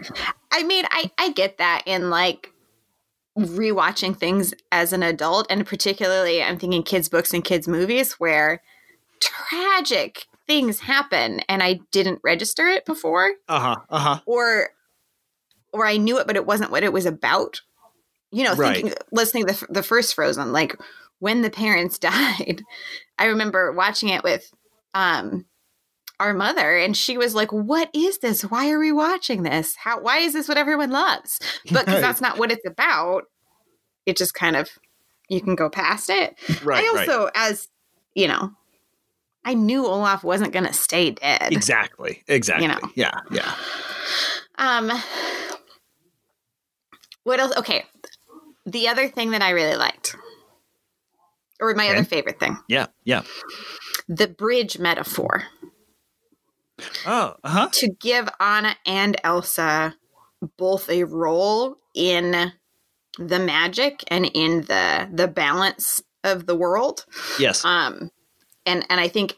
I 0.50 0.62
mean, 0.64 0.84
I 0.90 1.10
I 1.18 1.32
get 1.32 1.58
that 1.58 1.82
in 1.86 2.10
like 2.10 2.52
rewatching 3.38 4.16
things 4.16 4.52
as 4.72 4.92
an 4.92 5.02
adult, 5.02 5.46
and 5.50 5.66
particularly 5.66 6.42
I'm 6.42 6.58
thinking 6.58 6.82
kids 6.82 7.08
books 7.08 7.32
and 7.32 7.44
kids 7.44 7.68
movies 7.68 8.14
where 8.14 8.60
tragic 9.20 10.26
things 10.46 10.80
happen, 10.80 11.40
and 11.48 11.62
I 11.62 11.80
didn't 11.92 12.20
register 12.24 12.66
it 12.66 12.84
before, 12.84 13.32
Uh 13.48 13.60
huh. 13.60 13.76
Uh 13.88 13.98
huh. 13.98 14.20
or 14.26 14.70
or 15.72 15.86
I 15.86 15.96
knew 15.98 16.18
it, 16.18 16.26
but 16.26 16.36
it 16.36 16.46
wasn't 16.46 16.70
what 16.72 16.82
it 16.82 16.92
was 16.92 17.06
about. 17.06 17.60
You 18.32 18.44
know, 18.44 18.54
Right. 18.54 18.76
thinking 18.76 18.94
listening 19.12 19.46
to 19.46 19.52
the, 19.52 19.66
the 19.70 19.82
first 19.82 20.14
Frozen, 20.14 20.52
like 20.52 20.76
when 21.18 21.42
the 21.42 21.50
parents 21.50 21.98
died, 22.00 22.62
I 23.18 23.26
remember 23.26 23.72
watching 23.72 24.08
it 24.08 24.24
with 24.24 24.50
um 24.94 25.46
our 26.20 26.34
mother 26.34 26.76
and 26.76 26.96
she 26.96 27.16
was 27.18 27.34
like 27.34 27.50
what 27.52 27.88
is 27.94 28.18
this 28.18 28.42
why 28.42 28.70
are 28.70 28.78
we 28.78 28.92
watching 28.92 29.42
this 29.42 29.74
how 29.76 30.00
why 30.00 30.18
is 30.18 30.32
this 30.34 30.46
what 30.48 30.58
everyone 30.58 30.90
loves 30.90 31.40
but 31.72 31.86
because 31.86 32.00
that's 32.00 32.20
not 32.20 32.38
what 32.38 32.52
it's 32.52 32.66
about 32.66 33.24
it 34.06 34.16
just 34.16 34.34
kind 34.34 34.54
of 34.54 34.68
you 35.28 35.40
can 35.40 35.54
go 35.54 35.68
past 35.70 36.10
it 36.10 36.36
Right. 36.62 36.84
i 36.84 36.94
right. 36.94 37.08
also 37.08 37.30
as 37.34 37.68
you 38.14 38.28
know 38.28 38.52
i 39.44 39.54
knew 39.54 39.86
olaf 39.86 40.22
wasn't 40.22 40.52
going 40.52 40.66
to 40.66 40.72
stay 40.74 41.12
dead 41.12 41.48
Exactly. 41.52 42.22
Exactly. 42.28 42.66
you 42.66 42.72
know. 42.72 42.80
Yeah. 42.94 43.18
Yeah. 43.30 43.54
um 44.58 44.90
what 47.24 47.40
else 47.40 47.56
okay 47.56 47.84
the 48.66 48.88
other 48.88 49.08
thing 49.08 49.30
that 49.30 49.42
i 49.42 49.50
really 49.50 49.76
liked 49.76 50.16
or 51.60 51.74
my 51.74 51.84
Okay. 51.88 51.94
other 51.98 52.04
favorite 52.04 52.38
thing 52.40 52.58
Yeah. 52.68 52.86
Yeah. 53.04 53.22
the 54.08 54.28
bridge 54.28 54.78
metaphor 54.78 55.44
Oh. 57.06 57.34
Uh 57.42 57.48
huh. 57.48 57.68
to 57.72 57.88
give 57.88 58.28
Anna 58.38 58.76
and 58.86 59.16
Elsa 59.24 59.94
both 60.56 60.88
a 60.88 61.04
role 61.04 61.76
in 61.94 62.52
the 63.18 63.38
magic 63.38 64.04
and 64.08 64.30
in 64.32 64.62
the 64.62 65.08
the 65.12 65.28
balance 65.28 66.02
of 66.24 66.46
the 66.46 66.54
world. 66.54 67.04
Yes. 67.38 67.64
Um 67.64 68.10
and 68.66 68.84
and 68.88 69.00
I 69.00 69.08
think 69.08 69.36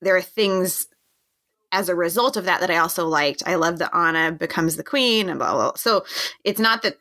there 0.00 0.16
are 0.16 0.22
things 0.22 0.86
as 1.70 1.88
a 1.88 1.94
result 1.94 2.36
of 2.36 2.44
that 2.44 2.60
that 2.60 2.70
I 2.70 2.78
also 2.78 3.06
liked. 3.06 3.42
I 3.44 3.56
love 3.56 3.78
that 3.78 3.94
Anna 3.94 4.32
becomes 4.32 4.76
the 4.76 4.84
queen 4.84 5.28
and 5.28 5.38
blah 5.38 5.52
blah. 5.52 5.70
blah. 5.70 5.76
So 5.76 6.04
it's 6.44 6.60
not 6.60 6.82
that 6.82 6.96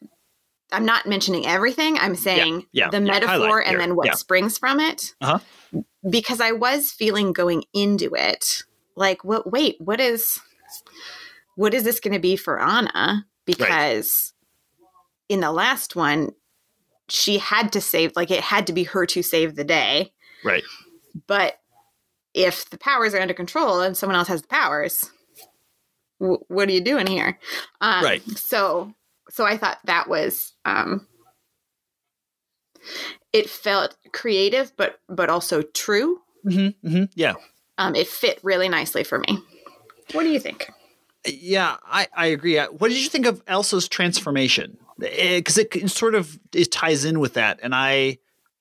I'm 0.72 0.86
not 0.86 1.06
mentioning 1.06 1.46
everything. 1.46 1.98
I'm 1.98 2.16
saying 2.16 2.66
yeah, 2.74 2.90
the 2.90 2.98
yeah, 2.98 3.04
metaphor 3.04 3.64
and 3.64 3.80
then 3.80 3.96
what 3.96 4.08
yeah. 4.08 4.14
springs 4.16 4.58
from 4.58 4.80
it. 4.80 5.16
Uh-huh. 5.22 5.40
Because 6.10 6.42
I 6.42 6.52
was 6.52 6.92
feeling 6.92 7.32
going 7.32 7.64
into 7.74 8.14
it 8.14 8.64
like, 8.98 9.24
what? 9.24 9.50
Wait, 9.50 9.78
what 9.80 10.00
is 10.02 10.40
what 11.56 11.74
is 11.74 11.84
this 11.84 12.00
going 12.00 12.14
to 12.14 12.20
be 12.20 12.36
for 12.36 12.62
Anna? 12.62 13.26
Because 13.46 14.34
in 15.30 15.40
the 15.40 15.52
last 15.52 15.96
one, 15.96 16.32
she 17.10 17.38
had 17.38 17.72
to 17.72 17.82
save, 17.82 18.12
like, 18.16 18.30
it 18.32 18.42
had 18.42 18.68
to 18.68 18.74
be 18.74 18.84
her 18.84 19.06
to 19.08 19.24
save 19.24 19.56
the 19.56 19.64
day. 19.64 20.12
right. 20.44 20.64
But 21.26 21.56
if 22.34 22.70
the 22.70 22.78
powers 22.78 23.14
are 23.16 23.20
under 23.22 23.34
control 23.34 23.82
and 23.82 23.98
someone 23.98 24.16
else 24.18 24.28
has 24.28 24.42
the 24.44 24.48
powers, 24.50 25.10
w- 26.20 26.44
what 26.48 26.70
are 26.70 26.74
you 26.74 26.82
doing 26.82 27.08
here? 27.08 27.40
Um, 27.82 28.04
Right. 28.04 28.22
So, 28.38 28.94
so 29.30 29.46
I 29.46 29.58
thought 29.58 29.80
that 29.86 30.08
was, 30.08 30.54
um, 30.66 31.08
it 33.34 33.50
felt 33.50 33.96
creative, 34.14 34.72
but 34.78 35.00
but 35.10 35.30
also 35.30 35.62
true. 35.62 36.20
Mm-hmm, 36.46 36.88
mm-hmm. 36.88 37.04
Yeah. 37.16 37.34
Um, 37.78 37.96
it 37.96 38.08
fit 38.08 38.40
really 38.44 38.70
nicely 38.70 39.04
for 39.04 39.20
me. 39.20 39.40
What 40.14 40.24
do 40.24 40.30
you 40.30 40.40
think? 40.40 40.72
Yeah, 41.26 41.78
I, 41.86 42.08
I 42.16 42.28
agree. 42.28 42.58
Uh, 42.58 42.68
What 42.72 42.88
did 42.90 43.02
you 43.02 43.10
think 43.10 43.26
of 43.26 43.44
Elsa's 43.48 43.88
transformation? 43.88 44.78
Because 44.98 45.58
it, 45.58 45.76
it 45.76 45.90
sort 45.90 46.16
of 46.16 46.40
it 46.54 46.72
ties 46.72 47.06
in 47.06 47.20
with 47.20 47.34
that, 47.34 47.60
and 47.62 47.76
I, 47.76 48.18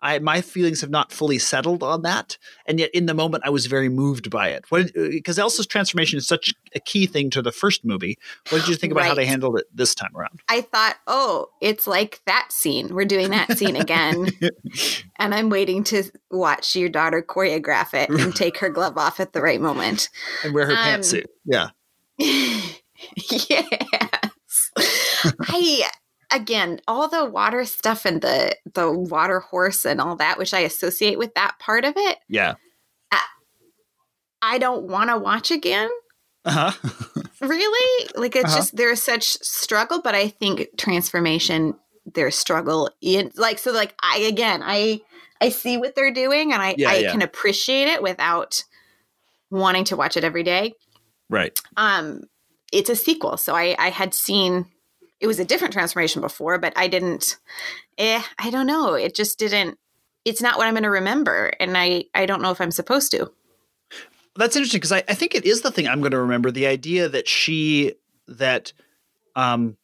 I 0.06 0.18
my 0.20 0.40
feelings 0.40 0.80
have 0.82 0.90
not 0.90 1.10
fully 1.10 1.38
settled 1.38 1.82
on 1.82 2.02
that, 2.02 2.38
and 2.66 2.78
yet 2.78 2.90
in 2.94 3.06
the 3.06 3.14
moment 3.14 3.42
I 3.44 3.50
was 3.50 3.66
very 3.66 3.88
moved 3.88 4.30
by 4.30 4.50
it. 4.50 4.64
What 4.68 4.92
because 4.94 5.38
Elsa's 5.38 5.66
transformation 5.66 6.16
is 6.16 6.28
such 6.28 6.54
a 6.74 6.80
key 6.80 7.06
thing 7.06 7.28
to 7.30 7.42
the 7.42 7.50
first 7.50 7.84
movie. 7.84 8.16
What 8.50 8.60
did 8.60 8.68
you 8.68 8.76
think 8.76 8.92
about 8.92 9.04
how 9.06 9.14
they 9.14 9.26
handled 9.26 9.58
it 9.58 9.66
this 9.74 9.94
time 9.94 10.16
around? 10.16 10.40
I 10.48 10.60
thought, 10.60 10.96
oh, 11.08 11.48
it's 11.60 11.86
like 11.88 12.20
that 12.26 12.52
scene. 12.52 12.94
We're 12.94 13.04
doing 13.04 13.30
that 13.30 13.58
scene 13.58 13.74
again. 13.74 14.28
and 15.16 15.34
I'm 15.34 15.50
waiting 15.50 15.82
to 15.84 16.04
watch 16.30 16.76
your 16.76 16.88
daughter 16.88 17.20
choreograph 17.22 17.92
it 17.92 18.08
and 18.08 18.34
take 18.34 18.58
her 18.58 18.68
glove 18.68 18.96
off 18.96 19.18
at 19.18 19.32
the 19.32 19.42
right 19.42 19.60
moment. 19.60 20.08
And 20.44 20.54
wear 20.54 20.66
her 20.66 20.72
Um, 20.72 20.78
pantsuit. 20.78 21.26
Yeah, 21.44 21.70
yes. 22.18 22.72
I 25.40 25.90
again, 26.30 26.80
all 26.88 27.08
the 27.08 27.24
water 27.24 27.64
stuff 27.64 28.04
and 28.04 28.20
the 28.22 28.56
the 28.74 28.90
water 28.90 29.40
horse 29.40 29.84
and 29.84 30.00
all 30.00 30.16
that, 30.16 30.38
which 30.38 30.54
I 30.54 30.60
associate 30.60 31.18
with 31.18 31.34
that 31.34 31.58
part 31.58 31.84
of 31.84 31.94
it, 31.96 32.18
yeah. 32.28 32.54
I 34.42 34.58
don't 34.58 34.84
want 34.84 35.10
to 35.10 35.18
watch 35.18 35.50
again. 35.50 35.90
Uh 36.44 36.70
huh. 36.72 36.90
Really? 37.40 38.08
Like 38.14 38.34
it's 38.34 38.44
Uh-huh. 38.46 38.56
just 38.56 38.76
there's 38.76 39.02
such 39.02 39.24
struggle, 39.42 40.00
but 40.00 40.14
I 40.14 40.28
think 40.28 40.68
transformation 40.78 41.74
there's 42.14 42.36
struggle 42.36 42.88
in 43.00 43.30
like 43.36 43.58
so 43.58 43.72
like 43.72 43.94
I 44.02 44.18
again 44.20 44.62
I 44.64 45.02
I 45.40 45.50
see 45.50 45.76
what 45.76 45.94
they're 45.94 46.12
doing 46.12 46.52
and 46.52 46.62
I 46.62 46.76
Yeah, 46.78 46.88
I 46.90 46.98
yeah. 46.98 47.10
can 47.12 47.20
appreciate 47.20 47.88
it 47.88 48.00
without 48.02 48.64
wanting 49.50 49.84
to 49.84 49.96
watch 49.96 50.16
it 50.16 50.24
every 50.24 50.44
day. 50.44 50.74
right. 51.28 51.60
Um 51.76 52.22
it's 52.72 52.88
a 52.90 52.96
sequel, 52.96 53.36
so 53.36 53.54
I 53.54 53.76
I 53.78 53.90
had 53.90 54.14
seen 54.14 54.66
it 55.20 55.26
was 55.26 55.38
a 55.38 55.44
different 55.44 55.72
transformation 55.72 56.20
before, 56.20 56.58
but 56.58 56.72
I 56.76 56.88
didn't 56.88 57.36
eh 57.98 58.22
I 58.38 58.50
don't 58.50 58.66
know, 58.66 58.94
it 58.94 59.14
just 59.14 59.38
didn't 59.38 59.78
it's 60.24 60.42
not 60.42 60.58
what 60.58 60.66
I'm 60.66 60.74
going 60.74 60.82
to 60.82 60.90
remember 60.90 61.52
and 61.60 61.76
I 61.76 62.04
I 62.14 62.26
don't 62.26 62.42
know 62.42 62.50
if 62.50 62.60
I'm 62.60 62.70
supposed 62.70 63.10
to. 63.12 63.30
That's 64.36 64.56
interesting 64.56 64.78
because 64.80 64.92
I, 64.92 65.02
I 65.08 65.14
think 65.14 65.34
it 65.34 65.46
is 65.46 65.62
the 65.62 65.70
thing 65.70 65.88
I'm 65.88 66.00
going 66.00 66.12
to 66.12 66.20
remember. 66.20 66.50
The 66.50 66.66
idea 66.66 67.08
that 67.08 67.26
she 67.28 67.94
that 68.28 68.72
um 69.34 69.76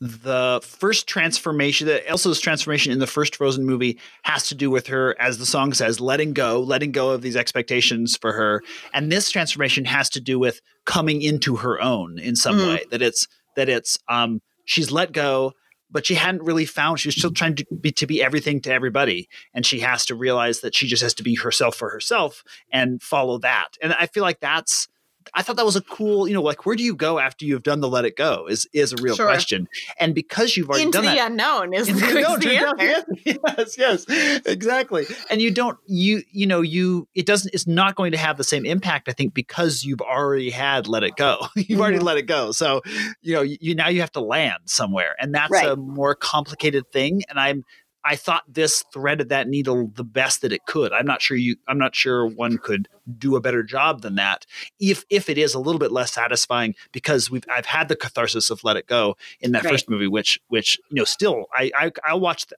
the 0.00 0.60
first 0.62 1.06
transformation 1.06 1.86
that 1.86 2.06
Elsa's 2.06 2.38
transformation 2.40 2.92
in 2.92 2.98
the 2.98 3.06
first 3.06 3.36
Frozen 3.36 3.64
movie 3.64 3.98
has 4.24 4.46
to 4.48 4.54
do 4.54 4.70
with 4.70 4.88
her, 4.88 5.16
as 5.18 5.38
the 5.38 5.46
song 5.46 5.72
says, 5.72 6.00
letting 6.00 6.34
go, 6.34 6.60
letting 6.60 6.92
go 6.92 7.10
of 7.10 7.22
these 7.22 7.34
expectations 7.34 8.14
for 8.14 8.32
her. 8.34 8.62
And 8.92 9.10
this 9.10 9.30
transformation 9.30 9.86
has 9.86 10.10
to 10.10 10.20
do 10.20 10.38
with 10.38 10.60
coming 10.84 11.22
into 11.22 11.56
her 11.56 11.80
own 11.80 12.18
in 12.18 12.36
some 12.36 12.56
Mhm. 12.56 12.68
way. 12.68 12.84
That 12.90 13.00
it's 13.00 13.26
that 13.56 13.68
it's 13.70 13.98
um 14.08 14.42
she's 14.66 14.92
let 14.92 15.12
go, 15.12 15.54
but 15.90 16.04
she 16.04 16.14
hadn't 16.14 16.42
really 16.42 16.66
found 16.66 17.00
she 17.00 17.08
was 17.08 17.16
still 17.16 17.32
trying 17.32 17.54
to 17.54 17.64
be 17.80 17.90
to 17.92 18.06
be 18.06 18.22
everything 18.22 18.60
to 18.60 18.72
everybody. 18.72 19.28
And 19.54 19.64
she 19.64 19.80
has 19.80 20.04
to 20.06 20.14
realize 20.14 20.60
that 20.60 20.74
she 20.74 20.86
just 20.86 21.02
has 21.02 21.14
to 21.14 21.22
be 21.22 21.36
herself 21.36 21.76
for 21.76 21.88
herself 21.88 22.44
and 22.70 23.02
follow 23.02 23.38
that. 23.38 23.78
And 23.80 23.94
I 23.94 24.06
feel 24.06 24.22
like 24.22 24.40
that's 24.40 24.88
I 25.34 25.42
thought 25.42 25.56
that 25.56 25.64
was 25.64 25.76
a 25.76 25.80
cool, 25.82 26.26
you 26.28 26.34
know, 26.34 26.42
like 26.42 26.64
where 26.66 26.76
do 26.76 26.82
you 26.82 26.94
go 26.94 27.18
after 27.18 27.44
you've 27.44 27.62
done 27.62 27.80
the 27.80 27.88
let 27.88 28.04
it 28.04 28.16
go 28.16 28.46
is 28.48 28.66
is 28.72 28.92
a 28.92 28.96
real 29.02 29.16
Sure. 29.16 29.26
question. 29.26 29.68
And 29.98 30.14
because 30.14 30.56
you've 30.56 30.68
already 30.68 30.84
Into 30.84 30.98
done 30.98 31.06
the 31.06 31.14
that, 31.16 31.30
unknown 31.32 31.74
is 31.74 31.88
into 31.90 32.00
the, 32.00 32.16
unknown, 32.18 32.38
the 32.40 32.56
answer. 32.56 33.76
yes, 33.78 34.06
yes, 34.08 34.42
exactly. 34.46 35.06
And 35.30 35.40
you 35.42 35.50
don't, 35.50 35.78
you, 35.86 36.22
you 36.32 36.46
know, 36.46 36.60
you, 36.60 37.08
it 37.14 37.26
doesn't, 37.26 37.52
it's 37.54 37.66
not 37.66 37.94
going 37.96 38.12
to 38.12 38.18
have 38.18 38.36
the 38.36 38.44
same 38.44 38.64
impact, 38.66 39.08
I 39.08 39.12
think, 39.12 39.34
because 39.34 39.84
you've 39.84 40.00
already 40.00 40.50
had 40.50 40.86
let 40.86 41.02
it 41.02 41.16
go. 41.16 41.46
you've 41.56 41.80
already 41.80 41.98
Mhm. 41.98 42.02
let 42.04 42.16
it 42.18 42.26
go. 42.26 42.52
So, 42.52 42.82
you 43.22 43.34
know, 43.34 43.42
you, 43.42 43.56
you 43.60 43.74
now 43.74 43.88
you 43.88 44.00
have 44.00 44.12
to 44.12 44.20
land 44.20 44.60
somewhere, 44.66 45.14
and 45.18 45.34
that's 45.34 45.50
Right. 45.50 45.68
a 45.68 45.76
more 45.76 46.14
complicated 46.14 46.90
thing. 46.92 47.22
And 47.28 47.38
I'm, 47.40 47.64
I 48.06 48.16
thought 48.16 48.44
this 48.48 48.84
threaded 48.92 49.28
that 49.30 49.48
needle 49.48 49.90
the 49.94 50.04
best 50.04 50.42
that 50.42 50.52
it 50.52 50.64
could. 50.66 50.92
I'm 50.92 51.06
not 51.06 51.20
sure 51.20 51.36
you, 51.36 51.56
I'm 51.66 51.78
not 51.78 51.94
sure 51.94 52.26
one 52.26 52.56
could 52.58 52.88
do 53.18 53.34
a 53.36 53.40
better 53.40 53.62
job 53.62 54.02
than 54.02 54.14
that. 54.14 54.46
If 54.78 55.04
if 55.10 55.28
it 55.28 55.38
is 55.38 55.54
a 55.54 55.58
little 55.58 55.78
bit 55.78 55.92
less 55.92 56.12
satisfying 56.12 56.74
because 56.92 57.30
we've 57.30 57.44
I've 57.52 57.66
had 57.66 57.88
the 57.88 57.96
catharsis 57.96 58.50
of 58.50 58.62
Let 58.64 58.76
It 58.76 58.86
Go 58.86 59.16
in 59.40 59.52
that 59.52 59.64
Right. 59.64 59.72
first 59.72 59.90
movie, 59.90 60.06
which 60.06 60.38
which 60.48 60.78
you 60.90 60.96
know 60.96 61.04
still 61.04 61.46
I 61.52 61.70
I 61.76 61.92
I'll 62.04 62.20
watch 62.20 62.46
the, 62.46 62.56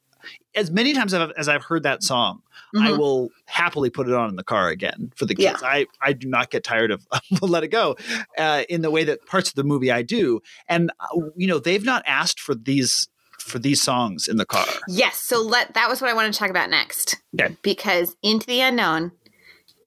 as 0.54 0.70
many 0.70 0.92
times 0.92 1.14
as 1.14 1.20
I've, 1.20 1.30
as 1.38 1.48
I've 1.48 1.62
heard 1.64 1.84
that 1.84 2.02
song. 2.02 2.42
I 2.76 2.90
Mhm. 2.90 2.98
will 2.98 3.28
happily 3.46 3.88
put 3.88 4.08
it 4.08 4.14
on 4.14 4.28
in 4.28 4.36
the 4.36 4.44
car 4.44 4.68
again 4.68 5.10
for 5.16 5.24
the 5.24 5.34
Yeah. 5.38 5.52
kids. 5.52 5.62
I, 5.62 5.86
I 6.02 6.12
do 6.12 6.28
not 6.28 6.50
get 6.50 6.64
tired 6.64 6.90
of 6.90 7.06
Let 7.40 7.62
It 7.64 7.68
Go 7.68 7.96
uh, 8.36 8.64
in 8.68 8.82
the 8.82 8.90
way 8.90 9.04
that 9.04 9.24
parts 9.26 9.48
of 9.48 9.54
the 9.54 9.64
movie 9.64 9.90
I 9.90 10.02
do. 10.02 10.40
And, 10.68 10.90
uh, 11.00 11.20
you 11.36 11.46
know, 11.46 11.58
they've 11.60 11.84
not 11.84 12.02
asked 12.06 12.40
for 12.40 12.54
these 12.54 13.08
for 13.48 13.58
these 13.58 13.82
songs 13.82 14.28
in 14.28 14.36
the 14.36 14.46
car. 14.46 14.66
Yes. 14.86 15.18
So 15.18 15.40
let 15.42 15.74
that 15.74 15.88
was 15.88 16.00
what 16.00 16.10
I 16.10 16.14
wanted 16.14 16.32
to 16.32 16.38
talk 16.38 16.50
about 16.50 16.70
next. 16.70 17.16
Okay. 17.38 17.56
Because 17.62 18.16
Into 18.22 18.46
the 18.46 18.60
Unknown 18.60 19.12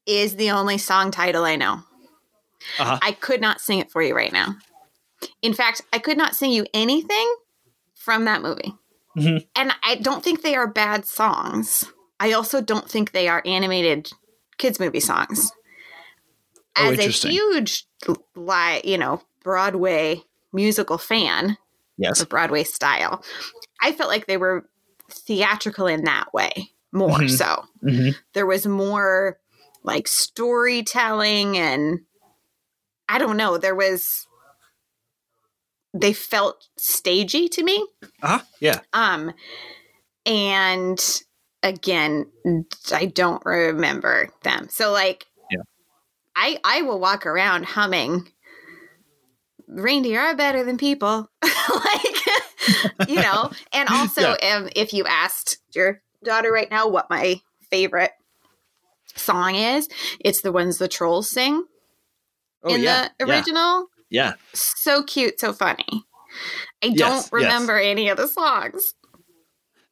is 0.06 0.36
the 0.36 0.52
only 0.52 0.78
song 0.78 1.12
title 1.12 1.46
I 1.46 1.56
know. 1.56 1.82
Uh-huh. 2.80 3.00
I 3.02 3.12
could 3.14 3.42
not 3.42 3.62
sing 3.62 3.80
it 3.80 3.92
for 3.92 4.02
you 4.02 4.16
right 4.16 4.34
now. 4.34 4.56
In 5.42 5.54
fact, 5.54 5.82
I 5.94 6.00
could 6.00 6.18
not 6.18 6.36
sing 6.36 6.52
you 6.52 6.66
anything 6.74 7.36
from 7.96 8.26
that 8.26 8.42
movie. 8.42 8.74
Mhm. 9.18 9.46
And 9.56 9.74
I 9.84 9.96
don't 9.96 10.24
think 10.24 10.42
they 10.42 10.56
are 10.56 10.68
bad 10.68 11.06
songs. 11.06 11.86
I 12.20 12.32
also 12.34 12.62
don't 12.62 12.90
think 12.90 13.12
they 13.12 13.28
are 13.28 13.42
animated 13.46 14.12
kids 14.58 14.80
movie 14.80 15.00
songs. 15.00 15.52
Oh, 16.78 16.92
As 16.92 17.00
a 17.00 17.28
huge, 17.28 17.86
you 18.84 18.98
know, 18.98 19.22
Broadway 19.44 20.24
musical 20.54 20.98
fan, 20.98 21.58
Yes. 22.02 22.20
the 22.20 22.26
Broadway 22.26 22.64
style. 22.64 23.24
I 23.82 23.92
felt 23.92 24.10
like 24.10 24.26
they 24.28 24.38
were 24.38 24.66
theatrical 25.10 25.88
in 25.88 26.04
that 26.06 26.34
way 26.34 26.72
more 26.92 27.20
Mhm. 27.20 27.30
so. 27.38 27.66
Mhm. 27.84 28.16
There 28.34 28.46
was 28.46 28.66
more 28.68 29.38
like 29.84 30.08
storytelling 30.08 31.58
and 31.58 32.00
I 33.10 33.18
don't 33.18 33.38
know, 33.38 33.58
there 33.58 33.76
was 33.76 34.28
they 35.94 36.14
felt 36.14 36.68
stagey 36.78 37.50
to 37.50 37.64
me. 37.64 37.86
Uh-huh. 38.24 38.40
Yeah. 38.60 38.80
Um 38.94 39.34
and 40.26 41.22
again, 41.64 42.28
I 42.94 43.06
don't 43.06 43.44
remember 43.46 44.30
them. 44.44 44.68
So 44.70 44.92
like 44.92 45.26
Yeah. 45.50 45.62
I 46.36 46.60
I 46.64 46.82
will 46.84 47.00
walk 47.00 47.26
around 47.26 47.66
humming 47.66 48.32
reindeer 49.72 50.20
are 50.20 50.36
better 50.36 50.64
than 50.64 50.78
people. 50.78 51.30
like 51.44 53.08
you 53.08 53.16
know, 53.16 53.52
and 53.74 53.90
also 53.92 54.36
um, 54.44 54.70
if 54.76 54.94
you 54.94 55.06
asked 55.06 55.58
your 55.74 56.02
daughter 56.24 56.52
right 56.52 56.70
now 56.70 56.88
what 56.88 57.10
my 57.10 57.42
favorite 57.70 58.12
song 59.16 59.56
is, 59.56 59.88
it's 60.20 60.42
the 60.42 60.52
ones 60.52 60.78
the 60.78 60.88
trolls 60.88 61.30
sing 61.30 61.66
Oh 62.64 62.74
in 62.74 62.82
yeah. 62.82 63.10
the 63.18 63.26
original. 63.26 63.88
Yeah. 64.10 64.34
So 64.54 65.04
cute, 65.04 65.40
so 65.40 65.54
funny. 65.54 66.06
I 66.84 66.88
Yes, 66.88 66.98
don't 66.98 67.16
yes. 67.18 67.32
remember 67.32 67.78
any 67.80 68.10
of 68.10 68.18
the 68.18 68.28
songs. 68.28 68.94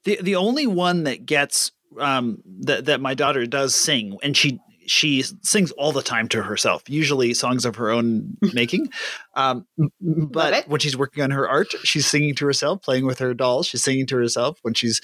The 0.04 0.20
the 0.22 0.36
only 0.36 0.68
one 0.68 1.04
that 1.04 1.26
gets 1.26 1.72
um 2.00 2.42
that 2.62 2.86
that 2.86 3.02
my 3.02 3.14
daughter 3.14 3.46
does 3.46 3.76
sing 3.76 4.18
and 4.24 4.38
she 4.38 4.60
she 4.90 5.24
sings 5.44 5.72
all 5.74 5.92
the 5.92 6.02
time 6.02 6.28
to 6.30 6.42
herself, 6.42 6.84
usually 6.88 7.34
songs 7.34 7.64
of 7.66 7.76
her 7.76 7.90
own 7.92 8.36
making. 8.54 8.90
Um, 9.36 9.66
but 10.02 10.68
when 10.68 10.80
she's 10.80 10.98
working 10.98 11.24
on 11.24 11.32
her 11.32 11.48
art, 11.48 11.68
she's 11.84 12.08
singing 12.08 12.34
to 12.36 12.46
herself, 12.46 12.82
playing 12.82 13.06
with 13.06 13.20
her 13.20 13.34
dolls. 13.34 13.68
She's 13.68 13.84
singing 13.84 14.08
to 14.08 14.18
herself. 14.18 14.58
When 14.64 14.74
she's 14.74 15.00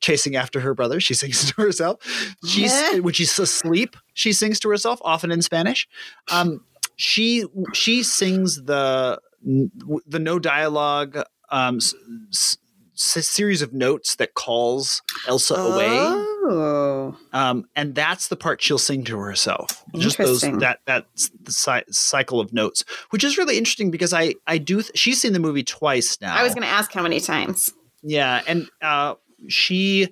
chasing 0.00 0.36
after 0.36 0.60
her 0.60 0.74
brother, 0.74 1.00
she 1.00 1.14
sings 1.22 1.50
to 1.52 1.60
herself. 1.62 1.98
She's 2.46 2.72
Yeah. 2.72 2.98
when 3.00 3.14
she's 3.14 3.36
asleep, 3.38 3.96
she 4.14 4.32
sings 4.32 4.60
to 4.60 4.68
herself, 4.68 5.00
often 5.02 5.30
in 5.32 5.42
Spanish. 5.42 5.88
Um, 6.30 6.64
she 6.96 7.44
she 7.74 8.02
sings 8.02 8.62
the 8.64 9.18
the 9.42 10.18
no 10.18 10.38
dialogue 10.38 11.18
um, 11.50 11.76
s- 11.76 11.94
s- 12.32 12.56
series 13.00 13.62
of 13.62 13.72
notes 13.72 14.16
that 14.16 14.34
calls 14.34 15.02
Elsa 15.28 15.54
away 15.54 16.24
Oh. 16.50 17.16
um, 17.32 17.68
and 17.76 17.94
that's 17.94 18.28
the 18.28 18.36
part 18.36 18.60
she'll 18.62 18.78
sing 18.78 19.04
to 19.04 19.18
herself. 19.18 19.84
Just 19.96 20.18
those 20.18 20.40
that 20.40 20.80
that 20.86 21.06
s- 21.16 21.30
the 21.42 21.52
cy- 21.52 21.84
cycle 21.90 22.40
of 22.40 22.52
notes, 22.52 22.84
which 23.10 23.22
is 23.22 23.36
really 23.38 23.56
interesting 23.58 23.90
because 23.90 24.12
I 24.12 24.34
I 24.46 24.58
do 24.58 24.82
th- 24.82 24.96
she's 24.98 25.20
seen 25.20 25.32
the 25.34 25.38
movie 25.38 25.62
twice 25.62 26.18
now. 26.20 26.34
I 26.34 26.42
was 26.42 26.54
going 26.54 26.62
to 26.62 26.68
ask 26.72 26.92
how 26.92 27.02
many 27.02 27.20
times. 27.20 27.70
yeah, 28.02 28.42
and 28.48 28.68
uh, 28.82 29.14
she 29.48 30.08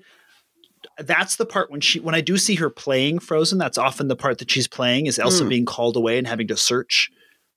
that's 0.98 1.36
the 1.36 1.46
part 1.46 1.70
when 1.70 1.80
she 1.80 2.00
when 2.00 2.14
I 2.14 2.20
do 2.20 2.36
see 2.38 2.54
her 2.56 2.70
playing 2.70 3.18
Frozen. 3.18 3.58
That's 3.58 3.78
often 3.78 4.08
the 4.08 4.16
part 4.16 4.38
that 4.38 4.50
she's 4.50 4.68
playing 4.68 5.06
is 5.06 5.18
Elsa 5.18 5.44
Mm. 5.44 5.48
being 5.48 5.64
called 5.64 5.96
away 5.96 6.18
and 6.18 6.26
having 6.26 6.46
to 6.48 6.56
search 6.56 7.10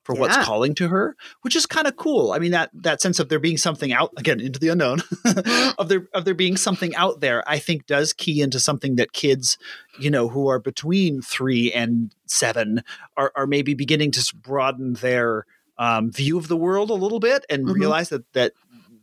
for 0.03 0.15
what's 0.15 0.37
calling 0.43 0.73
to 0.75 0.87
her, 0.87 1.15
which 1.41 1.55
is 1.55 1.65
kind 1.65 1.87
of 1.87 1.95
cool. 1.95 2.31
I 2.31 2.39
mean 2.39 2.51
that 2.51 2.71
that 2.73 3.01
sense 3.01 3.19
of 3.19 3.29
there 3.29 3.39
being 3.39 3.57
something 3.57 3.91
out 3.93 4.11
again 4.17 4.39
into 4.39 4.59
the 4.59 4.69
unknown 4.69 5.01
of 5.77 5.89
there 5.89 6.07
of 6.13 6.25
there 6.25 6.33
being 6.33 6.57
something 6.57 6.95
out 6.95 7.19
there. 7.19 7.43
I 7.47 7.59
think 7.59 7.85
does 7.85 8.13
key 8.13 8.41
into 8.41 8.59
something 8.59 8.95
that 8.95 9.13
kids, 9.13 9.57
you 9.99 10.09
know, 10.09 10.29
who 10.29 10.47
are 10.47 10.59
between 10.59 11.21
three 11.21 11.71
and 11.71 12.13
seven 12.25 12.83
are 13.17 13.31
are 13.35 13.47
maybe 13.47 13.73
beginning 13.73 14.11
to 14.11 14.35
broaden 14.35 14.93
their 14.93 15.45
um, 15.77 16.11
view 16.11 16.37
of 16.37 16.47
the 16.47 16.57
world 16.57 16.89
a 16.89 16.93
little 16.93 17.19
bit 17.19 17.45
and 17.49 17.67
Mhm. 17.67 17.73
realize 17.73 18.09
that 18.09 18.31
that 18.33 18.53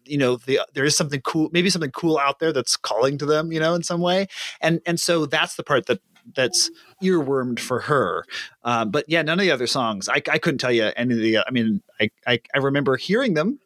you 0.05 0.19
know 0.19 0.37
the, 0.37 0.61
there 0.75 0.85
is 0.85 0.97
something 0.97 1.21
cool 1.23 1.49
maybe 1.53 1.69
something 1.71 1.91
cool 1.91 2.17
out 2.19 2.39
there 2.39 2.53
that's 2.53 2.77
calling 2.77 3.19
to 3.19 3.27
them 3.27 3.51
you 3.51 3.59
know 3.59 3.75
in 3.75 3.83
some 3.83 4.01
way 4.01 4.29
and 4.61 4.81
and 4.87 5.01
so 5.01 5.27
that's 5.27 5.57
the 5.57 5.65
part 5.65 5.87
that 5.87 6.01
that's 6.35 6.71
earwormed 7.03 7.61
for 7.61 7.81
her 7.81 8.25
um, 8.65 8.91
but 8.91 9.05
yeah 9.09 9.23
none 9.23 9.39
of 9.39 9.43
the 9.45 9.51
other 9.51 9.67
songs 9.67 10.09
I, 10.09 10.17
I 10.31 10.39
couldn't 10.39 10.59
tell 10.59 10.73
you 10.73 10.91
any 10.97 11.15
of 11.15 11.21
the 11.21 11.39
i 11.39 11.51
mean 11.51 11.83
I, 12.01 12.11
I 12.27 12.41
i 12.55 12.59
remember 12.59 12.97
hearing 12.97 13.35
them 13.35 13.59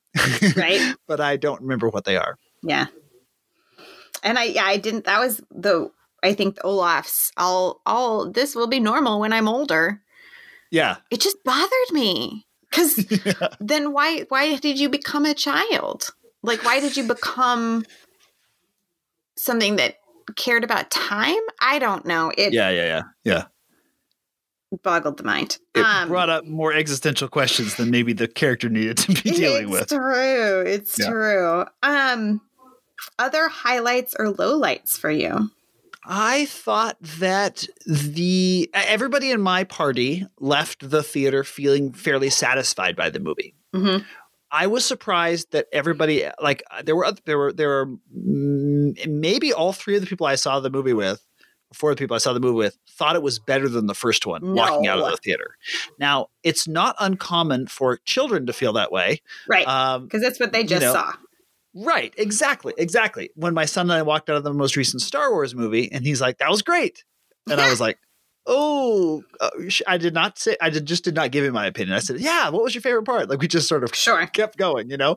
Right. 0.56 0.94
but 1.06 1.20
i 1.20 1.36
don't 1.36 1.60
remember 1.62 1.88
what 1.88 2.04
they 2.04 2.16
are 2.16 2.36
Yeah. 2.62 2.86
And 4.22 4.38
I 4.38 4.44
yeah, 4.44 4.64
I 4.64 4.76
didn't 4.76 5.04
that 5.04 5.18
was 5.20 5.40
the 5.50 5.90
I 6.22 6.34
think 6.34 6.58
Olaf's 6.62 7.32
all 7.38 7.80
all 7.86 8.30
this 8.30 8.54
will 8.54 8.66
be 8.66 8.78
normal 8.80 9.18
when 9.20 9.32
I'm 9.32 9.48
older. 9.48 10.02
yeah 10.70 10.96
It 11.10 11.20
just 11.22 11.42
bothered 11.42 11.90
me. 11.92 12.44
Cuz 12.70 12.96
then 13.60 13.92
why 13.94 14.26
why 14.28 14.56
did 14.56 14.78
you 14.78 14.90
become 14.90 15.24
a 15.24 15.32
child? 15.32 16.10
Like 16.42 16.62
why 16.64 16.80
did 16.80 16.98
you 16.98 17.04
become 17.04 17.84
something 19.36 19.76
that 19.76 19.96
cared 20.32 20.64
about 20.64 20.90
time? 20.90 21.40
I 21.60 21.78
don't 21.78 22.04
know. 22.06 22.32
It 22.36 22.52
yeah 22.52 22.70
yeah 22.70 22.84
yeah 22.84 23.02
yeah 23.24 23.44
boggled 24.84 25.16
the 25.16 25.24
mind. 25.24 25.58
it 25.74 25.80
Um, 25.84 26.08
brought 26.08 26.30
up 26.30 26.44
more 26.44 26.72
existential 26.72 27.28
questions 27.28 27.74
than 27.76 27.90
maybe 27.90 28.12
the 28.12 28.28
character 28.28 28.68
needed 28.68 28.96
to 28.98 29.08
be 29.22 29.30
dealing 29.32 29.64
it's 29.64 29.70
with 29.72 29.88
true. 29.88 30.60
It's 30.60 30.96
Yeah. 30.98 31.08
true. 31.10 31.64
Um 31.82 32.40
other 33.18 33.48
highlights 33.48 34.14
or 34.18 34.26
lowlights 34.32 34.98
for 34.98 35.10
you? 35.10 35.50
I 36.04 36.46
thought 36.46 36.96
that 37.18 37.66
the 37.86 38.70
everybody 38.72 39.30
in 39.32 39.40
my 39.40 39.64
party 39.64 40.26
left 40.38 40.88
the 40.90 41.02
theater 41.02 41.44
feeling 41.44 41.92
fairly 41.92 42.30
satisfied 42.30 42.94
by 42.96 43.10
the 43.10 43.20
movie. 43.20 43.54
Mhm. 43.74 44.04
I 44.52 44.66
was 44.66 44.84
surprised 44.84 45.52
that 45.52 45.66
everybody 45.72 46.26
like 46.40 46.62
uh, 46.70 46.82
there 46.82 46.96
were 46.96 47.12
there 47.24 47.38
were 47.38 47.52
there 47.52 47.68
were 47.68 47.86
mm, 48.16 49.06
maybe 49.06 49.52
all 49.52 49.72
three 49.72 49.94
of 49.96 50.00
the 50.00 50.06
people 50.06 50.26
I 50.26 50.34
saw 50.34 50.60
the 50.60 50.70
movie 50.70 50.92
with, 50.92 51.24
four 51.72 51.90
of 51.90 51.96
the 51.96 52.02
people 52.02 52.14
I 52.14 52.18
saw 52.18 52.32
the 52.32 52.40
movie 52.40 52.56
with, 52.56 52.78
thought 52.88 53.16
it 53.16 53.22
was 53.22 53.38
better 53.38 53.68
than 53.68 53.86
the 53.86 53.94
first 53.94 54.26
one 54.26 54.54
walking 54.54 54.86
out 54.86 54.98
of 54.98 55.10
the 55.10 55.16
theater. 55.18 55.56
Now 55.98 56.28
it's 56.42 56.66
not 56.66 56.96
uncommon 56.98 57.68
for 57.68 57.98
children 58.04 58.46
to 58.46 58.52
feel 58.52 58.72
that 58.74 58.90
way. 58.90 59.20
Right. 59.48 59.66
Um, 59.66 60.04
Because 60.04 60.22
that's 60.22 60.40
what 60.40 60.52
they 60.52 60.64
just 60.64 60.82
know, 60.82 60.92
saw. 60.92 61.12
Right, 61.72 62.12
exactly, 62.16 62.74
exactly. 62.76 63.30
When 63.36 63.54
my 63.54 63.64
son 63.64 63.90
and 63.90 63.92
I 63.92 64.02
walked 64.02 64.28
out 64.28 64.36
of 64.36 64.42
the 64.42 64.52
most 64.52 64.76
recent 64.76 65.02
Star 65.02 65.30
Wars 65.30 65.54
movie, 65.54 65.90
and 65.92 66.04
he's 66.04 66.20
like, 66.20 66.38
"That 66.38 66.50
was 66.50 66.62
great," 66.62 67.04
and 67.48 67.60
I 67.60 67.70
was 67.70 67.80
like, 67.80 67.98
"Oh, 68.46 69.22
uh, 69.40 69.50
I 69.86 69.98
did 69.98 70.14
not 70.14 70.38
say. 70.38 70.56
I 70.60 70.70
did, 70.70 70.86
just 70.86 71.04
did 71.04 71.14
not 71.14 71.30
give 71.30 71.44
him 71.44 71.52
my 71.54 71.66
opinion. 71.66 71.94
I 71.96 72.00
said, 72.00 72.20
"Yeah, 72.20 72.48
what 72.50 72.62
was 72.62 72.74
your 72.74 72.82
favorite 72.82 73.04
part?" 73.04 73.28
Like 73.28 73.40
we 73.40 73.48
just 73.48 73.68
sort 73.68 73.84
of 73.84 73.94
Sure. 73.94 74.26
kept 74.26 74.56
going, 74.56 74.90
you 74.90 74.96
know, 74.96 75.16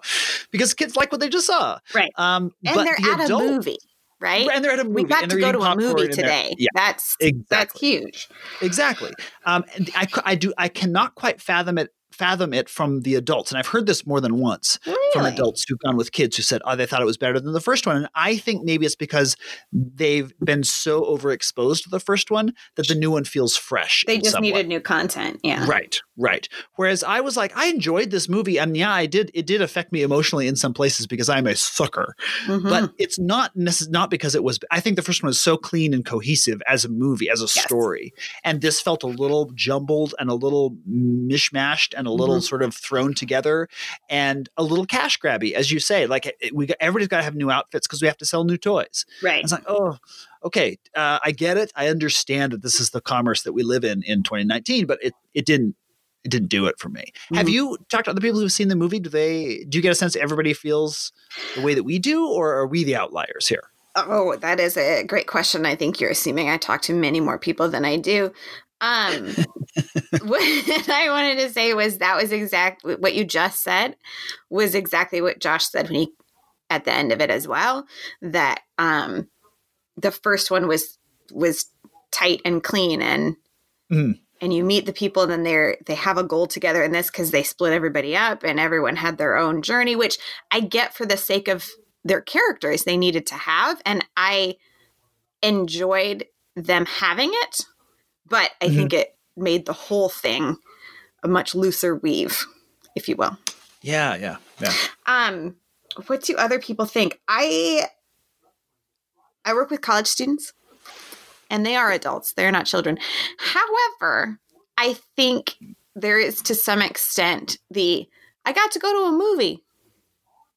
because 0.51 0.73
kids 0.73 0.95
like 0.95 1.11
what 1.11 1.21
they 1.21 1.29
just 1.29 1.47
saw. 1.47 1.79
Right. 1.95 2.11
Um, 2.17 2.51
And 2.65 2.75
but 2.75 2.83
they're 2.83 2.95
the 2.99 3.11
at 3.11 3.19
adult- 3.25 3.41
a 3.43 3.45
movie, 3.55 3.77
right? 4.19 4.47
and 4.53 4.63
they're 4.63 4.71
at 4.71 4.79
a 4.79 4.83
movie. 4.83 5.03
we 5.03 5.09
got 5.09 5.29
to 5.29 5.39
go 5.39 5.51
to 5.51 5.59
a 5.61 5.75
movie 5.75 6.09
today. 6.09 6.53
Yeah, 6.57 6.67
That's 6.75 7.17
that's 7.49 7.79
huge. 7.79 8.27
Exactly. 8.61 9.11
Um, 9.45 9.63
and 9.75 9.89
I, 9.95 10.07
I 10.25 10.35
do. 10.35 10.53
I 10.57 10.67
cannot 10.67 11.15
quite 11.15 11.41
fathom 11.41 11.77
it. 11.77 11.89
Fathom 12.13 12.53
it 12.53 12.69
from 12.69 13.01
the 13.01 13.15
adults, 13.15 13.51
and 13.51 13.57
I've 13.57 13.67
heard 13.67 13.85
this 13.87 14.05
more 14.05 14.21
than 14.21 14.37
once 14.37 14.79
from 15.13 15.25
adults 15.25 15.65
who've 15.67 15.79
gone 15.79 15.97
with 15.97 16.11
kids 16.11 16.37
who 16.37 16.43
said, 16.43 16.61
"Oh, 16.65 16.75
they 16.75 16.85
thought 16.85 17.01
it 17.01 17.05
was 17.05 17.17
better 17.17 17.39
than 17.39 17.53
the 17.53 17.61
first 17.61 17.87
one." 17.87 17.97
And 17.97 18.07
I 18.15 18.37
think 18.37 18.63
maybe 18.63 18.85
it's 18.85 18.95
because 18.95 19.35
they've 19.71 20.31
been 20.43 20.63
so 20.63 21.01
overexposed 21.01 21.83
to 21.83 21.89
the 21.89 21.99
first 21.99 22.31
one 22.31 22.53
that 22.75 22.87
the 22.87 22.95
new 22.95 23.11
one 23.11 23.23
feels 23.23 23.57
fresh. 23.57 24.03
They 24.05 24.19
just 24.19 24.31
some 24.31 24.43
way. 24.43 24.51
needed 24.51 24.67
new 24.67 24.79
content. 24.79 25.39
Yeah. 25.43 25.65
Right, 25.67 25.99
right. 26.17 26.47
Whereas 26.75 27.03
I 27.03 27.21
was 27.21 27.35
like, 27.37 27.55
I 27.57 27.67
enjoyed 27.67 28.11
this 28.11 28.27
movie, 28.29 28.57
and 28.59 28.75
yeah, 28.77 28.91
I 28.93 29.05
did. 29.05 29.31
It 29.33 29.45
did 29.47 29.61
affect 29.61 29.91
me 29.91 30.01
emotionally 30.01 30.47
in 30.47 30.55
some 30.55 30.73
places 30.73 31.07
because 31.07 31.29
I'm 31.29 31.47
a 31.47 31.55
sucker. 31.55 32.15
Mhm. 32.45 32.63
But 32.69 32.91
it's 32.97 33.17
not 33.19 33.55
necess- 33.55 33.89
not 33.89 34.09
because 34.11 34.35
it 34.35 34.43
was. 34.43 34.59
I 34.71 34.79
think 34.79 34.95
the 34.95 35.01
first 35.01 35.23
one 35.23 35.27
was 35.29 35.39
so 35.39 35.57
clean 35.57 35.93
and 35.93 36.05
cohesive 36.05 36.61
as 36.67 36.85
a 36.85 36.89
movie, 36.89 37.29
as 37.29 37.39
a 37.41 37.43
Yes. 37.45 37.63
story, 37.63 38.13
and 38.43 38.61
this 38.61 38.79
felt 38.81 39.03
a 39.03 39.07
little 39.07 39.51
jumbled 39.55 40.13
and 40.19 40.29
a 40.29 40.33
little 40.35 40.75
mishmashed 40.89 41.93
and 41.97 42.07
a 42.07 42.11
little 42.11 42.35
Mm-hmm. 42.35 42.41
sort 42.43 42.63
of 42.63 42.73
thrown 42.75 43.13
together 43.13 43.67
and 44.09 44.49
a 44.57 44.63
little 44.63 44.85
cash 44.85 45.19
grabby, 45.19 45.53
as 45.53 45.71
you 45.71 45.79
say. 45.79 46.07
Like 46.07 46.25
it, 46.25 46.53
we, 46.55 46.65
got, 46.65 46.77
everybody's 46.79 47.07
got 47.09 47.17
to 47.17 47.23
have 47.23 47.35
new 47.35 47.51
outfits 47.51 47.87
because 47.87 48.01
we 48.01 48.07
have 48.07 48.17
to 48.17 48.25
sell 48.25 48.43
new 48.43 48.57
toys. 48.57 49.05
right. 49.21 49.43
It's 49.43 49.51
like, 49.51 49.63
oh, 49.67 49.97
okay, 50.43 50.77
uh, 50.95 51.19
I 51.23 51.31
get 51.31 51.57
it. 51.57 51.71
I 51.75 51.87
understand 51.89 52.53
that 52.53 52.61
this 52.61 52.79
is 52.79 52.89
the 52.89 53.01
commerce 53.01 53.43
that 53.43 53.53
we 53.53 53.63
live 53.63 53.83
in 53.83 54.03
in 54.03 54.23
2019, 54.23 54.85
but 54.85 54.99
it 55.03 55.13
it 55.33 55.45
didn't 55.45 55.75
it 56.23 56.29
didn't 56.31 56.49
do 56.49 56.65
it 56.67 56.79
for 56.79 56.89
me. 56.89 57.11
Have 57.33 57.49
you 57.49 57.77
talked 57.89 58.05
to 58.05 58.11
other 58.11 58.21
people 58.21 58.39
who've 58.39 58.51
seen 58.51 58.69
the 58.69 58.75
movie? 58.75 58.99
Do 58.99 59.09
they 59.09 59.65
do 59.67 59.77
you 59.77 59.81
get 59.81 59.91
a 59.91 59.95
sense 59.95 60.15
everybody 60.15 60.53
feels 60.53 61.11
the 61.55 61.61
way 61.61 61.73
that 61.73 61.83
we 61.83 61.99
do, 61.99 62.27
or 62.27 62.53
are 62.53 62.67
we 62.67 62.83
the 62.83 62.95
outliers 62.95 63.47
here? 63.47 63.69
Oh, 63.95 64.35
that 64.37 64.59
is 64.59 64.75
a 64.77 65.03
great 65.03 65.27
question. 65.27 65.65
I 65.65 65.75
think 65.75 65.99
you're 65.99 66.09
assuming 66.09 66.49
I 66.49 66.57
talk 66.57 66.81
to 66.83 66.93
many 66.93 67.19
more 67.19 67.37
people 67.37 67.69
than 67.69 67.85
I 67.85 67.97
do. 67.97 68.31
Um, 68.81 69.27
what 70.23 70.89
I 70.89 71.07
wanted 71.09 71.39
to 71.39 71.49
say 71.49 71.73
was 71.73 71.99
that 71.99 72.15
was 72.21 72.31
exact 72.31 72.83
what 72.83 73.13
you 73.13 73.23
just 73.23 73.63
said 73.63 73.95
was 74.49 74.75
exactly 74.75 75.21
what 75.21 75.39
Josh 75.39 75.65
said 75.69 75.89
when 75.89 75.95
he 75.99 76.13
at 76.69 76.85
the 76.85 76.93
end 76.93 77.11
of 77.11 77.21
it 77.21 77.29
as 77.29 77.47
well. 77.47 77.85
That 78.21 78.61
um, 78.77 79.27
the 79.97 80.11
first 80.11 80.49
one 80.49 80.67
was 80.67 80.97
was 81.31 81.65
tight 82.11 82.41
and 82.45 82.63
clean 82.63 83.01
and 83.01 83.35
Mhm. 83.91 84.19
And 84.43 84.53
you 84.53 84.61
meet 84.65 84.85
the 84.85 84.91
people 84.93 85.23
and 85.23 85.31
then 85.31 85.43
they're 85.43 85.77
they 85.85 85.95
have 85.95 86.17
a 86.17 86.23
goal 86.23 86.47
together 86.47 86.83
in 86.83 86.91
this 86.91 87.07
because 87.09 87.31
they 87.31 87.43
split 87.43 87.71
everybody 87.71 88.15
up 88.15 88.43
and 88.43 88.59
everyone 88.59 88.97
had 88.97 89.17
their 89.17 89.37
own 89.37 89.61
journey 89.61 89.95
which 89.95 90.17
i 90.51 90.59
get 90.59 90.93
for 90.93 91.05
the 91.05 91.15
sake 91.15 91.47
of 91.47 91.65
their 92.03 92.19
characters 92.21 92.83
they 92.83 92.97
needed 92.97 93.25
to 93.25 93.35
have 93.35 93.81
and 93.85 94.05
i 94.17 94.55
enjoyed 95.41 96.25
them 96.55 96.85
having 96.85 97.29
it 97.33 97.61
but 98.27 98.51
i 98.61 98.67
Mhm. 98.67 98.75
think 98.75 98.93
it 98.93 99.17
made 99.37 99.65
the 99.65 99.73
whole 99.73 100.09
thing 100.09 100.57
a 101.23 101.27
much 101.27 101.55
looser 101.55 101.95
weave 101.95 102.45
if 102.95 103.07
you 103.07 103.15
will 103.15 103.37
Yeah, 103.81 104.15
yeah, 104.15 104.37
yeah. 104.59 104.73
um 105.05 105.55
what 106.07 106.21
do 106.23 106.35
other 106.35 106.59
people 106.59 106.85
think 106.85 107.19
i 107.29 107.87
i 109.45 109.53
work 109.53 109.69
with 109.71 109.81
college 109.81 110.07
students 110.07 110.51
and 111.53 111.65
they 111.65 111.75
are 111.77 111.91
adults 111.91 112.33
they're 112.33 112.51
not 112.51 112.65
children 112.65 112.97
however 113.37 114.39
i 114.77 114.93
think 115.15 115.55
there 115.95 116.19
is 116.19 116.41
to 116.41 116.53
some 116.55 116.81
extent 116.81 117.57
the 117.71 118.07
i 118.45 118.51
got 118.51 118.71
to 118.71 118.79
go 118.79 118.91
to 118.91 119.07
a 119.07 119.11
movie 119.11 119.63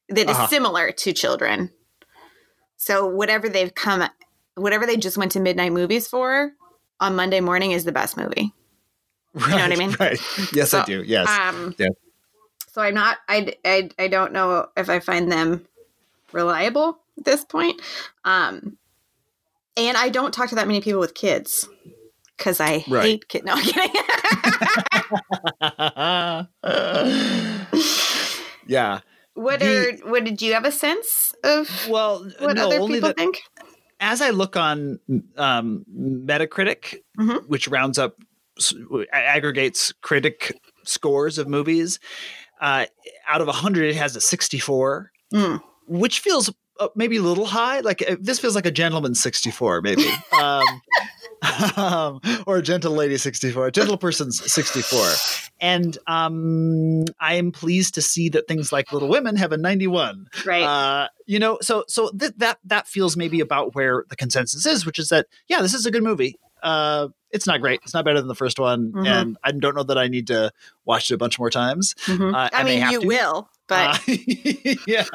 that 0.09 0.29
is 0.29 0.35
Uh-huh. 0.35 0.47
similar 0.47 0.91
to 0.91 1.13
children 1.13 1.71
so 2.77 3.05
whatever 3.07 3.47
they've 3.47 3.73
come 3.75 4.03
whatever 4.55 4.85
they 4.85 4.97
just 4.97 5.17
went 5.17 5.31
to 5.33 5.39
midnight 5.39 5.71
movies 5.71 6.07
for 6.07 6.51
on 6.99 7.15
monday 7.15 7.39
morning 7.39 7.71
is 7.71 7.83
the 7.85 7.91
best 7.91 8.17
movie 8.17 8.51
Right, 9.33 9.49
know 9.51 9.57
what 9.57 9.71
I 9.71 9.75
mean? 9.75 9.95
Right. 9.99 10.19
Yes, 10.51 10.73
I 10.73 10.83
do. 10.85 11.03
Yes. 11.05 11.27
um, 11.29 11.75
Yeah. 11.77 11.89
So 12.71 12.81
I'm 12.81 12.95
not. 12.95 13.17
I, 13.27 13.53
I 13.63 13.89
I 13.99 14.07
don't 14.07 14.33
know 14.33 14.67
if 14.75 14.89
I 14.89 14.99
find 14.99 15.31
them 15.31 15.63
reliable 16.31 16.97
at 17.19 17.25
this 17.25 17.45
point. 17.45 17.79
Um, 18.25 18.77
and 19.77 19.95
I 19.97 20.09
don't 20.09 20.33
talk 20.33 20.49
to 20.49 20.55
that 20.55 20.67
many 20.67 20.81
people 20.81 20.99
with 20.99 21.13
kids 21.13 21.67
because 22.37 22.59
I 22.59 22.83
Right. 22.87 23.03
hate 23.03 23.27
kids. 23.29 23.45
No, 23.45 23.53
I'm 23.55 23.63
kidding. 23.63 23.93
yeah. 28.67 28.99
what 29.33 29.59
The- 29.59 29.89
are 30.05 30.09
what 30.11 30.23
did 30.23 30.41
you 30.41 30.53
have 30.53 30.65
a 30.65 30.71
sense 30.71 31.33
of 31.43 31.69
Well, 31.89 32.29
what 32.39 32.55
no, 32.55 32.67
other 32.67 32.79
people 32.87 33.09
that 33.09 33.17
think? 33.17 33.41
as 33.99 34.21
I 34.21 34.31
look 34.31 34.55
on 34.55 34.99
um, 35.37 35.85
Metacritic, 35.95 36.97
Mhm. 37.19 37.47
which 37.47 37.67
rounds 37.67 37.97
up, 37.97 38.15
aggregates 39.13 39.91
critic 40.01 40.59
scores 40.83 41.37
of 41.37 41.47
movies, 41.47 41.99
uh, 42.61 42.85
out 43.27 43.41
of 43.41 43.47
100, 43.47 43.89
it 43.89 43.95
has 43.95 44.15
a 44.15 44.21
64, 44.21 45.11
Mm. 45.33 45.61
which 45.87 46.19
feels 46.19 46.51
maybe 46.95 47.17
a 47.17 47.21
little 47.21 47.45
high. 47.45 47.79
Like 47.81 48.03
uh, 48.09 48.15
this 48.19 48.39
feels 48.39 48.55
like 48.55 48.65
a 48.65 48.71
gentleman 48.71 49.15
64, 49.15 49.81
maybe. 49.81 50.05
um, 50.39 50.81
um, 51.77 52.21
or 52.47 52.57
a 52.57 52.61
gentle 52.61 52.93
lady 52.93 53.17
64, 53.17 53.67
a 53.67 53.71
gentle 53.71 53.97
person's 53.97 54.51
64. 54.51 55.07
And 55.59 55.97
um, 56.07 57.05
I 57.19 57.35
am 57.35 57.51
pleased 57.51 57.95
to 57.95 58.01
see 58.01 58.29
that 58.29 58.47
things 58.47 58.71
like 58.71 58.91
Little 58.91 59.07
Women 59.09 59.35
have 59.37 59.51
a 59.51 59.57
91 59.57 60.27
Right. 60.45 60.63
uh, 60.63 61.07
you 61.25 61.39
know, 61.39 61.57
so 61.61 61.83
so 61.87 62.09
th- 62.11 62.33
that 62.37 62.59
that 62.65 62.87
feels 62.87 63.17
maybe 63.17 63.39
about 63.39 63.75
where 63.75 64.05
the 64.09 64.15
consensus 64.15 64.65
is, 64.65 64.85
which 64.85 64.99
is 64.99 65.09
that 65.09 65.27
yeah, 65.47 65.61
this 65.61 65.73
is 65.73 65.85
a 65.85 65.91
good 65.91 66.03
movie. 66.03 66.39
Uh, 66.63 67.09
it's 67.31 67.45
not 67.45 67.61
great. 67.61 67.81
It's 67.83 67.93
not 67.93 68.03
better 68.05 68.19
than 68.19 68.27
the 68.29 68.35
first 68.35 68.57
one, 68.59 68.91
Mhm. 68.91 69.05
and 69.07 69.37
I 69.43 69.51
don't 69.51 69.75
know 69.75 69.83
that 69.83 69.97
I 69.97 70.07
need 70.07 70.27
to 70.27 70.51
watch 70.85 71.11
it 71.11 71.13
a 71.13 71.17
bunch 71.17 71.37
more 71.37 71.49
times. 71.49 71.93
Mhm. 72.05 72.33
uh, 72.33 72.49
I 72.51 72.61
I 72.61 72.63
mean, 72.63 72.89
you 72.89 73.01
to. 73.01 73.07
will, 73.07 73.49
but 73.67 73.99
Uh, 74.07 74.13
yeah, 74.87 75.05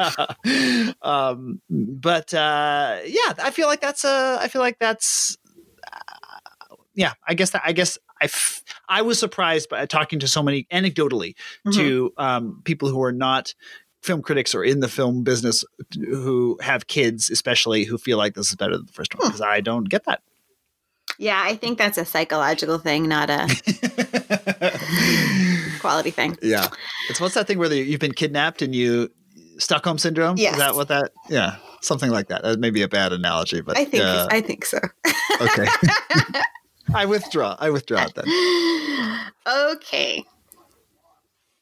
um, 1.03 1.61
but 1.71 2.33
uh, 2.35 2.99
yeah, 3.05 3.33
I 3.43 3.51
feel 3.51 3.67
like 3.67 3.81
that's 3.81 4.05
a. 4.05 4.39
I 4.41 4.49
feel 4.49 4.61
like 4.63 4.79
that's. 4.79 5.37
Uh, 5.93 6.77
yeah, 6.95 7.13
I 7.27 7.35
guess 7.35 7.51
that. 7.51 7.63
I 7.65 7.73
guess 7.73 7.99
I. 8.21 8.27
F- 8.27 8.63
I 8.89 9.03
was 9.03 9.19
surprised 9.19 9.69
by 9.71 9.87
talking 9.87 10.19
to 10.21 10.29
so 10.29 10.43
many 10.43 10.67
anecdotally 10.73 11.35
Mhm. 11.67 11.75
to 11.75 12.13
um, 12.19 12.61
people 12.65 12.89
who 12.89 13.03
are 13.03 13.13
not 13.13 13.55
film 14.03 14.21
critics 14.21 14.55
or 14.55 14.65
in 14.65 14.81
the 14.81 14.89
film 14.89 15.23
business 15.23 15.65
who 15.95 16.59
have 16.61 16.87
kids, 16.89 17.31
especially 17.31 17.85
who 17.85 17.97
feel 17.97 18.19
like 18.19 18.35
this 18.35 18.51
is 18.51 18.57
better 18.57 18.77
than 18.77 18.87
the 18.87 18.93
first 18.93 19.17
one 19.19 19.29
because 19.29 19.41
I 19.41 19.61
don't 19.61 19.89
get 19.89 20.05
that. 20.05 20.21
Yeah, 21.19 21.43
I 21.45 21.57
think 21.57 21.79
that's 21.79 21.99
a 21.99 22.05
psychological 22.05 22.79
thing, 22.79 23.09
not 23.09 23.31
a 23.31 23.47
quality 25.81 26.11
thing. 26.11 26.37
yeah, 26.43 26.69
it's 27.09 27.21
what's 27.21 27.35
that 27.35 27.47
thing 27.47 27.59
where 27.59 27.73
you've 27.73 28.01
been 28.01 28.13
kidnapped 28.13 28.63
and 28.63 28.75
you 28.75 29.11
Stockholm 29.59 29.99
syndrome? 29.99 30.37
Yes. 30.37 30.55
Is 30.55 30.59
that 30.59 30.75
what 30.75 30.89
that? 30.89 31.13
Yeah, 31.29 31.57
something 31.81 32.11
like 32.11 32.29
that. 32.29 32.43
That 32.43 32.59
may 32.59 32.71
be 32.71 32.83
a 32.83 32.89
bad 32.89 33.13
analogy, 33.13 33.61
but 33.61 33.79
I 33.79 33.85
think 33.85 34.05
uh, 34.05 34.29
I 34.31 34.41
think 34.41 34.65
so. 34.65 34.79
okay. 35.41 35.67
I 36.95 37.07
withdraw. 37.07 37.57
I 37.59 37.71
withdraw 37.71 38.05
it 38.05 38.15
then. 38.15 39.31
okay. 39.71 40.25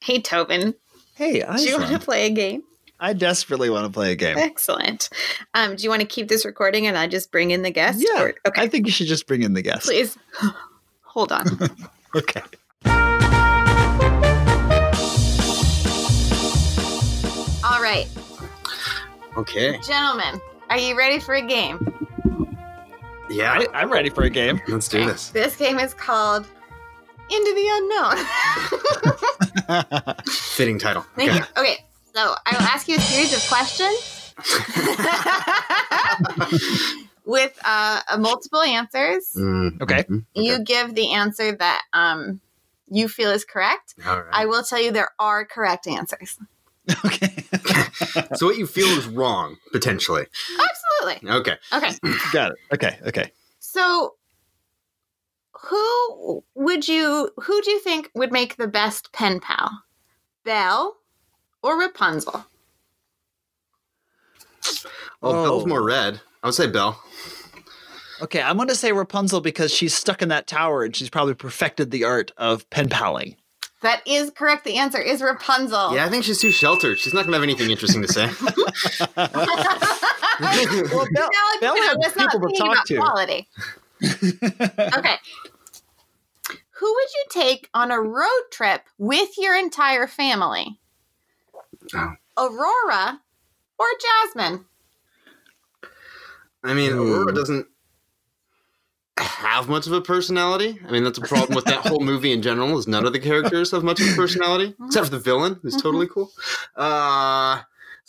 Hey 0.03 0.21
Tobin, 0.21 0.75
Hey, 1.15 1.45
do 1.57 1.63
you 1.63 1.79
want 1.79 1.93
to 1.93 1.99
play 1.99 2.27
a 2.27 2.31
game? 2.31 2.63
I 3.01 3.15
desperately 3.15 3.71
want 3.71 3.87
to 3.87 3.93
play 3.93 4.13
a 4.13 4.17
game. 4.17 4.37
Excellent. 4.37 5.09
Um, 5.55 5.75
do 5.77 5.83
you 5.83 5.89
want 5.89 6.03
to 6.03 6.07
keep 6.07 6.29
this 6.29 6.45
recording 6.45 6.87
and 6.87 6.99
I 6.99 7.07
just 7.07 7.33
bring 7.33 7.51
in 7.51 7.63
the 7.63 7.71
guest? 7.71 8.05
Yeah. 8.07 8.23
Or- 8.23 8.35
okay. 8.47 8.61
I 8.63 8.69
think 8.69 8.87
you 8.87 8.93
should 8.93 9.07
just 9.07 9.27
bring 9.27 9.43
in 9.43 9.55
the 9.55 9.63
guest. 9.63 9.87
Please 9.87 10.19
hold 11.03 11.33
on. 11.33 11.47
Okay. 12.17 12.43
All 17.63 17.81
right, 17.81 18.09
Okay. 19.37 19.79
gentlemen, 19.87 20.41
are 20.71 20.79
you 20.79 20.97
ready 20.99 21.21
for 21.21 21.35
a 21.35 21.43
game? 21.43 21.79
Yeah. 23.31 23.53
I, 23.53 23.67
I'm 23.83 23.93
ready 23.93 24.11
for 24.11 24.25
a 24.25 24.31
game. 24.31 24.61
Let's 24.67 24.89
do 24.89 25.05
this. 25.07 25.29
This 25.29 25.55
game 25.57 25.79
is 25.79 25.95
called 25.95 26.49
Into 27.31 27.55
the 27.55 27.69
Unknown. 29.69 30.25
Fitting 30.27 30.81
title. 30.81 31.07
Thank 31.15 31.31
Okay. 31.31 31.39
you. 31.39 31.45
Okay, 31.63 31.79
so 32.15 32.35
I 32.47 32.53
will 32.53 32.63
ask 32.67 32.89
you 32.89 32.97
a 32.97 33.01
series 33.01 33.33
of 33.35 33.43
questions 33.49 34.35
with 37.25 37.59
uh, 37.65 38.01
multiple 38.19 38.63
answers. 38.63 39.33
Mm, 39.37 39.81
Okay. 39.83 40.03
mhm. 40.05 40.25
You 40.35 40.63
give 40.65 40.95
the 40.95 41.13
answer 41.13 41.53
that 41.57 41.83
um, 41.93 42.41
you 42.91 43.09
feel 43.09 43.31
is 43.31 43.45
correct. 43.45 43.95
All 44.07 44.19
right. 44.23 44.31
I 44.33 44.47
will 44.47 44.63
tell 44.63 44.81
you 44.81 44.93
there 44.93 45.11
are 45.19 45.45
correct 45.45 45.87
answers. 45.87 46.39
okay. 47.05 47.45
so 48.35 48.47
what 48.47 48.59
you 48.59 48.67
feel 48.67 48.89
is 48.99 49.07
wrong 49.07 49.57
potentially. 49.73 50.27
Absolutely. 50.59 51.31
Okay. 51.31 51.57
Okay. 51.73 51.91
Got 52.33 52.53
it. 52.53 52.59
Okay. 52.75 52.99
Okay. 53.07 53.33
So, 53.59 54.15
who 55.69 56.43
would 56.55 56.89
you? 56.89 57.31
Who 57.43 57.63
do 57.63 57.71
you 57.71 57.79
think 57.81 58.11
would 58.15 58.33
make 58.33 58.57
the 58.57 58.67
best 58.67 59.13
pen 59.13 59.41
pal, 59.41 59.83
Belle 60.45 60.97
or 61.63 61.79
Rapunzel? 61.79 62.47
Well, 65.21 65.33
Oh. 65.33 65.41
oh. 65.41 65.45
Belle's 65.45 65.67
more 65.67 65.83
red. 65.83 66.21
I 66.43 66.47
would 66.47 66.55
say 66.55 66.67
Belle. 66.67 67.01
Okay. 68.23 68.41
I'm 68.43 68.57
going 68.57 68.69
to 68.69 68.75
say 68.75 68.93
Rapunzel 68.93 69.41
because 69.41 69.73
she's 69.73 69.95
stuck 69.95 70.23
in 70.23 70.29
that 70.29 70.47
tower 70.47 70.83
and 70.85 70.95
she's 70.95 71.11
probably 71.11 71.35
perfected 71.35 71.91
the 71.91 72.05
art 72.05 72.33
of 72.37 72.69
pen 72.71 72.89
paling. 72.89 73.37
That 73.83 74.03
is 74.07 74.31
correct. 74.31 74.65
The 74.65 74.77
answer 74.77 75.01
is 75.01 75.23
Rapunzel. 75.23 75.95
Yeah, 75.95 76.05
I 76.05 76.11
think 76.11 76.25
she's 76.25 76.39
too 76.39 76.51
sheltered. 76.51 76.99
She's 76.99 77.15
not 77.15 77.25
gonna 77.25 77.39
have 77.39 77.43
anything 77.43 77.71
interesting 77.71 78.03
to 78.03 78.09
say. 78.09 78.27
well, 79.17 79.31
Belle, 79.33 81.07
No, 81.13 81.29
Belle 81.63 81.77
no, 81.77 81.83
had 81.83 81.97
that's 82.03 82.17
not 82.17 82.31
people 82.33 82.49
to 82.51 82.57
talk 82.59 82.73
about 82.73 82.87
to. 82.87 82.97
Quality. 82.97 83.49
okay. 84.99 85.17
Who 86.73 86.95
would 86.95 87.09
you 87.15 87.25
take 87.31 87.69
on 87.75 87.91
a 87.91 88.01
road 88.01 88.43
trip 88.51 88.83
with 88.99 89.31
your 89.39 89.57
entire 89.59 90.07
family? 90.07 90.79
Oh. 91.95 92.15
Aurora 92.39 93.21
or 93.79 93.87
Jasmine? 94.01 94.65
I 96.63 96.75
mean, 96.75 96.93
Ooh. 96.93 97.15
Aurora 97.15 97.35
doesn't 97.35 97.67
have 99.19 99.69
much 99.69 99.87
of 99.87 99.93
a 99.93 100.01
personality. 100.01 100.79
I 100.87 100.91
mean, 100.91 101.05
that's 101.05 101.19
a 101.19 101.23
problem 101.23 101.55
with 101.55 101.65
that 101.67 101.87
whole 101.87 102.01
movie 102.05 102.33
in 102.33 102.43
general. 102.43 102.79
Is 102.79 102.87
none 102.87 103.07
of 103.07 103.13
the 103.13 103.19
characters 103.19 103.71
have 103.71 103.83
much 103.83 104.01
of 104.01 104.09
a 104.13 104.17
personality, 104.17 104.75
except 104.87 105.07
for 105.07 105.11
the 105.11 105.19
villain, 105.19 105.59
who's 105.63 105.81
totally 105.81 106.07
cool. 106.07 106.31
Uh, 106.77 107.61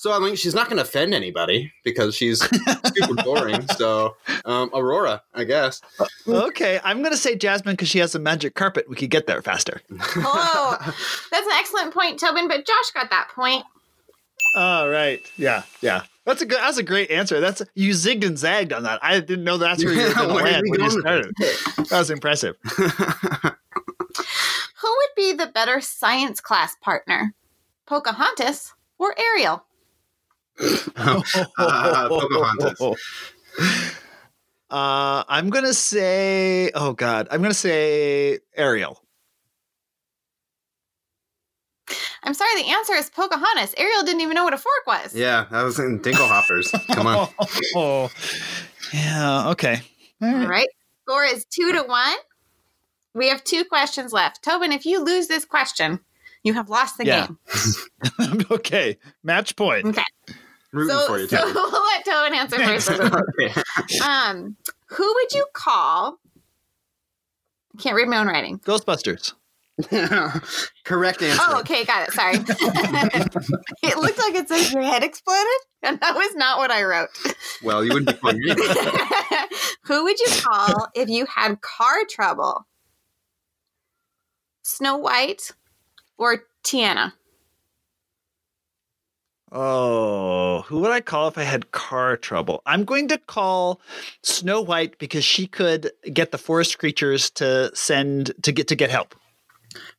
So 0.02 0.12
I 0.12 0.18
mean, 0.18 0.36
she's 0.36 0.56
not 0.56 0.66
going 0.66 0.78
to 0.78 0.82
offend 0.82 1.14
anybody 1.14 1.72
because 1.84 2.16
she's 2.16 2.40
super 2.40 3.14
boring. 3.24 3.68
So 3.78 4.16
um, 4.46 4.72
Aurora, 4.74 5.22
I 5.36 5.44
guess. 5.44 5.80
Okay, 6.28 6.80
I'm 6.84 7.04
gonna 7.04 7.16
say 7.16 7.36
Jasmine 7.36 7.74
because 7.74 7.90
she 7.90 8.00
has 8.00 8.16
a 8.16 8.20
magic 8.20 8.56
carpet. 8.56 8.90
We 8.90 8.96
could 8.96 9.12
get 9.12 9.28
there 9.28 9.44
faster. 9.44 9.80
Oh, 10.24 10.76
that's 11.30 11.46
an 11.46 11.54
excellent 11.54 11.94
point, 11.94 12.20
Tobin. 12.20 12.48
But 12.48 12.66
Josh 12.66 12.92
got 12.96 13.12
that 13.12 13.30
point. 13.36 13.64
All 14.56 14.90
right. 14.90 15.22
Yeah. 15.38 15.62
Yeah. 15.82 16.02
That's 16.26 16.42
a 16.42 16.48
good. 16.48 16.58
That's 16.58 16.80
a 16.80 16.84
great 16.84 17.12
answer. 17.12 17.40
That's 17.40 17.62
you 17.76 17.92
zigged 17.92 18.26
and 18.26 18.40
zagged 18.40 18.74
on 18.74 18.82
that. 18.84 18.98
I 19.04 19.20
didn't 19.20 19.44
know 19.44 19.58
that's 19.60 19.86
where 19.86 19.94
you 19.94 20.08
were 20.08 20.14
going 20.16 20.30
to 20.30 20.34
land 20.34 20.64
when 20.68 20.82
you 20.82 20.90
started. 20.90 21.32
That 21.38 21.92
was 21.92 22.10
impressive. 22.10 22.56
Who 22.64 22.88
would 24.90 25.12
be 25.16 25.34
the 25.34 25.52
better 25.54 25.80
science 25.80 26.42
class 26.42 26.76
partner, 26.82 27.36
Pocahontas 27.86 28.74
or 28.98 29.14
Ariel? 29.20 29.64
Uh, 30.98 32.08
Pocahontas. 32.10 32.82
Uh, 34.70 35.26
I'm 35.28 35.50
gonna 35.50 35.74
say. 35.74 36.72
Oh 36.74 36.94
God, 36.94 37.28
I'm 37.30 37.42
gonna 37.42 37.54
say 37.54 38.40
Ariel. 38.56 39.04
I'm 42.24 42.34
sorry, 42.34 42.62
the 42.62 42.70
answer 42.70 42.94
is 42.94 43.10
Pocahontas. 43.10 43.74
Ariel 43.78 44.04
didn't 44.04 44.22
even 44.22 44.34
know 44.34 44.46
what 44.46 44.54
a 44.54 44.58
fork 44.58 44.88
was. 44.88 45.14
yeah, 45.14 45.46
that 45.52 45.64
was 45.64 45.78
in 45.78 46.00
Dinglehoppers. 46.00 46.72
Come 46.96 47.06
on. 47.08 47.28
Oh, 47.76 48.10
yeah. 48.94 49.50
Okay. 49.50 49.82
All 50.22 50.30
All 50.30 50.38
right. 50.40 50.48
right. 50.48 50.68
Score 51.06 51.26
is 51.26 51.44
two 51.46 51.74
to 51.74 51.84
one. 51.84 52.16
We 53.14 53.28
have 53.28 53.44
two 53.44 53.66
questions 53.66 54.14
left. 54.14 54.42
Tobin, 54.42 54.72
if 54.72 54.86
you 54.86 55.04
lose 55.04 55.28
this 55.28 55.44
question, 55.44 56.00
you 56.44 56.54
have 56.54 56.70
lost 56.70 56.98
the 56.98 57.04
Yeah. 57.06 57.28
game. 58.20 58.46
okay. 58.52 58.98
Match 59.22 59.58
point. 59.58 59.86
Okay. 59.86 60.04
Rooting 60.74 60.96
So, 60.96 61.08
for 61.08 61.20
you, 61.20 61.28
so 61.28 61.38
we'll 61.54 61.84
let 61.86 62.06
Tobin 62.06 62.34
answer 62.34 62.58
first. 62.58 62.90
Okay. 63.40 64.00
um, 64.00 64.56
who 64.88 65.14
would 65.14 65.32
you 65.34 65.46
call? 65.54 66.18
I 67.78 67.82
can't 67.82 67.96
read 67.96 68.08
my 68.08 68.18
own 68.18 68.28
writing. 68.28 68.60
Ghostbusters. 68.60 69.34
Correct 70.84 71.22
answer. 71.22 71.42
Oh, 71.46 71.60
okay, 71.62 71.84
got 71.86 72.08
it. 72.08 72.14
Sorry. 72.14 72.36
it 72.36 73.98
looked 73.98 74.20
like 74.20 74.36
it 74.36 74.48
says 74.48 74.72
your 74.72 74.84
head 74.84 75.04
exploded, 75.04 75.48
and 75.82 76.00
that 76.00 76.16
was 76.16 76.36
not 76.36 76.58
what 76.60 76.72
I 76.72 76.84
wrote. 76.84 77.10
Well, 77.64 77.84
you 77.84 77.94
wouldn't 77.94 78.08
be 78.08 78.14
calling 78.22 78.40
me. 78.40 78.54
Who 79.86 80.04
would 80.04 80.20
you 80.20 80.28
call 80.42 80.90
if 80.94 81.10
you 81.10 81.26
had 81.26 81.62
car 81.62 82.04
trouble? 82.10 82.68
Snow 84.64 84.98
White 84.98 85.52
or 86.18 86.44
Tiana? 86.64 87.14
Oh, 89.54 90.62
who 90.68 90.80
would 90.80 90.92
I 90.92 91.02
call 91.02 91.28
if 91.28 91.38
I 91.38 91.44
had 91.44 91.72
car 91.72 92.16
trouble? 92.16 92.62
I'm 92.66 92.86
going 92.86 93.08
to 93.10 93.18
call 93.18 93.82
Snow 94.24 94.62
White 94.62 94.98
because 94.98 95.26
she 95.26 95.46
could 95.46 95.92
get 96.14 96.32
the 96.32 96.38
forest 96.38 96.80
creatures 96.80 97.30
to 97.32 97.70
send 97.76 98.32
to 98.44 98.52
get 98.54 98.68
to 98.70 98.76
get 98.76 98.90
help. 98.90 99.14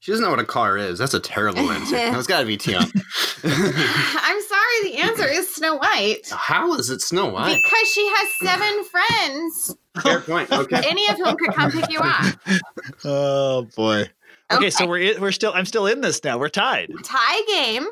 She 0.01 0.13
doesn't 0.13 0.23
know 0.25 0.31
what 0.31 0.39
a 0.39 0.45
car 0.45 0.77
is. 0.77 0.99
That's 0.99 1.15
a 1.15 1.21
terrible 1.21 1.71
answer. 1.71 1.97
That's 1.97 2.27
got 2.27 2.41
to 2.41 2.47
be 2.47 2.59
Tiana. 2.59 2.85
I'm 3.45 4.43
sorry, 4.43 4.83
the 4.85 4.97
answer 4.99 5.27
is 5.27 5.55
Snow 5.55 5.77
White. 5.77 6.31
How 6.31 6.75
is 6.75 6.91
it 6.91 7.01
Snow 7.01 7.29
White? 7.29 7.57
Because 7.63 7.89
she 7.93 8.07
has 8.17 8.29
seven 8.43 8.85
friends, 8.91 9.77
Fair 10.03 10.21
point. 10.21 10.51
Okay. 10.53 10.83
any 10.89 11.09
of 11.09 11.17
whom 11.17 11.37
could 11.37 11.55
come 11.55 11.71
pick 11.71 11.91
you 11.91 12.01
up. 12.01 12.35
Oh 13.05 13.67
boy. 13.77 14.09
Okay, 14.51 14.71
so 14.71 14.87
we're 14.87 15.19
we're 15.21 15.33
still 15.33 15.53
I'm 15.55 15.65
still 15.67 15.87
in 15.87 16.01
this 16.01 16.23
now. 16.25 16.39
We're 16.39 16.49
tied. 16.49 16.91
tie 17.05 17.43
game. 17.47 17.87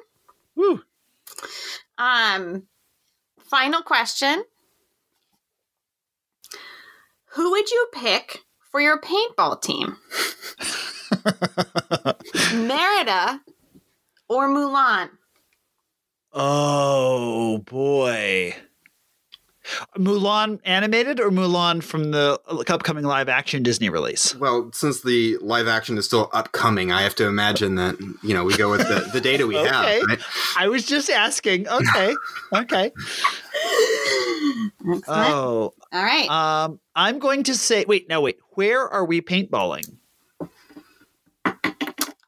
Woo. 0.56 0.82
Um, 1.98 2.64
final 3.38 3.82
question: 3.82 4.44
Who 7.34 7.50
would 7.50 7.70
you 7.70 7.88
pick 7.92 8.40
for 8.70 8.80
your 8.80 9.00
paintball 9.00 9.60
team? 9.62 9.96
Merida 12.66 13.40
or 14.28 14.48
Mulan? 14.48 15.10
Oh 16.32 17.58
boy. 17.58 18.54
Mulan 19.96 20.60
animated 20.64 21.20
or 21.20 21.30
Mulan 21.30 21.82
from 21.82 22.10
the 22.10 22.40
upcoming 22.68 23.04
live 23.04 23.28
action 23.28 23.62
Disney 23.62 23.88
release? 23.88 24.34
Well, 24.36 24.70
since 24.72 25.02
the 25.02 25.36
live 25.38 25.68
action 25.68 25.98
is 25.98 26.06
still 26.06 26.28
upcoming, 26.32 26.90
I 26.92 27.02
have 27.02 27.14
to 27.16 27.26
imagine 27.26 27.74
that 27.76 27.98
you 28.22 28.34
know 28.34 28.44
we 28.44 28.56
go 28.56 28.70
with 28.70 28.86
the, 28.88 29.08
the 29.12 29.20
data 29.20 29.46
we 29.46 29.56
Okay. 29.60 29.68
have. 30.00 30.08
Right? 30.08 30.20
I 30.58 30.68
was 30.68 30.84
just 30.86 31.10
asking. 31.10 31.68
Okay. 31.68 32.16
Okay. 32.54 32.92
Oh, 35.06 35.72
All 35.92 36.02
right. 36.02 36.28
um, 36.30 36.80
I'm 36.96 37.18
going 37.18 37.44
to 37.44 37.54
say. 37.54 37.84
Wait, 37.86 38.08
no, 38.08 38.20
wait. 38.20 38.38
Where 38.50 38.88
are 38.88 39.04
we 39.04 39.20
paintballing? 39.20 39.96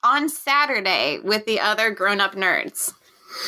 On 0.04 0.28
Saturday 0.28 1.20
with 1.22 1.46
the 1.46 1.60
other 1.60 1.90
grown-up 1.90 2.34
nerds. 2.34 2.92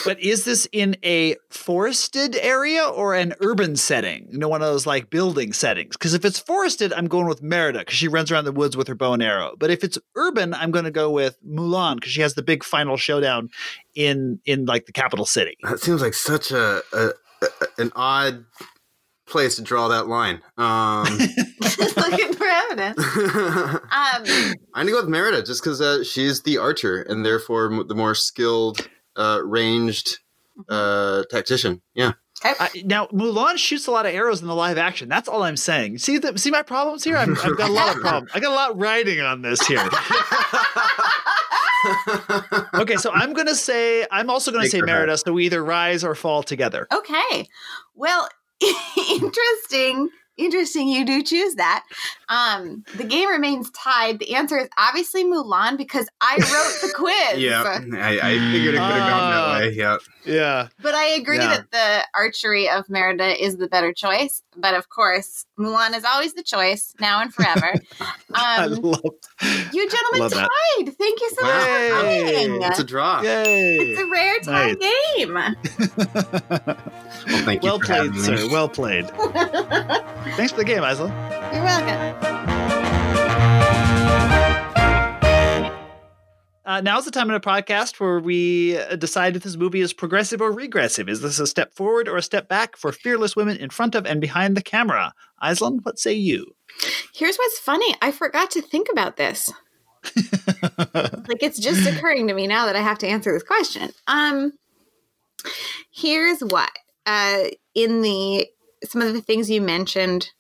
But 0.05 0.21
is 0.21 0.45
this 0.45 0.69
in 0.73 0.97
a 1.05 1.37
forested 1.51 2.37
area 2.37 2.85
or 2.85 3.15
an 3.15 3.35
urban 3.41 3.77
setting? 3.77 4.29
You 4.31 4.39
know, 4.39 4.49
one 4.49 4.63
of 4.63 4.69
those 4.69 4.87
like 4.87 5.11
building 5.11 5.53
settings. 5.53 5.97
Because 5.97 6.15
if 6.15 6.25
it's 6.25 6.39
forested, 6.39 6.93
I'm 6.93 7.07
going 7.07 7.27
with 7.27 7.43
Merida 7.43 7.81
because 7.81 7.97
she 7.97 8.09
runs 8.09 8.31
around 8.31 8.45
the 8.45 8.53
woods 8.53 8.77
with 8.77 8.89
her 8.89 8.95
bow 8.95 9.13
and 9.13 9.23
arrow. 9.23 9.55
But 9.59 9.71
if 9.71 9.85
it's 9.85 9.99
urban, 10.17 10.55
I'm 10.55 10.71
going 10.71 10.85
to 10.85 10.91
go 10.91 11.11
with 11.11 11.37
Mulan 11.47 11.97
because 11.97 12.13
she 12.13 12.21
has 12.21 12.35
the 12.35 12.43
big 12.43 12.65
final 12.65 12.97
showdown 12.97 13.51
in 13.95 14.41
in 14.45 14.67
like 14.67 14.87
the 14.87 14.93
capital 14.93 15.27
city. 15.27 15.57
That 15.63 15.81
seems 15.81 16.03
like 16.03 16.15
such 16.15 16.51
a, 16.51 16.83
a, 16.93 17.11
a 17.43 17.49
an 17.79 17.93
odd 17.95 18.45
place 19.27 19.57
to 19.57 19.63
draw 19.63 19.89
that 19.89 20.07
line. 20.07 20.41
Um, 20.57 21.07
Just 21.63 21.97
looking 21.97 22.33
for 22.35 22.47
evidence. 22.47 23.01
Um, 23.95 24.25
I'm 24.75 24.87
gonna 24.87 24.91
go 24.91 25.01
with 25.01 25.09
Merida 25.09 25.43
just 25.43 25.63
because 25.63 25.81
uh, 25.81 26.05
she's 26.05 26.43
the 26.43 26.59
archer 26.59 27.03
and 27.03 27.25
therefore 27.25 27.85
the 27.85 27.95
more 27.95 28.15
skilled, 28.15 28.89
uh, 29.17 29.41
ranged 29.45 30.19
uh, 30.69 31.25
tactician. 31.31 31.83
Yeah. 31.95 32.13
Uh, 32.45 32.69
now 32.85 33.07
Mulan 33.07 33.57
shoots 33.57 33.87
a 33.87 33.91
lot 33.91 34.05
of 34.07 34.15
arrows 34.15 34.43
in 34.43 34.49
the 34.49 34.55
live 34.55 34.77
action. 34.77 35.09
That's 35.09 35.29
all 35.29 35.43
I'm 35.45 35.57
saying. 35.57 35.99
See 35.99 36.19
the 36.19 36.37
see 36.37 36.51
my 36.51 36.63
problems 36.63 37.03
here. 37.05 37.17
I'm, 37.17 37.37
I've 37.43 37.57
got 37.57 37.71
a 37.71 37.73
lot 37.73 37.95
of 37.95 38.01
problems. 38.03 38.31
I 38.35 38.41
got 38.41 38.53
a 38.53 38.55
lot 38.55 38.79
riding 38.79 39.21
on 39.21 39.43
this 39.43 39.67
here. 39.67 39.89
Okay, 42.75 42.97
so 42.97 43.11
I'm 43.13 43.35
gonna 43.35 43.55
say 43.55 44.07
I'm 44.11 44.31
also 44.31 44.51
gonna 44.51 44.65
Take 44.65 44.73
say 44.73 44.79
her. 44.81 44.87
Merida. 44.87 45.19
So 45.19 45.33
we 45.33 45.47
either 45.47 45.63
rise 45.63 46.03
or 46.03 46.15
fall 46.15 46.43
together. 46.43 46.87
Okay. 46.93 47.47
Well, 47.95 48.29
interesting. 49.11 50.09
Interesting 50.37 50.89
you 50.89 51.05
do 51.05 51.23
choose 51.23 51.55
that. 51.55 51.85
Um, 52.29 52.85
the 52.97 53.05
game 53.05 53.29
remains 53.29 53.71
tied. 53.71 54.19
The 54.19 54.35
answer 54.35 54.59
is 54.59 54.69
obviously 54.77 55.25
Mulan 55.25 55.77
because 55.79 56.09
I 56.21 56.35
wrote 56.37 56.81
the 56.91 56.93
quiz. 56.97 57.41
yeah. 57.41 57.63
I, 58.03 58.19
I 58.21 58.39
figured 58.53 58.75
it 58.75 58.79
could 58.79 58.85
have 58.85 59.11
gone 59.11 59.33
Ah. 59.33 59.53
that 59.59 59.61
way. 59.61 59.71
Yeah. 59.75 59.97
Yeah. 60.27 60.69
But 60.83 60.95
I 60.95 61.05
agree 61.11 61.37
Yeah. 61.37 61.59
that 61.59 61.71
the 61.71 62.19
archery 62.19 62.69
of 62.69 62.89
Merida 62.89 63.41
is 63.45 63.59
the 63.59 63.69
better 63.69 63.93
choice. 63.93 64.43
But 64.57 64.75
of 64.75 64.89
course, 64.89 65.45
Mulan 65.59 65.95
is 65.95 66.05
always 66.05 66.33
the 66.35 66.43
choice, 66.43 66.95
now 67.01 67.21
and 67.21 67.33
forever. 67.33 67.75
I 68.35 68.65
Um, 68.65 68.73
love. 68.81 69.01
you 69.73 69.89
gentlemen 69.91 70.21
love 70.21 70.31
that. 70.33 70.49
tied. 70.79 70.97
Thank 70.97 71.21
you 71.21 71.31
so 71.39 71.43
much 71.43 71.63
for 71.63 72.01
playing. 72.01 72.63
It's 72.63 72.79
a 72.79 72.85
draw. 72.85 73.21
Yay! 73.23 73.77
It's 73.77 74.01
a 74.01 74.07
rare 74.09 74.41
tie 74.41 74.75
game. 74.75 75.39
Well, 77.27 77.43
thank 77.45 77.63
you 77.63 77.71
well 77.71 77.79
for 77.79 77.87
played, 77.87 78.15
sir. 78.17 78.37
me. 78.37 78.49
Well 78.51 78.69
played. 78.69 79.07
Thanks 80.33 80.53
for 80.53 80.59
the 80.59 80.65
game, 80.65 80.83
Aislinn. 80.83 81.11
You're 81.53 81.63
welcome. 81.63 82.35
Uh, 86.67 86.81
now's 86.81 87.05
the 87.05 87.11
time 87.11 87.29
in 87.29 87.37
a 87.37 87.41
podcast 87.41 88.01
where 88.01 88.19
we 88.19 88.79
uh, 88.79 88.97
decide 88.97 89.37
if 89.37 89.43
this 89.43 89.55
movie 89.55 89.81
is 89.81 89.93
progressive 89.93 90.41
or 90.41 90.51
regressive. 90.51 91.11
Is 91.11 91.21
this 91.21 91.39
a 91.39 91.47
step 91.47 91.75
forward 91.75 92.09
or 92.09 92.17
a 92.17 92.23
step 92.23 92.49
back 92.49 92.77
for 92.77 92.91
fearless 92.91 93.37
women 93.37 93.59
in 93.59 93.69
front 93.69 93.95
of 93.95 94.07
and 94.07 94.19
behind 94.19 94.57
the 94.57 94.63
camera? 94.63 95.13
Aislinn, 95.43 95.81
what 95.85 95.99
say 95.99 96.15
you? 96.15 96.57
Here's 97.15 97.37
what's 97.37 97.59
funny. 97.59 97.95
I 98.01 98.11
forgot 98.11 98.51
to 98.53 98.63
think 98.63 98.89
about 98.91 99.19
this. 99.19 99.53
like 100.95 101.43
it's 101.43 101.59
just 101.59 101.87
occurring 101.87 102.29
to 102.29 102.35
me 102.35 102.47
now 102.47 102.67
that 102.67 102.77
I 102.77 102.81
have 102.81 102.99
to 102.99 103.07
answer 103.07 103.33
this 103.33 103.43
question. 103.43 103.91
Um 104.07 104.53
here's 105.91 106.41
what. 106.41 106.71
Uh 107.07 107.45
in 107.75 108.01
the 108.01 108.47
some 108.85 109.03
of 109.03 109.13
the 109.13 109.21
things 109.23 109.51
you 109.51 109.61
mentioned 109.61 110.31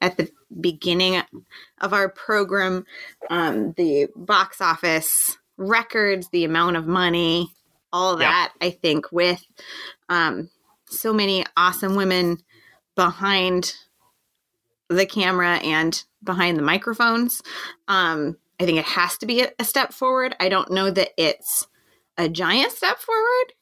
at 0.00 0.16
the 0.16 0.30
beginning 0.60 1.22
of 1.80 1.92
our 1.92 2.08
program, 2.08 2.84
um 3.30 3.72
the 3.76 4.08
box 4.16 4.60
office 4.60 5.36
records, 5.56 6.28
the 6.32 6.44
amount 6.44 6.76
of 6.76 6.86
money, 6.86 7.48
all 7.92 8.18
Yeah. 8.20 8.28
that, 8.28 8.52
I 8.60 8.70
think 8.70 9.12
with 9.12 9.44
um 10.08 10.50
so 10.86 11.12
many 11.12 11.44
awesome 11.56 11.94
women 11.96 12.38
behind 12.96 13.74
the 14.88 15.06
camera 15.06 15.56
and 15.56 16.04
behind 16.22 16.58
the 16.58 16.62
microphones. 16.62 17.40
Um, 17.88 18.36
I 18.60 18.66
think 18.66 18.78
it 18.78 18.84
has 18.84 19.16
to 19.18 19.26
be 19.26 19.40
a, 19.42 19.50
a 19.58 19.64
step 19.64 19.92
forward. 19.94 20.36
I 20.38 20.48
don't 20.50 20.70
know 20.70 20.90
that 20.90 21.10
it's 21.16 21.66
a 22.18 22.28
giant 22.28 22.72
step 22.72 22.98
forward. 22.98 23.52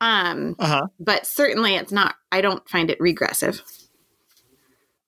Um, 0.00 0.56
Uh-huh. 0.58 0.86
but 0.98 1.26
certainly 1.26 1.76
it's 1.76 1.92
not. 1.92 2.16
I 2.32 2.40
don't 2.40 2.68
find 2.68 2.90
it 2.90 2.98
regressive. 3.00 3.62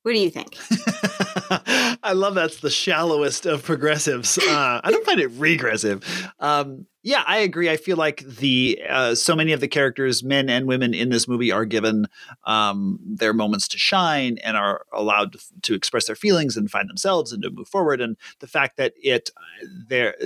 What 0.02 0.12
do 0.14 0.18
you 0.18 0.30
think? 0.30 0.56
I 2.02 2.12
love 2.12 2.34
that's 2.34 2.58
the 2.58 2.70
shallowest 2.70 3.46
of 3.46 3.62
progressives. 3.62 4.36
Uh, 4.36 4.80
I 4.82 4.90
don't 4.90 5.06
find 5.06 5.20
it 5.20 5.28
regressive. 5.36 6.32
Um, 6.40 6.86
yeah, 7.04 7.22
I 7.26 7.38
agree. 7.38 7.70
I 7.70 7.76
feel 7.76 7.96
like 7.96 8.24
the 8.26 8.80
uh, 8.88 9.14
so 9.14 9.36
many 9.36 9.52
of 9.52 9.60
the 9.60 9.68
characters, 9.68 10.24
men 10.24 10.48
and 10.48 10.66
women 10.66 10.92
in 10.92 11.10
this 11.10 11.28
movie, 11.28 11.52
are 11.52 11.64
given 11.64 12.06
um, 12.44 12.98
their 13.04 13.32
moments 13.32 13.68
to 13.68 13.78
shine 13.78 14.38
and 14.38 14.56
are 14.56 14.84
allowed 14.92 15.32
to, 15.32 15.40
to 15.62 15.74
express 15.74 16.06
their 16.06 16.16
feelings 16.16 16.56
and 16.56 16.70
find 16.70 16.88
themselves 16.88 17.32
and 17.32 17.42
to 17.42 17.50
move 17.50 17.68
forward. 17.68 18.00
And 18.00 18.16
the 18.40 18.48
fact 18.48 18.78
that 18.78 18.94
it 19.00 19.30
there, 19.88 20.16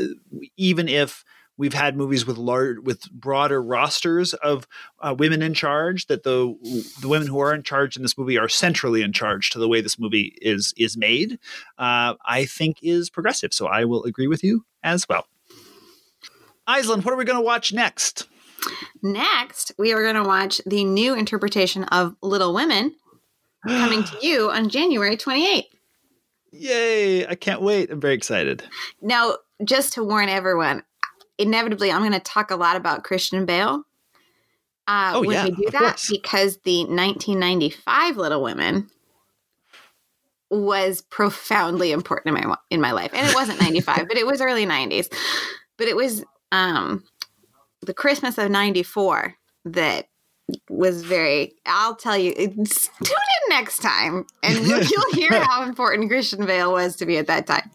even 0.56 0.88
if 0.88 1.22
we've 1.56 1.74
had 1.74 1.96
movies 1.96 2.26
with 2.26 2.36
large 2.36 2.78
with 2.80 3.10
broader 3.10 3.62
rosters 3.62 4.34
of 4.34 4.66
uh, 5.00 5.14
women 5.18 5.42
in 5.42 5.54
charge 5.54 6.06
that 6.06 6.22
the 6.22 6.54
the 7.00 7.08
women 7.08 7.28
who 7.28 7.38
are 7.38 7.54
in 7.54 7.62
charge 7.62 7.96
in 7.96 8.02
this 8.02 8.18
movie 8.18 8.38
are 8.38 8.48
centrally 8.48 9.02
in 9.02 9.12
charge 9.12 9.50
to 9.50 9.58
the 9.58 9.68
way 9.68 9.80
this 9.80 9.98
movie 9.98 10.36
is 10.40 10.74
is 10.76 10.96
made 10.96 11.38
uh, 11.78 12.14
i 12.24 12.44
think 12.44 12.78
is 12.82 13.10
progressive 13.10 13.52
so 13.52 13.66
i 13.66 13.84
will 13.84 14.04
agree 14.04 14.26
with 14.26 14.42
you 14.42 14.64
as 14.82 15.08
well 15.08 15.26
Aislinn, 16.68 17.04
what 17.04 17.14
are 17.14 17.16
we 17.16 17.24
going 17.24 17.38
to 17.38 17.44
watch 17.44 17.72
next? 17.72 18.26
Next, 19.02 19.72
we 19.78 19.92
are 19.92 20.02
going 20.02 20.20
to 20.20 20.28
watch 20.28 20.60
the 20.66 20.84
new 20.84 21.14
interpretation 21.14 21.84
of 21.84 22.16
Little 22.22 22.52
Women 22.52 22.94
coming 23.64 24.02
to 24.02 24.16
you 24.22 24.50
on 24.50 24.68
January 24.68 25.16
28th. 25.16 25.64
Yay! 26.52 27.26
I 27.26 27.34
can't 27.34 27.62
wait. 27.62 27.90
I'm 27.90 28.00
very 28.00 28.14
excited. 28.14 28.64
Now, 29.00 29.36
just 29.64 29.92
to 29.94 30.04
warn 30.04 30.28
everyone, 30.28 30.82
inevitably, 31.38 31.90
I'm 31.92 32.00
going 32.00 32.12
to 32.12 32.20
talk 32.20 32.50
a 32.50 32.56
lot 32.56 32.76
about 32.76 33.04
Christian 33.04 33.44
Bale. 33.46 33.82
Uh, 34.88 35.12
Oh, 35.14 35.20
when 35.20 35.30
yeah, 35.32 35.44
we 35.46 35.50
do 35.50 35.70
that, 35.72 35.80
course. 35.80 36.08
because 36.10 36.58
the 36.58 36.84
1995 36.84 38.16
Little 38.16 38.42
Women 38.42 38.88
was 40.48 41.02
profoundly 41.02 41.90
important 41.90 42.36
in 42.38 42.48
my 42.48 42.56
in 42.70 42.80
my 42.80 42.92
life, 42.92 43.10
and 43.12 43.26
it 43.26 43.34
wasn't 43.34 43.60
95, 43.60 44.06
but 44.08 44.16
it 44.16 44.26
was 44.26 44.40
early 44.40 44.64
90s. 44.64 45.12
But 45.76 45.88
it 45.88 45.96
was 45.96 46.24
um, 46.52 47.02
the 47.82 47.92
Christmas 47.94 48.38
of 48.38 48.50
'94 48.50 49.34
that 49.66 50.06
was 50.70 51.02
very. 51.02 51.54
I'll 51.66 51.96
tell 51.96 52.16
you. 52.16 52.32
Tune 52.34 52.56
in 52.56 53.48
next 53.48 53.78
time, 53.78 54.24
and 54.44 54.54
you'll, 54.66 54.82
you'll 54.84 55.12
hear 55.14 55.32
how 55.42 55.64
important 55.64 56.08
Christian 56.08 56.46
Bale 56.46 56.70
was 56.72 56.94
to 56.96 57.06
me 57.06 57.16
at 57.16 57.26
that 57.26 57.48
time. 57.48 57.68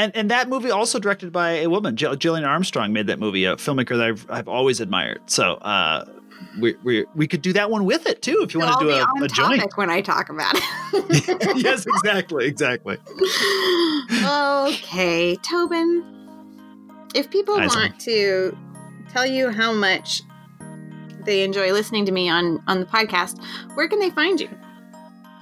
And 0.00 0.16
and 0.16 0.30
that 0.30 0.48
movie 0.48 0.70
also 0.70 0.98
directed 0.98 1.30
by 1.30 1.50
a 1.58 1.66
woman, 1.66 1.94
Jill, 1.94 2.16
Gillian 2.16 2.46
Armstrong, 2.46 2.90
made 2.90 3.06
that 3.08 3.18
movie, 3.18 3.44
a 3.44 3.56
filmmaker 3.56 3.98
that 3.98 4.06
I've 4.06 4.30
I've 4.30 4.48
always 4.48 4.80
admired. 4.80 5.20
So 5.26 5.54
uh, 5.56 6.06
we 6.58 6.74
we 6.82 7.04
we 7.14 7.28
could 7.28 7.42
do 7.42 7.52
that 7.52 7.70
one 7.70 7.84
with 7.84 8.06
it 8.06 8.22
too 8.22 8.40
if 8.42 8.54
you 8.54 8.60
want 8.60 8.80
to 8.80 8.86
do 8.86 8.90
a, 8.90 9.02
on 9.02 9.22
a 9.22 9.28
topic 9.28 9.60
joint. 9.60 9.76
when 9.76 9.90
I 9.90 10.00
talk 10.00 10.30
about 10.30 10.54
it. 10.56 11.56
yes, 11.62 11.84
exactly, 11.86 12.46
exactly. 12.46 12.96
okay, 14.24 15.36
Tobin. 15.42 16.02
If 17.14 17.30
people 17.30 17.58
Hi, 17.58 17.66
want 17.66 18.00
to 18.00 18.56
tell 19.10 19.26
you 19.26 19.50
how 19.50 19.70
much 19.70 20.22
they 21.26 21.42
enjoy 21.42 21.72
listening 21.72 22.06
to 22.06 22.12
me 22.12 22.30
on 22.30 22.62
on 22.66 22.80
the 22.80 22.86
podcast, 22.86 23.38
where 23.74 23.86
can 23.86 23.98
they 23.98 24.10
find 24.10 24.40
you? 24.40 24.48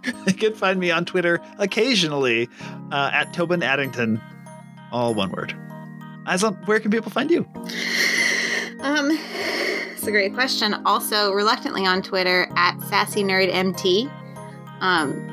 You 0.27 0.35
can 0.35 0.55
find 0.55 0.79
me 0.81 0.91
on 0.91 1.05
Twitter 1.05 1.41
occasionally 1.59 2.49
uh, 2.93 3.11
at 3.13 3.33
Tobin 3.35 3.63
Addington, 3.63 4.21
all 4.93 5.15
one 5.15 5.31
word. 5.31 5.55
Aislinn, 6.27 6.67
where 6.67 6.81
can 6.81 6.91
people 6.91 7.11
find 7.11 7.31
you? 7.31 7.47
Um, 8.81 9.11
it's 9.93 10.07
a 10.07 10.11
great 10.11 10.35
question. 10.35 10.75
Also, 10.87 11.33
reluctantly 11.33 11.87
on 11.87 12.03
Twitter 12.03 12.49
at 12.57 12.79
sassy 12.83 13.23
nerd 13.23 13.53
mt. 13.53 14.11
Um, 14.81 15.25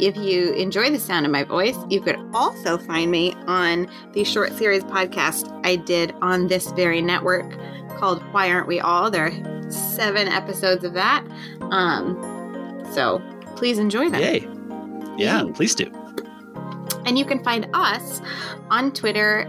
if 0.00 0.16
you 0.16 0.52
enjoy 0.52 0.90
the 0.90 0.98
sound 0.98 1.26
of 1.26 1.32
my 1.32 1.44
voice, 1.44 1.76
you 1.88 2.00
could 2.00 2.16
also 2.32 2.78
find 2.78 3.10
me 3.10 3.32
on 3.46 3.88
the 4.12 4.24
short 4.24 4.52
series 4.52 4.82
podcast 4.84 5.50
I 5.64 5.76
did 5.76 6.12
on 6.20 6.48
this 6.48 6.70
very 6.72 7.00
network 7.00 7.48
called 7.98 8.22
Why 8.32 8.50
Aren't 8.50 8.66
We 8.66 8.80
All? 8.80 9.10
There 9.10 9.26
are 9.26 9.70
seven 9.70 10.26
episodes 10.28 10.82
of 10.84 10.94
that. 10.94 11.24
Um, 11.60 12.84
so 12.92 13.22
please 13.56 13.78
enjoy 13.78 14.10
them. 14.10 14.20
Yay! 14.20 14.48
Yeah, 15.16 15.42
Yay. 15.44 15.52
please 15.52 15.74
do. 15.74 15.90
And 17.06 17.18
you 17.18 17.24
can 17.24 17.42
find 17.42 17.68
us 17.74 18.20
on 18.70 18.92
Twitter 18.92 19.48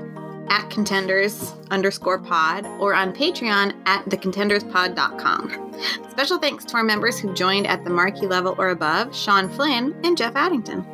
at 0.49 0.69
contenders 0.69 1.53
underscore 1.71 2.19
pod 2.19 2.65
or 2.79 2.93
on 2.93 3.13
Patreon 3.13 3.75
at 3.85 4.05
thecontenderspod.com. 4.05 5.73
Special 6.09 6.37
thanks 6.37 6.65
to 6.65 6.75
our 6.75 6.83
members 6.83 7.17
who 7.19 7.33
joined 7.33 7.67
at 7.67 7.83
the 7.83 7.89
marquee 7.89 8.27
level 8.27 8.55
or 8.57 8.69
above 8.69 9.15
Sean 9.15 9.49
Flynn 9.49 9.95
and 10.03 10.17
Jeff 10.17 10.35
Addington. 10.35 10.85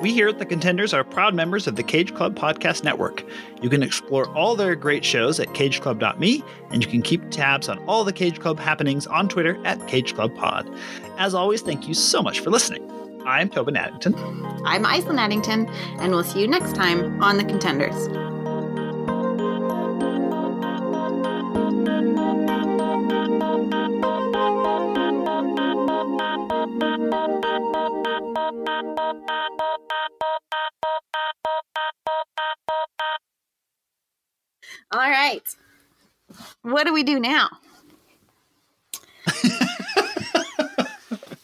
We 0.00 0.12
here 0.12 0.28
at 0.28 0.40
The 0.40 0.46
Contenders 0.46 0.92
are 0.92 1.04
proud 1.04 1.32
members 1.32 1.68
of 1.68 1.76
the 1.76 1.84
Cage 1.84 2.12
Club 2.12 2.34
Podcast 2.34 2.82
Network. 2.82 3.22
You 3.60 3.68
can 3.68 3.84
explore 3.84 4.26
all 4.36 4.56
their 4.56 4.74
great 4.74 5.04
shows 5.04 5.38
at 5.38 5.46
cageclub.me, 5.50 6.42
and 6.70 6.84
you 6.84 6.90
can 6.90 7.02
keep 7.02 7.30
tabs 7.30 7.68
on 7.68 7.78
all 7.86 8.02
the 8.02 8.12
Cage 8.12 8.40
Club 8.40 8.58
happenings 8.58 9.06
on 9.06 9.28
Twitter 9.28 9.64
at 9.64 9.86
Cage 9.86 10.16
Club 10.16 10.34
Pod. 10.34 10.68
As 11.18 11.34
always, 11.34 11.62
thank 11.62 11.86
you 11.86 11.94
so 11.94 12.20
much 12.20 12.40
for 12.40 12.50
listening. 12.50 12.82
I'm 13.26 13.48
Tobin 13.48 13.76
Addington. 13.76 14.14
I'm 14.64 14.84
Aislinn 14.84 15.18
Addington, 15.18 15.68
and 16.00 16.12
we'll 16.12 16.24
see 16.24 16.40
you 16.40 16.48
next 16.48 16.74
time 16.74 17.22
on 17.22 17.36
The 17.36 17.44
Contenders. 17.44 18.08
All 34.90 34.98
right. 35.00 35.42
What 36.62 36.86
do 36.86 36.92
we 36.92 37.02
do 37.02 37.18
now? 37.18 37.48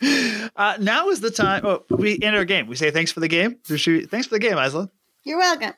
Uh, 0.57 0.77
now 0.81 1.09
is 1.09 1.21
the 1.21 1.31
time. 1.31 1.65
Oh, 1.65 1.85
we 1.89 2.19
end 2.21 2.35
our 2.35 2.45
game. 2.45 2.67
We 2.67 2.75
say 2.75 2.91
thanks 2.91 3.13
for 3.13 3.21
the 3.21 3.29
game. 3.29 3.59
Thanks 3.65 3.85
for 3.85 4.35
the 4.35 4.39
game, 4.41 4.55
Aislinn. 4.55 4.91
You're 5.23 5.39
welcome. 5.39 5.73